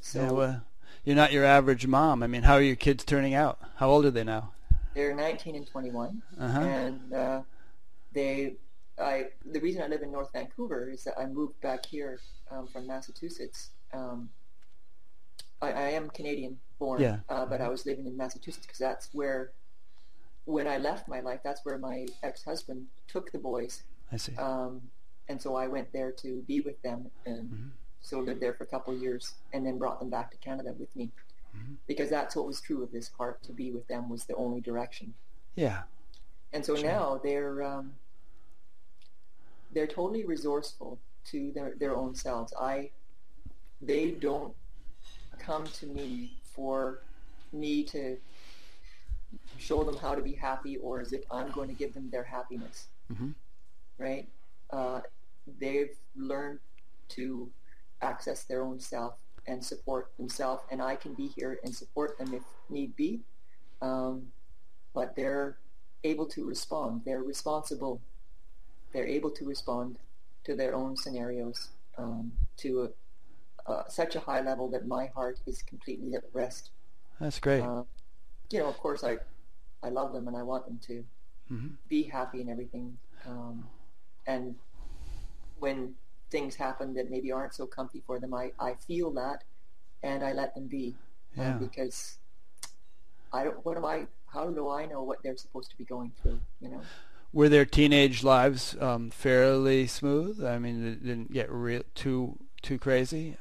[0.00, 0.62] so yeah well
[1.04, 2.22] you're not your average mom.
[2.22, 3.58] I mean how are your kids turning out?
[3.76, 4.52] How old are they now?
[4.94, 6.60] They're 19 and 21 uh-huh.
[6.60, 7.42] And uh,
[8.12, 8.54] they
[8.98, 12.66] I the reason I live in North Vancouver is that I moved back here um,
[12.68, 13.70] from Massachusetts.
[13.92, 14.28] Um,
[15.60, 17.18] I, I am Canadian born, Yeah.
[17.28, 19.50] uh, but I was living in Massachusetts because that's where,
[20.44, 24.90] when I left my life, that's where my ex-husband took the boys, I see um,
[25.28, 27.70] and so I went there to be with them, and Mhm.
[28.02, 30.74] so lived there for a couple of years, and then brought them back to Canada
[30.74, 31.10] with me,
[31.56, 31.76] Mhm.
[31.86, 33.42] because that's what was true of this part.
[33.44, 35.14] To be with them was the only direction.
[35.56, 35.84] yeah
[36.52, 36.84] And so Sure.
[36.84, 37.94] now they're um,
[39.72, 42.52] they're totally resourceful to their, their own selves.
[42.58, 42.90] I
[43.80, 44.54] they don't
[45.38, 47.00] come to me for
[47.52, 48.18] me to
[49.58, 52.24] show them how to be happy or as if I'm going to give them their
[52.24, 52.88] happiness.
[53.14, 53.30] hmm
[53.98, 54.28] Right?
[54.70, 55.00] Uh,
[55.60, 56.58] they've learned
[57.10, 57.50] to
[58.02, 59.14] access their own self
[59.46, 63.20] and support themselves, and I can be here and support them if need be.
[63.82, 64.28] Um,
[64.94, 65.58] but they're
[66.02, 67.02] able to respond.
[67.04, 68.00] They're responsible.
[68.92, 69.98] They're able to respond
[70.44, 71.68] to their own scenarios
[71.98, 72.90] um, to
[73.66, 76.70] a, uh, such a high level that my heart is completely at rest.
[77.20, 77.82] that's great Uh,
[78.50, 79.18] you know, of course, I
[79.84, 81.04] I love them and I want them to
[81.48, 82.96] hmm be happy and everything.
[83.26, 83.64] Um,
[84.26, 84.54] and
[85.58, 85.94] when
[86.30, 89.44] things happen that maybe aren't so comfy for them, I, I feel that
[90.02, 90.94] and I let them be
[91.38, 91.52] uh, Yeah.
[91.58, 92.18] because
[93.32, 93.64] I don't.
[93.64, 94.06] What am I?
[94.32, 96.40] How do I know what they're supposed to be going through?
[96.60, 96.80] You know.
[97.32, 102.78] were their teenage lives um, fairly smooth I mean it didn't get real too too
[102.78, 103.36] crazy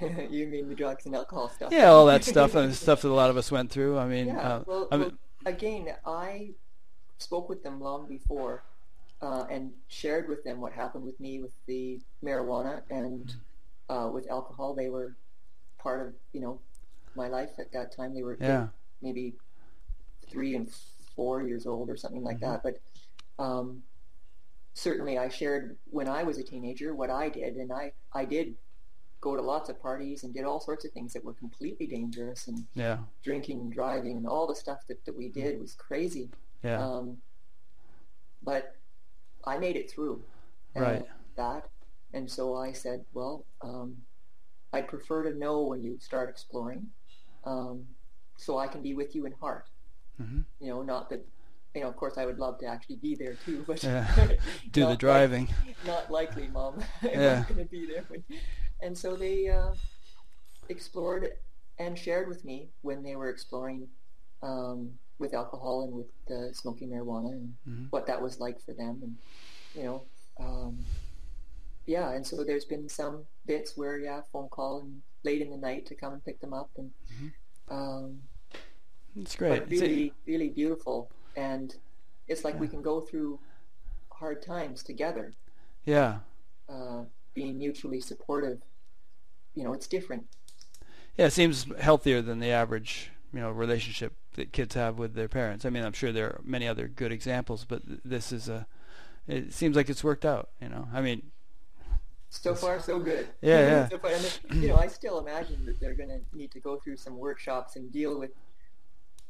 [0.30, 1.72] you mean the drugs and alcohol stuff?
[1.72, 4.26] yeah all that stuff and stuff that a lot of us went through I mean
[4.28, 4.40] Yeah.
[4.48, 5.16] uh, well, I mean, well,
[5.46, 6.50] again, I
[7.18, 8.64] spoke with them long before
[9.22, 13.34] uh, and shared with them what happened with me with the marijuana and
[13.88, 14.74] uh, with alcohol.
[14.74, 15.16] They were
[15.78, 16.60] part of you know
[17.14, 18.14] my life at that time.
[18.14, 18.68] They were Yeah.
[19.02, 19.34] maybe
[20.30, 20.70] three and
[21.16, 22.52] four years old or something like Mm-hmm.
[22.52, 22.62] that.
[22.62, 22.80] But
[23.44, 23.82] um,
[24.74, 28.54] certainly, I shared when I was a teenager what I did, and I I did
[29.20, 32.48] go to lots of parties and did all sorts of things that were completely dangerous
[32.48, 36.30] and yeah drinking and driving and all the stuff that, that we did was crazy.
[36.62, 37.18] yeah Um,
[38.42, 38.74] but
[39.44, 40.22] I made it through
[40.74, 41.04] Right.
[41.36, 41.68] that.
[42.12, 43.96] And so I said, well, um,
[44.72, 46.86] I'd prefer to know when you start exploring
[47.44, 47.84] um,
[48.36, 49.66] so I can be with you in heart.
[50.16, 51.24] hmm You know, not that,
[51.74, 54.06] you know, of course I would love to actually be there too, but Yeah.
[54.72, 56.82] do the driving Like, not likely, Mom.
[57.02, 57.38] I'm Yeah.
[57.40, 58.04] not going to be there.
[58.08, 58.24] When,
[58.82, 59.72] and so they uh,
[60.68, 61.32] explored
[61.78, 63.88] and shared with me when they were exploring
[64.42, 67.86] um, with alcohol and with uh, smoking marijuana and Mhm.
[67.90, 69.00] what that was like for them.
[69.02, 69.16] And,
[69.74, 70.02] you know,
[70.38, 70.78] um,
[71.86, 75.56] yeah, and so there's been some bits where, yeah, phone call and late in the
[75.56, 76.70] night to come and pick them up.
[76.76, 76.90] And,
[77.68, 78.22] um,
[79.16, 81.10] it's great but It's- really, really beautiful.
[81.36, 81.74] And
[82.28, 83.40] it's like we can go through
[84.12, 85.32] hard times together
[85.86, 86.20] yeah
[86.68, 87.04] uh,
[87.34, 88.60] being mutually supportive.
[89.54, 90.26] You know, it's different.
[91.16, 95.28] Yeah, it seems healthier than the average, you know, relationship that kids have with their
[95.28, 95.64] parents.
[95.64, 98.66] I mean, I'm sure there are many other good examples, but this is a.
[99.26, 100.50] It seems like it's worked out.
[100.60, 101.30] You know, I mean,
[102.30, 103.28] So far, so good.
[103.42, 103.88] Yeah, yeah.
[103.88, 106.76] so far, and you know, I still imagine that they're going to need to go
[106.76, 108.30] through some workshops and deal with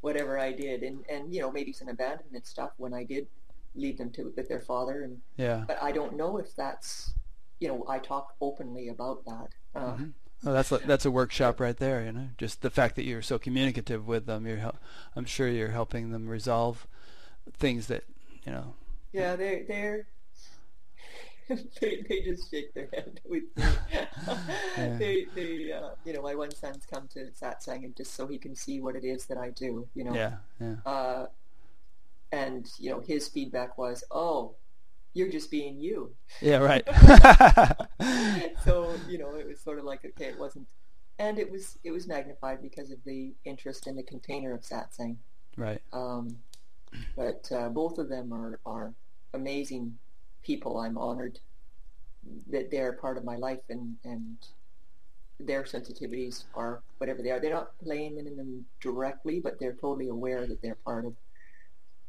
[0.02, 3.26] whatever I did, and and you know, maybe some abandonment stuff when I did
[3.74, 5.64] leave them to with their father, and yeah.
[5.66, 7.14] but I don't know if that's,
[7.58, 9.48] you know, I talk openly about that.
[9.74, 10.12] Uh, Mhm.
[10.42, 12.02] Well, that's like- that's a workshop right there.
[12.04, 14.46] You know, just the fact that you're so communicative with them.
[14.46, 14.78] You're, hel-
[15.14, 16.86] I'm sure you're helping them resolve
[17.52, 18.04] things that,
[18.44, 18.74] you know.
[19.12, 20.06] Yeah, they're they're
[21.80, 23.64] they they just shake their head with me.
[24.76, 24.96] Yeah.
[24.98, 28.38] They they uh, you know my one son's come to satsang and just so he
[28.38, 29.88] can see what it is that I do.
[29.94, 30.14] You know.
[30.14, 31.26] Yeah, yeah, Uh,
[32.32, 34.54] and you know his feedback was, "Oh,
[35.14, 36.58] you're just being you." yeah.
[36.58, 36.84] Right.
[38.64, 40.66] so you know it was sort of like okay, it wasn't,
[41.18, 45.16] and it was it was magnified because of the interest in the container of satsang.
[45.56, 45.82] right.
[45.92, 46.38] Um,
[47.16, 48.94] But uh, both of them are, are
[49.34, 49.98] amazing
[50.42, 50.78] people.
[50.78, 51.40] I'm honored
[52.48, 54.36] that they're part of my life and, and
[55.38, 57.40] their sensitivities are whatever they are.
[57.40, 61.14] They're not playing in them directly, but they're totally aware that they're part of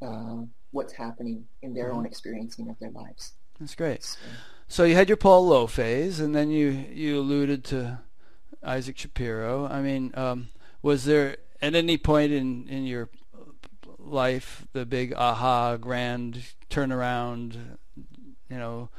[0.02, 0.38] uh,
[0.72, 1.96] what's happening in their Mhm.
[1.98, 3.34] own experiencing of their lives.
[3.60, 4.04] That's great.
[4.04, 4.20] So,
[4.68, 8.00] So you had your Paul Lowe phase, and then you you alluded to
[8.64, 9.66] Isaac Shapiro.
[9.68, 10.50] I mean, um,
[10.82, 13.10] was there at any point in in your
[14.00, 17.78] life the big aha, grand turnaround?
[18.50, 18.90] You know,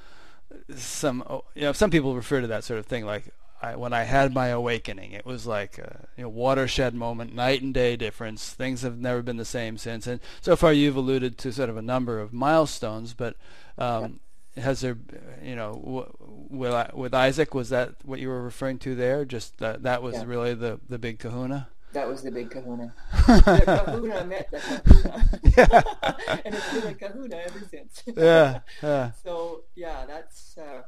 [0.77, 1.25] some
[1.55, 3.33] you know some people refer to that sort of thing like.
[3.63, 7.63] I, when I had my awakening, it was like a you know, watershed moment, night
[7.63, 8.51] and day difference.
[8.51, 10.07] Things have never been the same since.
[10.07, 13.37] And so far, you've alluded to sort of a number of milestones, but
[13.79, 14.21] um,
[14.57, 14.99] has there,
[15.43, 16.13] you know, w-
[16.51, 19.25] with, with Isaac, was that what you were referring to there?
[19.25, 20.25] Just that that was Yeah.
[20.27, 21.69] really the the big Kahuna.
[21.93, 22.95] that was the big kahuna.
[23.27, 25.25] the kahuna met the kahuna.
[26.45, 28.03] and it's been a kahuna ever since.
[28.17, 30.83] yeah, yeah, So yeah, that's uh,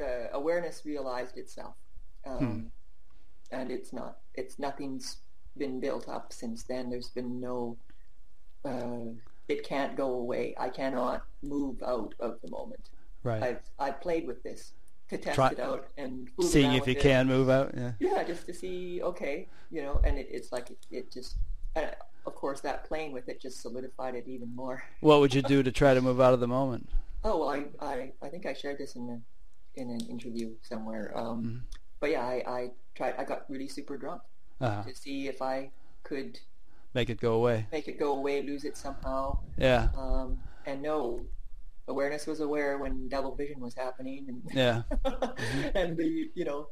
[0.00, 1.74] uh, awareness realized itself,
[2.26, 2.70] um,
[3.50, 4.18] and it's not.
[4.34, 5.18] It's nothing's
[5.56, 6.90] been built up since then.
[6.90, 7.76] There's been no.
[8.64, 9.14] Uh,
[9.48, 10.54] it can't go away.
[10.58, 12.90] I cannot move out of the moment.
[13.24, 13.42] right.
[13.42, 14.72] I've I've played with this
[15.08, 17.00] to test Try- it out and Seeing if you it.
[17.00, 17.72] can move out.
[17.76, 17.92] Yeah.
[17.98, 19.00] Yeah, just to see.
[19.02, 21.36] Okay, you know, and it, it's like it, it just.
[21.76, 21.82] Uh,
[22.26, 24.82] of course, that playing with it just solidified it even more.
[25.00, 26.90] What would you do to try to move out of the moment?
[27.24, 29.18] Oh, well, I, I, I think I shared this in a,
[29.74, 31.12] in an interview somewhere.
[31.16, 31.60] Um, Mhm.
[32.00, 33.14] But yeah, I, I tried.
[33.18, 34.22] I got really super drunk
[34.60, 35.70] Uh, to see if I
[36.02, 36.38] could
[36.94, 37.66] make it go away.
[37.72, 39.38] make it go away, lose it somehow.
[39.58, 41.20] Yeah, Um, and no,
[41.88, 44.82] awareness was aware when double vision was happening, and yeah,
[45.74, 46.68] and the you know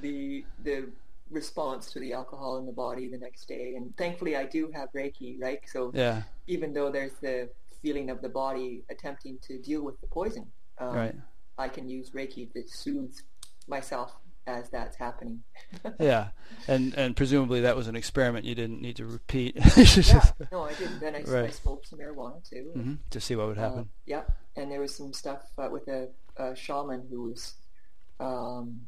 [0.00, 0.88] the the
[1.30, 3.74] response to the alcohol in the body the next day.
[3.76, 5.60] And thankfully, I do have Reiki, right?
[5.68, 6.22] So yeah.
[6.48, 7.48] even though there's the
[7.82, 11.14] feeling of the body attempting to deal with the poison, um, Right.
[11.60, 13.14] I can use Reiki to soothe
[13.68, 14.10] myself
[14.46, 15.42] as that's happening.
[16.00, 16.28] Yeah,
[16.66, 19.54] and and presumably that was an experiment you didn't need to repeat.
[19.76, 20.98] yeah, no, I didn't.
[21.00, 21.54] Then I, I Right.
[21.54, 22.70] smoked some marijuana too.
[22.74, 23.78] hmm to see what would happen.
[23.80, 24.22] Uh, yeah,
[24.56, 27.54] and there was some stuff uh, with a, a shaman who was
[28.18, 28.80] um,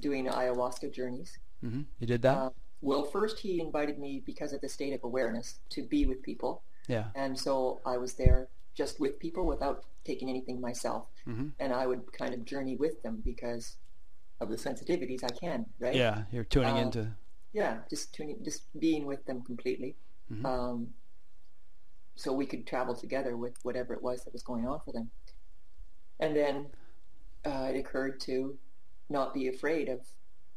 [0.00, 1.38] doing ayahuasca journeys.
[1.60, 2.36] hmm You did that?
[2.36, 2.50] Uh,
[2.80, 6.62] well, first he invited me because of the state of awareness to be with people,
[6.88, 7.06] yeah.
[7.14, 11.86] and so I was there just with people without taking anything myself, hmm and I
[11.86, 13.76] would kind of journey with them because
[14.40, 15.94] of the sensitivities I can, right?
[15.94, 17.16] Yeah, you're tuning Uh, into.
[17.52, 19.94] yeah, just tuning, just being with them completely.
[20.30, 20.44] Mhm.
[20.44, 20.94] Um,
[22.16, 25.10] so we could travel together with whatever it was that was going on for them.
[26.20, 26.66] And then
[27.44, 28.58] uh, it occurred to
[29.08, 30.00] not be afraid of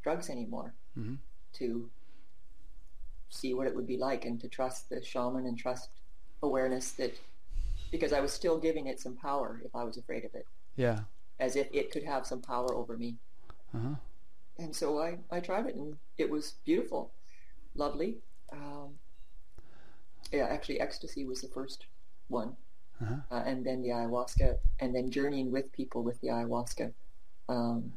[0.04, 1.18] drugs anymore, Mhm.
[1.54, 1.90] to
[3.30, 5.90] see what it would be like and to trust the shaman and trust
[6.42, 7.14] awareness that,
[7.96, 10.46] because I was still giving it some power if I was afraid of it,
[10.76, 11.00] Yeah.
[11.40, 13.16] as if it could have some power over me.
[13.74, 13.96] Uh-huh.
[14.58, 17.12] and so I, I tried it and it was beautiful,
[17.76, 18.18] lovely.
[18.54, 18.90] Um,
[20.32, 21.86] yeah, actually, ecstasy was the first
[22.30, 22.56] one,
[23.02, 23.16] Uh-huh.
[23.32, 26.94] uh, and then the ayahuasca, and then journeying with people with the ayahuasca,
[27.50, 27.94] um,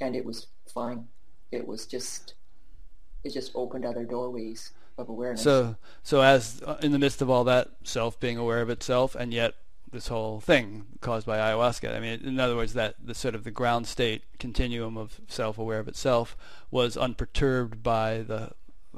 [0.00, 1.08] and it was fine.
[1.50, 2.34] It was just,
[3.24, 5.42] it just opened other doorways of awareness.
[5.42, 9.14] So, so as uh, in the midst of all that, self being aware of itself,
[9.14, 9.54] and yet
[9.90, 11.94] this whole thing caused by ayahuasca.
[11.94, 15.78] I mean, in other words, that the sort of the ground state continuum of self-aware
[15.80, 16.34] of itself
[16.70, 18.52] was unperturbed by the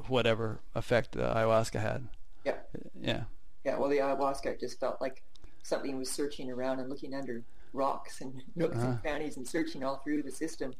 [0.08, 2.08] whatever effect the ayahuasca had.
[2.44, 2.54] yeah,
[3.00, 3.24] Yeah.
[3.64, 3.76] yeah.
[3.76, 5.22] Well, the ayahuasca just felt like
[5.64, 7.42] something was searching around and looking under
[7.72, 8.86] rocks and nooks Uh-huh.
[8.90, 10.74] and crannies and searching all through the system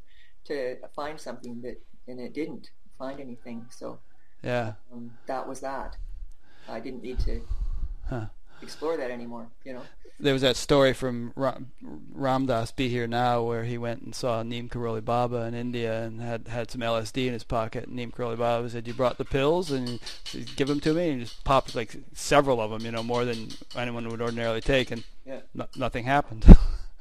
[0.45, 3.65] to find something that, and it didn't find anything.
[3.69, 3.99] So
[4.45, 4.73] Yeah.
[4.93, 5.97] um, that was that.
[6.69, 7.41] I didn't need to
[8.09, 8.25] Huh.
[8.61, 9.47] explore that anymore.
[9.63, 9.81] You know.
[10.19, 11.71] There was that story from Ram,
[12.15, 16.21] Ramdas Be Here Now where he went and saw Neem Karoli Baba in India and
[16.21, 17.87] had had some LSD in his pocket.
[17.87, 21.09] And Neem Karoli Baba said, "You brought the pills and said, give them to me."
[21.09, 24.61] And he just popped like several of them, you know, more than anyone would ordinarily
[24.61, 25.41] take, and Yeah.
[25.53, 26.45] no, nothing happened.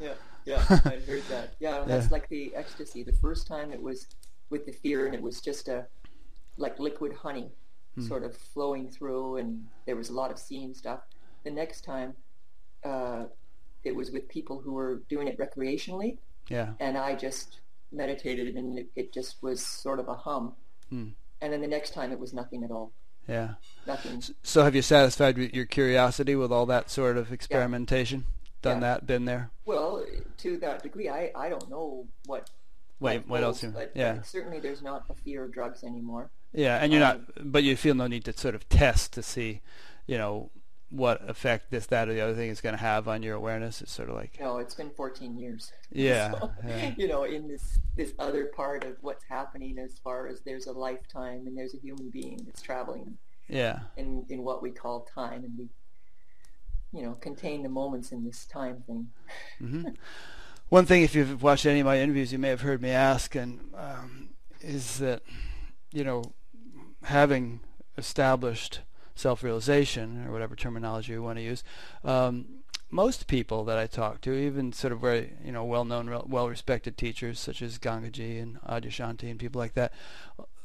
[0.00, 0.14] Yeah.
[0.44, 0.64] Yeah.
[0.70, 1.54] I heard that.
[1.60, 1.84] Yeah.
[1.86, 2.12] That's Yeah.
[2.12, 3.02] like the ecstasy.
[3.04, 4.08] The first time it was
[4.50, 5.86] with the fear, and it was just a
[6.56, 7.50] like liquid honey,
[7.94, 8.02] Hmm.
[8.02, 11.00] sort of flowing through, and there was a lot of seeing stuff.
[11.44, 12.14] The next time,
[12.82, 13.24] uh,
[13.84, 16.18] it was with people who were doing it recreationally,
[16.48, 16.74] yeah.
[16.80, 17.60] and I just
[17.92, 20.54] meditated, and it, it just was sort of a hum.
[20.88, 21.08] Hmm.
[21.40, 22.90] And then the next time, it was nothing at all.
[23.28, 23.54] Yeah.
[23.86, 24.22] Nothing.
[24.42, 28.26] So have you satisfied your curiosity with all that sort of experimentation?
[28.62, 28.80] Done Yeah.
[28.94, 29.50] that, been there?
[29.66, 30.04] Well,
[30.38, 32.50] to that degree, I, I don't know what
[33.00, 33.62] life what else?
[33.62, 36.30] but, yeah, but certainly there's not a fear of drugs anymore.
[36.52, 39.22] yeah, and you're not, um, but you feel no need to sort of test to
[39.22, 39.60] see,
[40.06, 40.50] you know,
[40.90, 43.82] what effect this, that, or the other thing is going to have on your awareness.
[43.82, 45.72] It's sort of like, No, it's been 14 years.
[45.90, 50.28] yeah, So, yeah, you know, in this this other part of what's happening as far
[50.28, 53.18] as there's a lifetime and there's a human being that's traveling
[53.48, 55.68] yeah, in in what we call time, and we,
[56.92, 59.08] you know, contain the moments in this time thing.
[59.58, 59.82] hmm
[60.68, 63.34] One thing, if you've watched any of my interviews, you may have heard me ask,
[63.34, 64.30] and um,
[64.60, 65.22] is that
[65.92, 66.32] you know
[67.04, 67.60] having
[67.98, 68.80] established
[69.14, 71.62] self-realization or whatever terminology you want to use,
[72.02, 72.46] um,
[72.90, 77.38] most people that I talk to, even sort of very you know well-known, well-respected teachers
[77.38, 79.92] such as Gangaji and Adyashanti and people like that,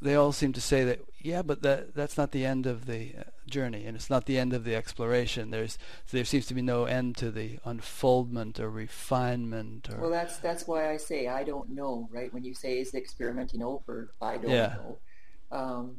[0.02, 3.14] they all seem to say that yeah, but that that's not the end of the
[3.20, 5.52] uh, journey, and it's not the end of the exploration.
[5.52, 5.78] There's
[6.12, 10.68] there seems to be no end to the unfoldment or refinement or Well, that's that's
[10.68, 12.34] why I say I don't know, right?
[12.34, 14.76] When you say is the experimenting over, I don't Yeah.
[14.78, 15.00] know.
[15.52, 15.98] Um,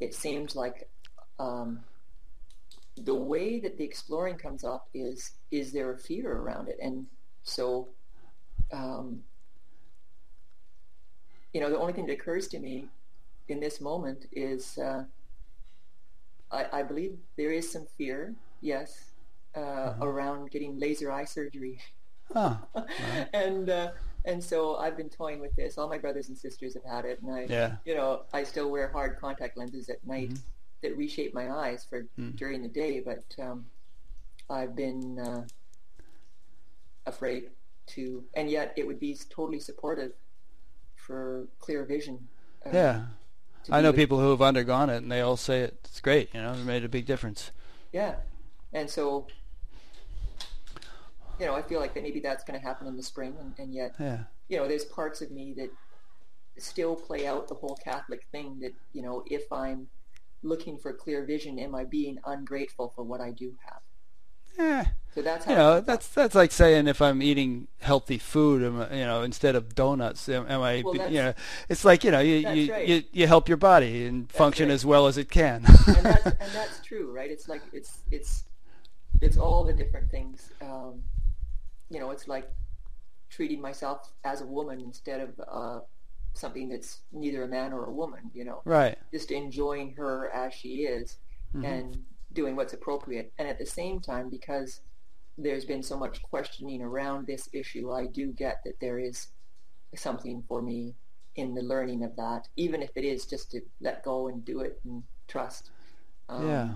[0.00, 0.88] it seems like
[1.38, 1.80] um,
[2.96, 7.06] the way that the exploring comes up is is there a fear around it, and
[7.44, 7.88] so
[8.72, 9.22] um,
[11.52, 12.88] you know the only thing that occurs to me
[13.48, 15.04] in this moment is uh,
[16.50, 19.10] I, I believe there is some fear, yes,
[19.56, 21.80] uh, around getting laser eye surgery
[22.34, 22.58] oh,
[23.32, 23.90] and uh,
[24.24, 25.76] and so I've been toying with this.
[25.78, 28.70] All my brothers and sisters have had it, and I, yeah, you know, I still
[28.70, 30.38] wear hard contact lenses at night Mhm.
[30.82, 32.34] that reshape my eyes for Mm.
[32.36, 33.00] during the day.
[33.00, 33.66] But um,
[34.48, 35.46] I've been uh,
[37.06, 37.50] afraid
[37.88, 40.12] to, and yet it would be totally supportive
[40.96, 42.26] for clear vision.
[42.66, 43.06] uh, yeah.
[43.70, 46.32] I know people who have undergone it, and they all say it's great.
[46.34, 47.50] You know, it made a big difference.
[47.92, 48.16] Yeah,
[48.72, 49.26] and so.
[51.40, 53.52] You know, I feel like that maybe that's going to happen in the spring, and,
[53.58, 55.70] and yet Yeah, you know, there's parts of me that
[56.58, 59.88] still play out the whole Catholic thing that, you know, if I'm
[60.42, 63.80] looking for clear vision, am I being ungrateful for what I do have?
[64.58, 64.86] Yeah.
[65.14, 69.04] So that's how You know, that's that's like saying if I'm eating healthy food, you
[69.04, 70.82] know, instead of donuts, am, am I?
[70.84, 71.34] Well, you know,
[71.68, 72.88] it's like you know, you you, right.
[72.88, 74.74] you you help your body and function right.
[74.74, 75.64] as well as it can.
[75.86, 77.30] and that's and that's true, right?
[77.30, 78.44] It's like it's it's
[79.20, 80.50] it's all the different things.
[80.60, 81.02] Um,
[81.90, 82.50] you know, it's like
[83.30, 85.80] treating myself as a woman instead of uh,
[86.32, 88.32] something that's neither a man or a woman.
[88.34, 88.98] You know, right.
[89.12, 91.18] just enjoying her as she is
[91.54, 91.64] Mhm.
[91.64, 92.04] and
[92.34, 93.32] doing what's appropriate.
[93.38, 94.80] And at the same time, because
[95.38, 99.28] there's been so much questioning around this issue, I do get that there is
[99.94, 100.94] something for me
[101.36, 104.60] in the learning of that, even if it is just to let go and do
[104.60, 105.70] it and trust.
[106.28, 106.68] Um, yeah.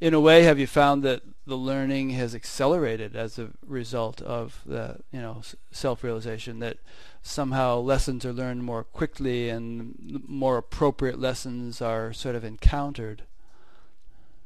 [0.00, 4.62] In a way, have you found that the learning has accelerated as a result of
[4.64, 6.78] the you know self-realization that
[7.22, 13.22] somehow lessons are learned more quickly and more appropriate lessons are sort of encountered?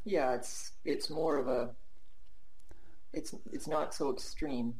[0.06, 1.70] Yeah, it's it's more of a
[3.12, 4.74] it's it's not so extreme.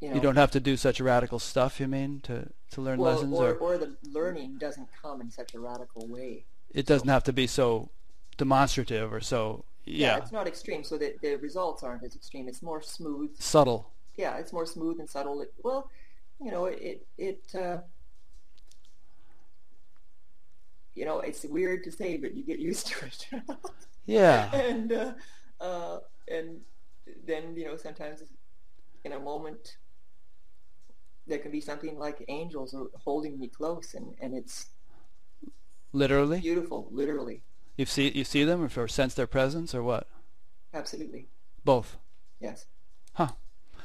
[0.00, 1.80] You, know, You don't have to do such radical stuff.
[1.80, 5.30] You mean to to learn well, lessons, or, or or the learning doesn't come in
[5.30, 6.44] such a radical way.
[6.70, 7.88] it doesn't have to be so
[8.36, 12.48] demonstrative or so yeah, it's not extreme, so that the results aren't as extreme.
[12.48, 13.30] It's more smooth.
[13.38, 13.92] subtle.
[14.16, 15.40] Yeah, it's more smooth and subtle.
[15.42, 15.90] It, well,
[16.42, 17.78] you know, it it uh,
[20.96, 23.28] you know, it's weird to say, but you get used to it.
[24.06, 25.14] Yeah, and uh,
[25.60, 25.98] uh,
[26.28, 26.60] and
[27.26, 28.22] then you know sometimes
[29.04, 29.78] in a moment
[31.26, 32.74] there can be something like angels
[33.04, 34.70] holding me close, and and it's
[35.92, 36.38] literally.
[36.40, 37.42] beautiful, literally,
[37.78, 40.08] You see you see them or sense their presence or what?
[40.72, 41.28] absolutely,
[41.64, 41.98] Both.
[42.40, 42.66] yes.
[43.14, 43.32] Huh.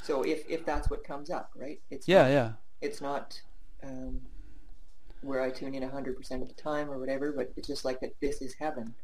[0.00, 1.80] So if if that's what comes up, right?
[1.90, 2.52] It's Yeah, not, yeah.
[2.80, 3.40] It's not
[3.82, 4.20] um,
[5.22, 8.00] where I tune in hundred percent of the time or whatever, but it's just like
[8.00, 8.14] that.
[8.20, 8.94] This is heaven.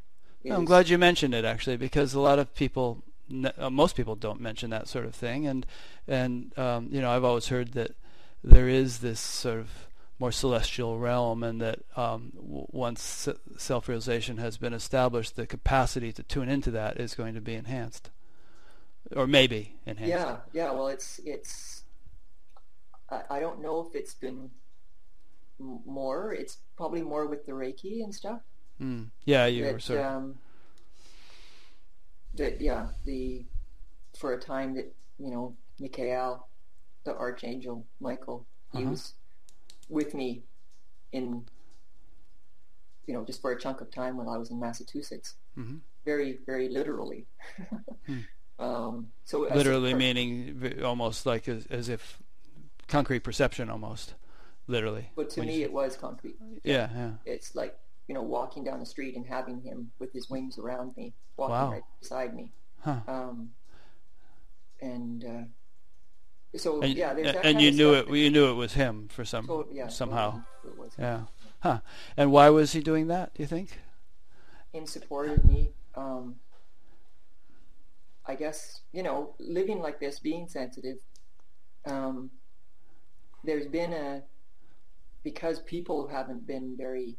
[0.51, 3.03] I'm Is- glad you mentioned it actually because a lot of people,
[3.57, 5.67] uh, most people don't mention that sort of thing, and
[6.07, 7.93] and um, you know I've always heard that
[8.45, 9.89] there is this sort of
[10.21, 16.13] more celestial realm, and that um, w- once se- self-realization has been established, the capacity
[16.13, 18.11] to tune into that is going to be enhanced,
[19.15, 20.11] or maybe enhanced.
[20.11, 20.73] Yeah, yeah.
[20.73, 21.83] Well, it's it's.
[23.11, 24.51] I, I don't know if it's been
[25.59, 26.33] more.
[26.33, 28.41] It's probably more with the Reiki and stuff.
[28.81, 29.11] Mm.
[29.25, 30.39] Yeah, you were that, sort um,
[32.35, 33.45] that yeah, the
[34.19, 36.47] for a time that you know Michael,
[37.05, 38.91] the archangel Michael, he Uh-huh.
[38.91, 39.15] was
[39.89, 40.43] with me
[41.13, 41.47] in
[43.07, 45.81] you know just for a chunk of time while I was in Massachusetts, Mhm.
[46.05, 47.27] very very literally.
[48.07, 48.21] Hmm.
[48.59, 52.19] um, so Literally meaning almost like as, as if
[52.87, 54.15] concrete perception almost,
[54.69, 55.11] literally.
[55.17, 56.37] But to me, it was concrete.
[56.63, 57.11] yeah, yeah.
[57.25, 57.77] It's like
[58.07, 61.53] you know walking down the street and having him with his wings around me, walking
[61.55, 61.71] Wow.
[61.73, 62.53] right beside me.
[62.81, 63.01] Huh.
[63.09, 63.51] Um,
[64.81, 68.09] and uh, so And, yeah, there's that and you knew it.
[68.09, 70.43] You knew it was him for some yeah, somehow.
[70.63, 71.21] totally it was Yeah.
[71.61, 71.81] Huh.
[72.17, 73.35] And why was he doing that?
[73.35, 73.81] Do you think?
[74.75, 75.71] in support of me.
[75.95, 76.37] Um,
[78.27, 80.99] I guess you know, living like this, being sensitive.
[81.87, 82.31] Um,
[83.45, 84.23] there's been a
[85.23, 87.19] because people haven't been very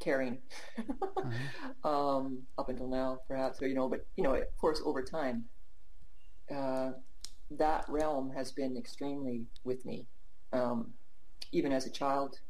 [0.00, 0.38] caring
[1.84, 5.44] um, up until now, perhaps, or you know, but you know, of course, over time,
[6.54, 6.90] uh,
[7.50, 10.06] that realm has been extremely with me,
[10.52, 10.92] um,
[11.52, 12.40] even as a child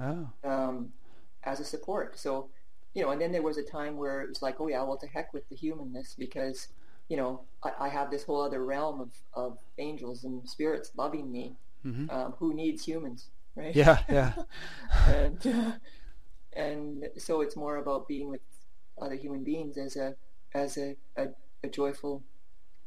[0.00, 0.32] Oh.
[0.44, 0.90] um,
[1.44, 2.18] as a support.
[2.18, 2.50] So,
[2.94, 4.98] you know, and then there was a time where it was like, oh yeah, well
[4.98, 6.68] to heck with the humanness because,
[7.08, 11.30] you know, I, I have this whole other realm of, of angels and spirits loving
[11.30, 11.56] me.
[11.82, 13.74] Hmm Um, who needs humans, right?
[13.74, 14.32] Yeah, yeah.
[15.06, 15.72] and uh,
[16.54, 18.40] and so it's more about being with
[19.00, 20.14] other human beings as a
[20.54, 21.28] as a, a,
[21.64, 22.22] a joyful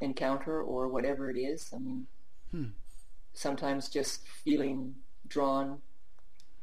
[0.01, 1.72] encounter or whatever it is.
[1.76, 2.07] I mean,
[2.51, 2.73] Hmm.
[3.34, 4.95] sometimes just feeling
[5.27, 5.81] drawn,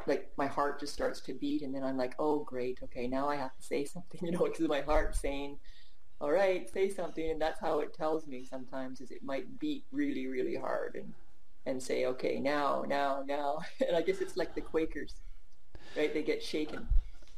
[0.07, 3.29] like my heart just starts to beat, and then I'm like, oh great, okay, now
[3.29, 5.59] I have to say something, you know, because my heart's saying,
[6.21, 9.85] all right, say something, and that's how it tells me sometimes is it might beat
[9.93, 11.15] really, really hard and
[11.69, 15.15] and say, okay, now, now, now, and I guess it's like the Quakers,
[15.97, 16.13] right?
[16.13, 16.89] They get shaken.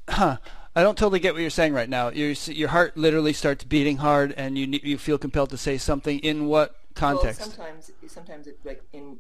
[0.09, 0.39] Huh.
[0.75, 2.11] I don't totally get what you're saying right now.
[2.11, 6.21] Your your heart literally starts beating hard, and you you feel compelled to say something.
[6.21, 7.41] In what context?
[7.41, 9.19] Well, sometimes, sometimes it's like in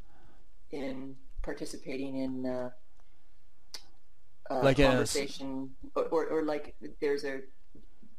[0.70, 2.70] in participating in uh,
[4.50, 7.40] uh, Like in a conversation, or, or or like there's a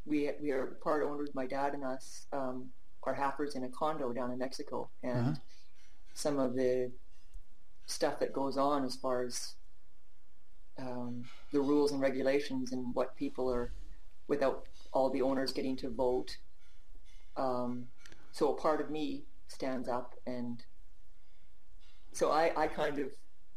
[0.05, 1.29] we we are part owners.
[1.33, 2.69] My dad and us um,
[3.03, 5.35] are halfers in a condo down in Mexico, and Uh-huh.
[6.13, 6.91] Some of the
[7.85, 9.55] stuff that goes on as far as
[10.79, 13.71] um, the rules and regulations and what people are
[14.27, 16.37] without all the owners getting to vote.
[17.37, 17.87] Um,
[18.31, 20.63] so a part of me stands up and
[22.13, 23.09] so I, I kind of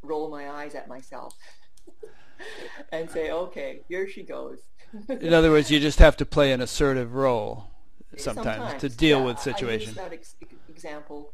[0.03, 1.35] roll my eyes at myself
[2.93, 4.59] and say, okay, here she goes.
[5.09, 7.71] In other words, you just have to play an assertive role
[8.17, 9.25] sometimes, to deal yeah.
[9.25, 9.97] with situations.
[9.97, 10.37] that ex-
[10.69, 11.33] example.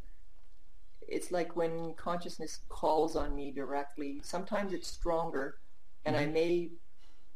[1.11, 4.21] It's like when consciousness calls on me directly.
[4.23, 5.57] Sometimes it's stronger,
[6.05, 6.29] and Mm-hmm.
[6.29, 6.69] I may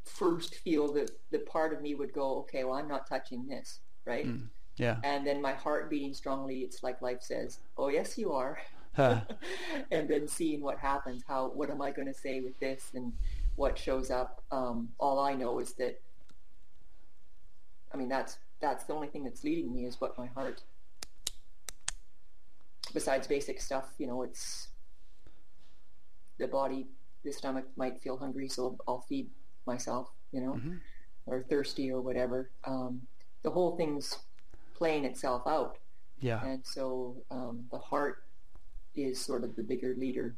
[0.05, 3.79] first feel that the part of me would go, okay, well, I'm not touching this,
[4.05, 4.27] right?
[4.27, 4.47] Mm.
[4.77, 4.97] Yeah.
[5.03, 6.59] And then my heart beating strongly.
[6.59, 8.59] It's like life says, oh, yes, you are.
[8.95, 9.21] Huh.
[9.91, 13.13] and then seeing what happens, how what am I going to say with this, and
[13.55, 14.41] what shows up.
[14.51, 15.99] Um, all I know is that,
[17.93, 20.63] I mean, that's that's the only thing that's leading me is what my heart.
[22.95, 24.69] Besides basic stuff, you know, it's
[26.37, 26.87] the body,
[27.25, 29.29] the stomach might feel hungry, so I'll feed
[29.65, 30.79] myself, you know, Mhm.
[31.25, 32.49] or thirsty or whatever.
[32.63, 33.05] Um,
[33.43, 34.19] the whole thing's
[34.75, 35.77] playing itself out.
[36.19, 36.41] Yeah.
[36.45, 38.23] And so um, the heart
[38.95, 40.37] is sort of the bigger leader,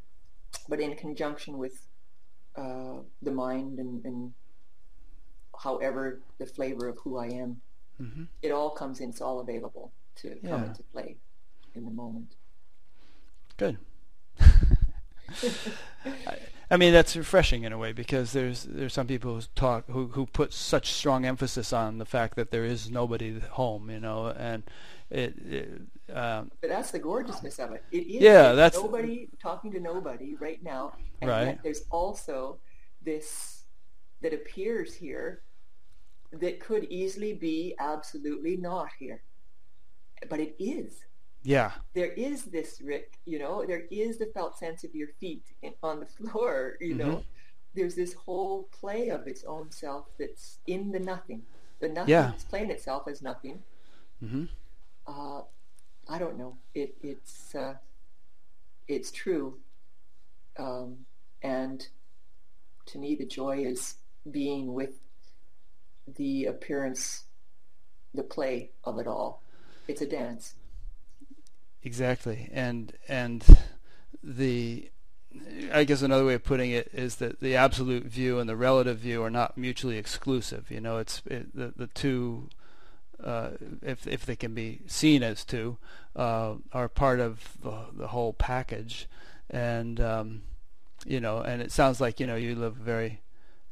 [0.68, 1.88] but in conjunction with
[2.56, 4.34] uh, the mind and, and
[5.60, 7.62] however the flavor of who I am,
[7.98, 9.10] hmm it all comes in.
[9.10, 11.18] It's all available to come into play
[11.76, 12.36] in the moment.
[13.58, 13.78] Good.
[16.06, 16.38] I,
[16.70, 20.08] I mean, that's refreshing in a way because there's there's some people who talk who
[20.08, 24.28] who put such strong emphasis on the fact that there is nobody home, you know,
[24.28, 24.64] and
[25.10, 25.82] it, it
[26.14, 27.84] um, But that's the gorgeousness of it.
[27.92, 31.46] It is Yeah, that's- nobody talking to nobody right now, and Right.
[31.46, 32.60] yet there's also
[33.02, 33.64] this
[34.22, 35.42] that appears here
[36.34, 39.22] that could easily be absolutely not here,
[40.30, 41.06] but it is.
[41.48, 43.20] Yeah, There is this, Rick.
[43.26, 46.78] You know, there is the felt sense of your feet in, on the floor.
[46.82, 47.26] You know,
[47.76, 51.44] there's this whole play of its own self that's in the nothing.
[51.80, 52.34] The nothing Yeah.
[52.34, 53.64] is playing itself as nothing
[54.20, 54.46] hmm
[55.08, 55.42] uh,
[56.10, 56.58] I don't know.
[56.74, 57.76] It, it's uh,
[58.88, 59.60] it's true,
[60.60, 61.06] um,
[61.42, 61.88] and
[62.88, 63.96] to me, the joy is
[64.32, 65.00] being with
[66.08, 67.26] the appearance,
[68.14, 69.44] the play of it all.
[69.88, 70.56] It's a dance.
[71.88, 73.46] Exactly, and and
[74.22, 74.92] the
[75.72, 79.00] I guess another way of putting it is that the absolute view and the relative
[79.00, 80.70] view are not mutually exclusive.
[80.70, 82.50] You know, it's it, the the two,
[83.24, 83.52] uh,
[83.82, 85.78] if if they can be seen as two,
[86.14, 89.08] uh, are part of the, the whole package,
[89.50, 90.42] and um,
[91.06, 93.22] you know, and it sounds like you know you live a very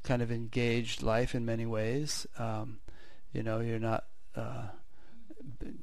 [0.03, 2.25] kind of engaged life in many ways.
[2.39, 2.79] Um,
[3.33, 4.05] you know, you're not
[4.37, 4.67] uh,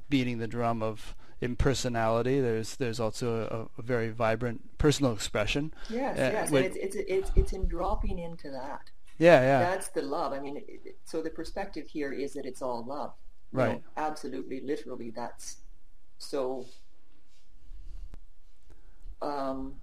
[0.08, 2.40] beating the drum of impersonality.
[2.40, 5.74] There's there's also a, a very vibrant personal expression.
[5.90, 8.90] Yes, uh, yes, and it's, it's it's it's in dropping into that.
[9.18, 9.58] Yeah, yeah.
[9.58, 10.32] That's the love.
[10.32, 13.12] I mean, it, so the perspective here is that it's all love.
[13.52, 13.68] Right.
[13.68, 15.58] You know, absolutely, literally, that's
[16.18, 16.66] so.
[19.20, 19.74] Um,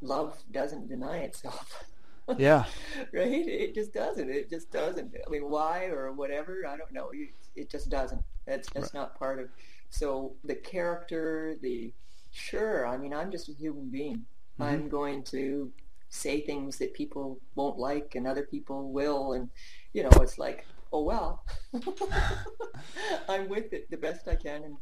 [0.00, 1.84] love doesn't deny itself.
[2.38, 2.64] yeah.
[3.12, 3.46] right?
[3.46, 4.30] It just doesn't.
[4.30, 5.14] It just doesn't.
[5.26, 7.10] I mean, why or whatever, I don't know.
[7.56, 8.22] It just doesn't.
[8.46, 9.00] That's that's right.
[9.00, 9.48] not part of.
[9.90, 11.92] So the character, the
[12.30, 12.86] sure.
[12.86, 14.24] I mean, I'm just a human being.
[14.58, 14.62] Mm-hmm.
[14.62, 15.70] I'm going to
[16.08, 19.50] say things that people won't like and other people will, and
[19.92, 21.44] you know, it's like, oh well,
[23.28, 24.76] I'm with it the best I can, and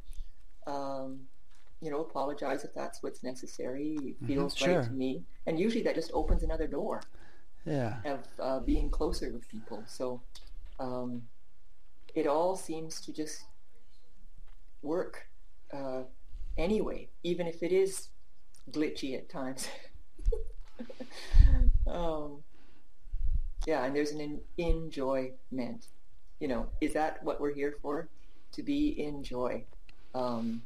[0.67, 1.21] um,
[1.81, 3.97] you know, apologize if that's what's necessary.
[4.01, 4.27] It mm-hmm.
[4.27, 4.79] feels mm-hmm, sure.
[4.81, 7.03] right to me, and usually that just opens another door.
[7.65, 7.97] Yeah.
[8.05, 10.23] Of uh, being closer with people, so
[10.81, 11.23] um,
[12.15, 13.45] it all seems to just
[14.83, 15.27] work
[15.73, 16.03] uh,
[16.57, 18.09] anyway, even if it is
[18.71, 19.69] glitchy at times.
[21.87, 22.43] um,
[23.67, 25.87] yeah, and there's an enjoyment.
[26.41, 28.09] You know, is that what we're here for?
[28.53, 29.65] To be in joy.
[30.15, 30.63] Um,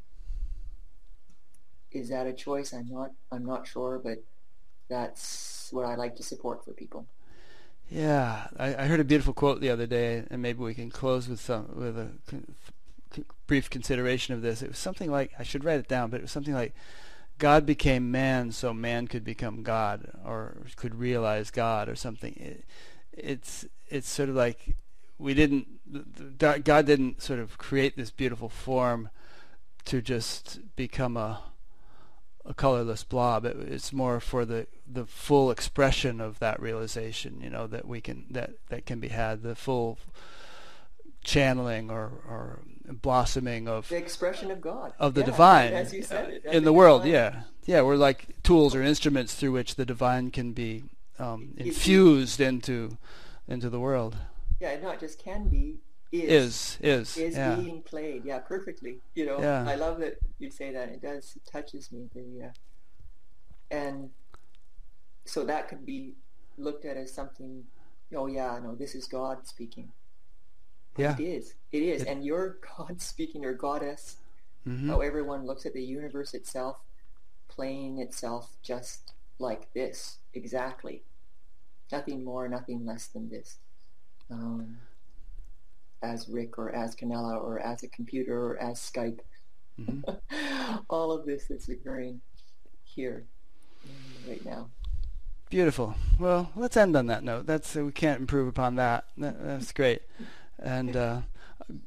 [1.90, 2.72] is that a choice?
[2.72, 3.10] I'm not.
[3.30, 4.22] I'm not sure, but
[4.88, 7.06] that's what I like to support for people.
[7.90, 11.28] Yeah, I, I heard a beautiful quote the other day, and maybe we can close
[11.28, 12.10] with some with a
[13.46, 14.62] brief consideration of this.
[14.62, 16.74] It was something like I should write it down, but it was something like
[17.38, 22.34] God became man so man could become God or could realize God or something.
[22.36, 22.64] It,
[23.12, 24.76] it's it's sort of like
[25.18, 29.10] we didn't God didn't sort of create this beautiful form
[29.84, 31.42] to just become a
[32.44, 33.44] a colorless blob.
[33.44, 38.00] It, it's more for the the full expression of that realization, you know, that we
[38.00, 39.98] can that that can be had, the full
[41.24, 46.02] channeling or or blossoming of the expression of God of the yeah, divine as you
[46.02, 47.04] said it, in the world.
[47.04, 50.84] Yeah, yeah, we're like tools or instruments through which the divine can be
[51.18, 52.98] um, infused into
[53.48, 54.16] into the world.
[54.60, 55.78] Yeah, not just can be,
[56.10, 57.56] is is is, is yeah.
[57.56, 58.24] being played.
[58.24, 58.98] Yeah, perfectly.
[59.14, 59.64] You know, yeah.
[59.66, 60.88] I love that you say that.
[60.88, 62.08] It does it touches me.
[62.14, 62.50] The uh,
[63.70, 64.10] and
[65.24, 66.14] so that could be
[66.58, 67.64] looked at as something.
[68.14, 69.92] Oh yeah, no, this is God speaking.
[70.96, 71.54] Yeah, it is.
[71.72, 74.16] It is, it, and you're God speaking, or goddess.
[74.66, 74.90] Mm-hmm.
[74.90, 76.76] How everyone looks at the universe itself,
[77.48, 81.02] playing itself just like this, exactly.
[81.90, 83.56] Nothing more, nothing less than this.
[84.30, 84.78] Um,
[86.02, 89.20] as Rick or as Canela or as a computer or as Skype.
[89.80, 90.78] Mm-hmm.
[90.90, 92.20] All of this is occurring
[92.84, 93.24] here
[94.28, 94.68] right now.
[95.50, 95.94] Beautiful.
[96.18, 97.46] Well, let's end on that note.
[97.46, 99.04] That's we can't improve upon that.
[99.18, 100.02] that that's great.
[100.62, 101.20] And uh,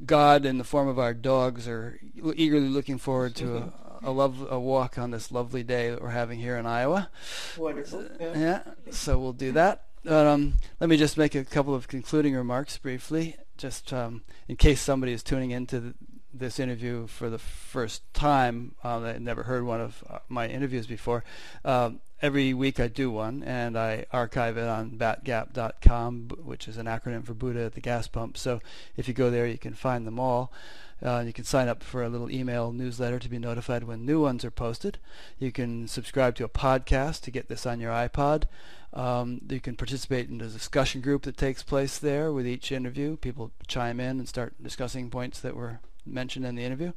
[0.06, 1.99] God, in the form of our dogs, are
[2.35, 3.73] eagerly looking forward to a,
[4.03, 7.10] a love a walk on this lovely day that we're having here in Iowa.
[7.57, 8.06] Wonderful.
[8.19, 8.38] Yeah.
[8.38, 8.61] yeah
[8.91, 9.85] so we'll do that.
[10.03, 14.56] But, um, let me just make a couple of concluding remarks briefly just um, in
[14.56, 15.93] case somebody is tuning into the,
[16.34, 20.85] this interview for the first time, uh, that never heard one of uh, my interviews
[20.85, 21.23] before.
[21.64, 26.88] Um, every week I do one, and I archive it on batgap.com, which is an
[26.88, 28.35] acronym for Buddha at the gas pump.
[28.35, 28.61] So
[28.97, 30.52] if you go there, you can find them all.
[31.03, 34.19] Uh, you can sign up for a little email newsletter to be notified when new
[34.22, 34.97] ones are posted.
[35.38, 38.45] You can subscribe to a podcast to get this on your iPod.
[38.91, 43.18] Um, you can participate in the discussion group that takes place there with each interview.
[43.18, 46.94] People chime in and start discussing points that were mentioned in the interview.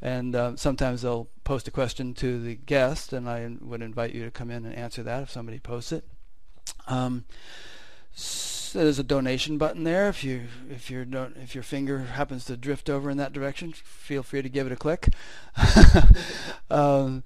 [0.00, 4.24] And uh, sometimes they'll post a question to the guest, and I would invite you
[4.24, 6.04] to come in and answer that if somebody posts it.
[6.86, 7.24] Um,
[8.14, 10.08] so there's a donation button there.
[10.08, 11.06] If you if your
[11.36, 14.72] if your finger happens to drift over in that direction, feel free to give it
[14.72, 15.08] a click.
[16.70, 17.22] um,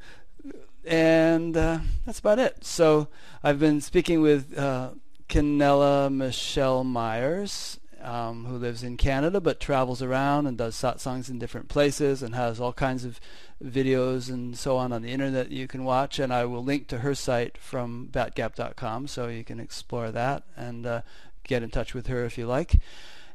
[0.85, 2.65] and uh, that's about it.
[2.65, 3.09] So
[3.43, 4.91] I've been speaking with uh,
[5.29, 11.39] Canela Michelle Myers, um, who lives in Canada but travels around and does satsangs in
[11.39, 13.21] different places and has all kinds of
[13.63, 16.19] videos and so on on the internet that you can watch.
[16.19, 20.87] And I will link to her site from batgap.com so you can explore that and
[20.87, 21.03] uh,
[21.45, 22.81] get in touch with her if you like.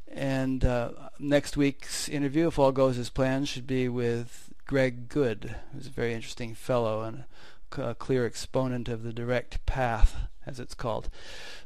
[0.07, 5.55] And uh, next week's interview, if all goes as planned, should be with Greg Goode,
[5.73, 7.25] who's a very interesting fellow and
[7.77, 11.09] a clear exponent of the direct path, as it's called.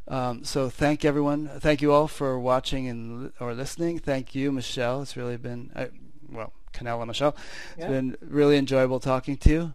[0.08, 1.48] Um, so thank everyone.
[1.60, 4.00] Thank you all for watching and or listening.
[4.00, 5.02] Thank you, Michelle.
[5.02, 5.88] It's really been uh,
[6.30, 7.36] well, Canela Michelle.
[7.72, 7.88] It's yeah.
[7.88, 9.74] been really enjoyable talking to you,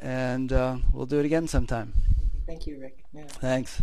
[0.00, 1.92] and uh, we'll do it again sometime.
[2.46, 3.04] Thank you, Rick.
[3.12, 3.24] Yeah.
[3.26, 3.82] Thanks.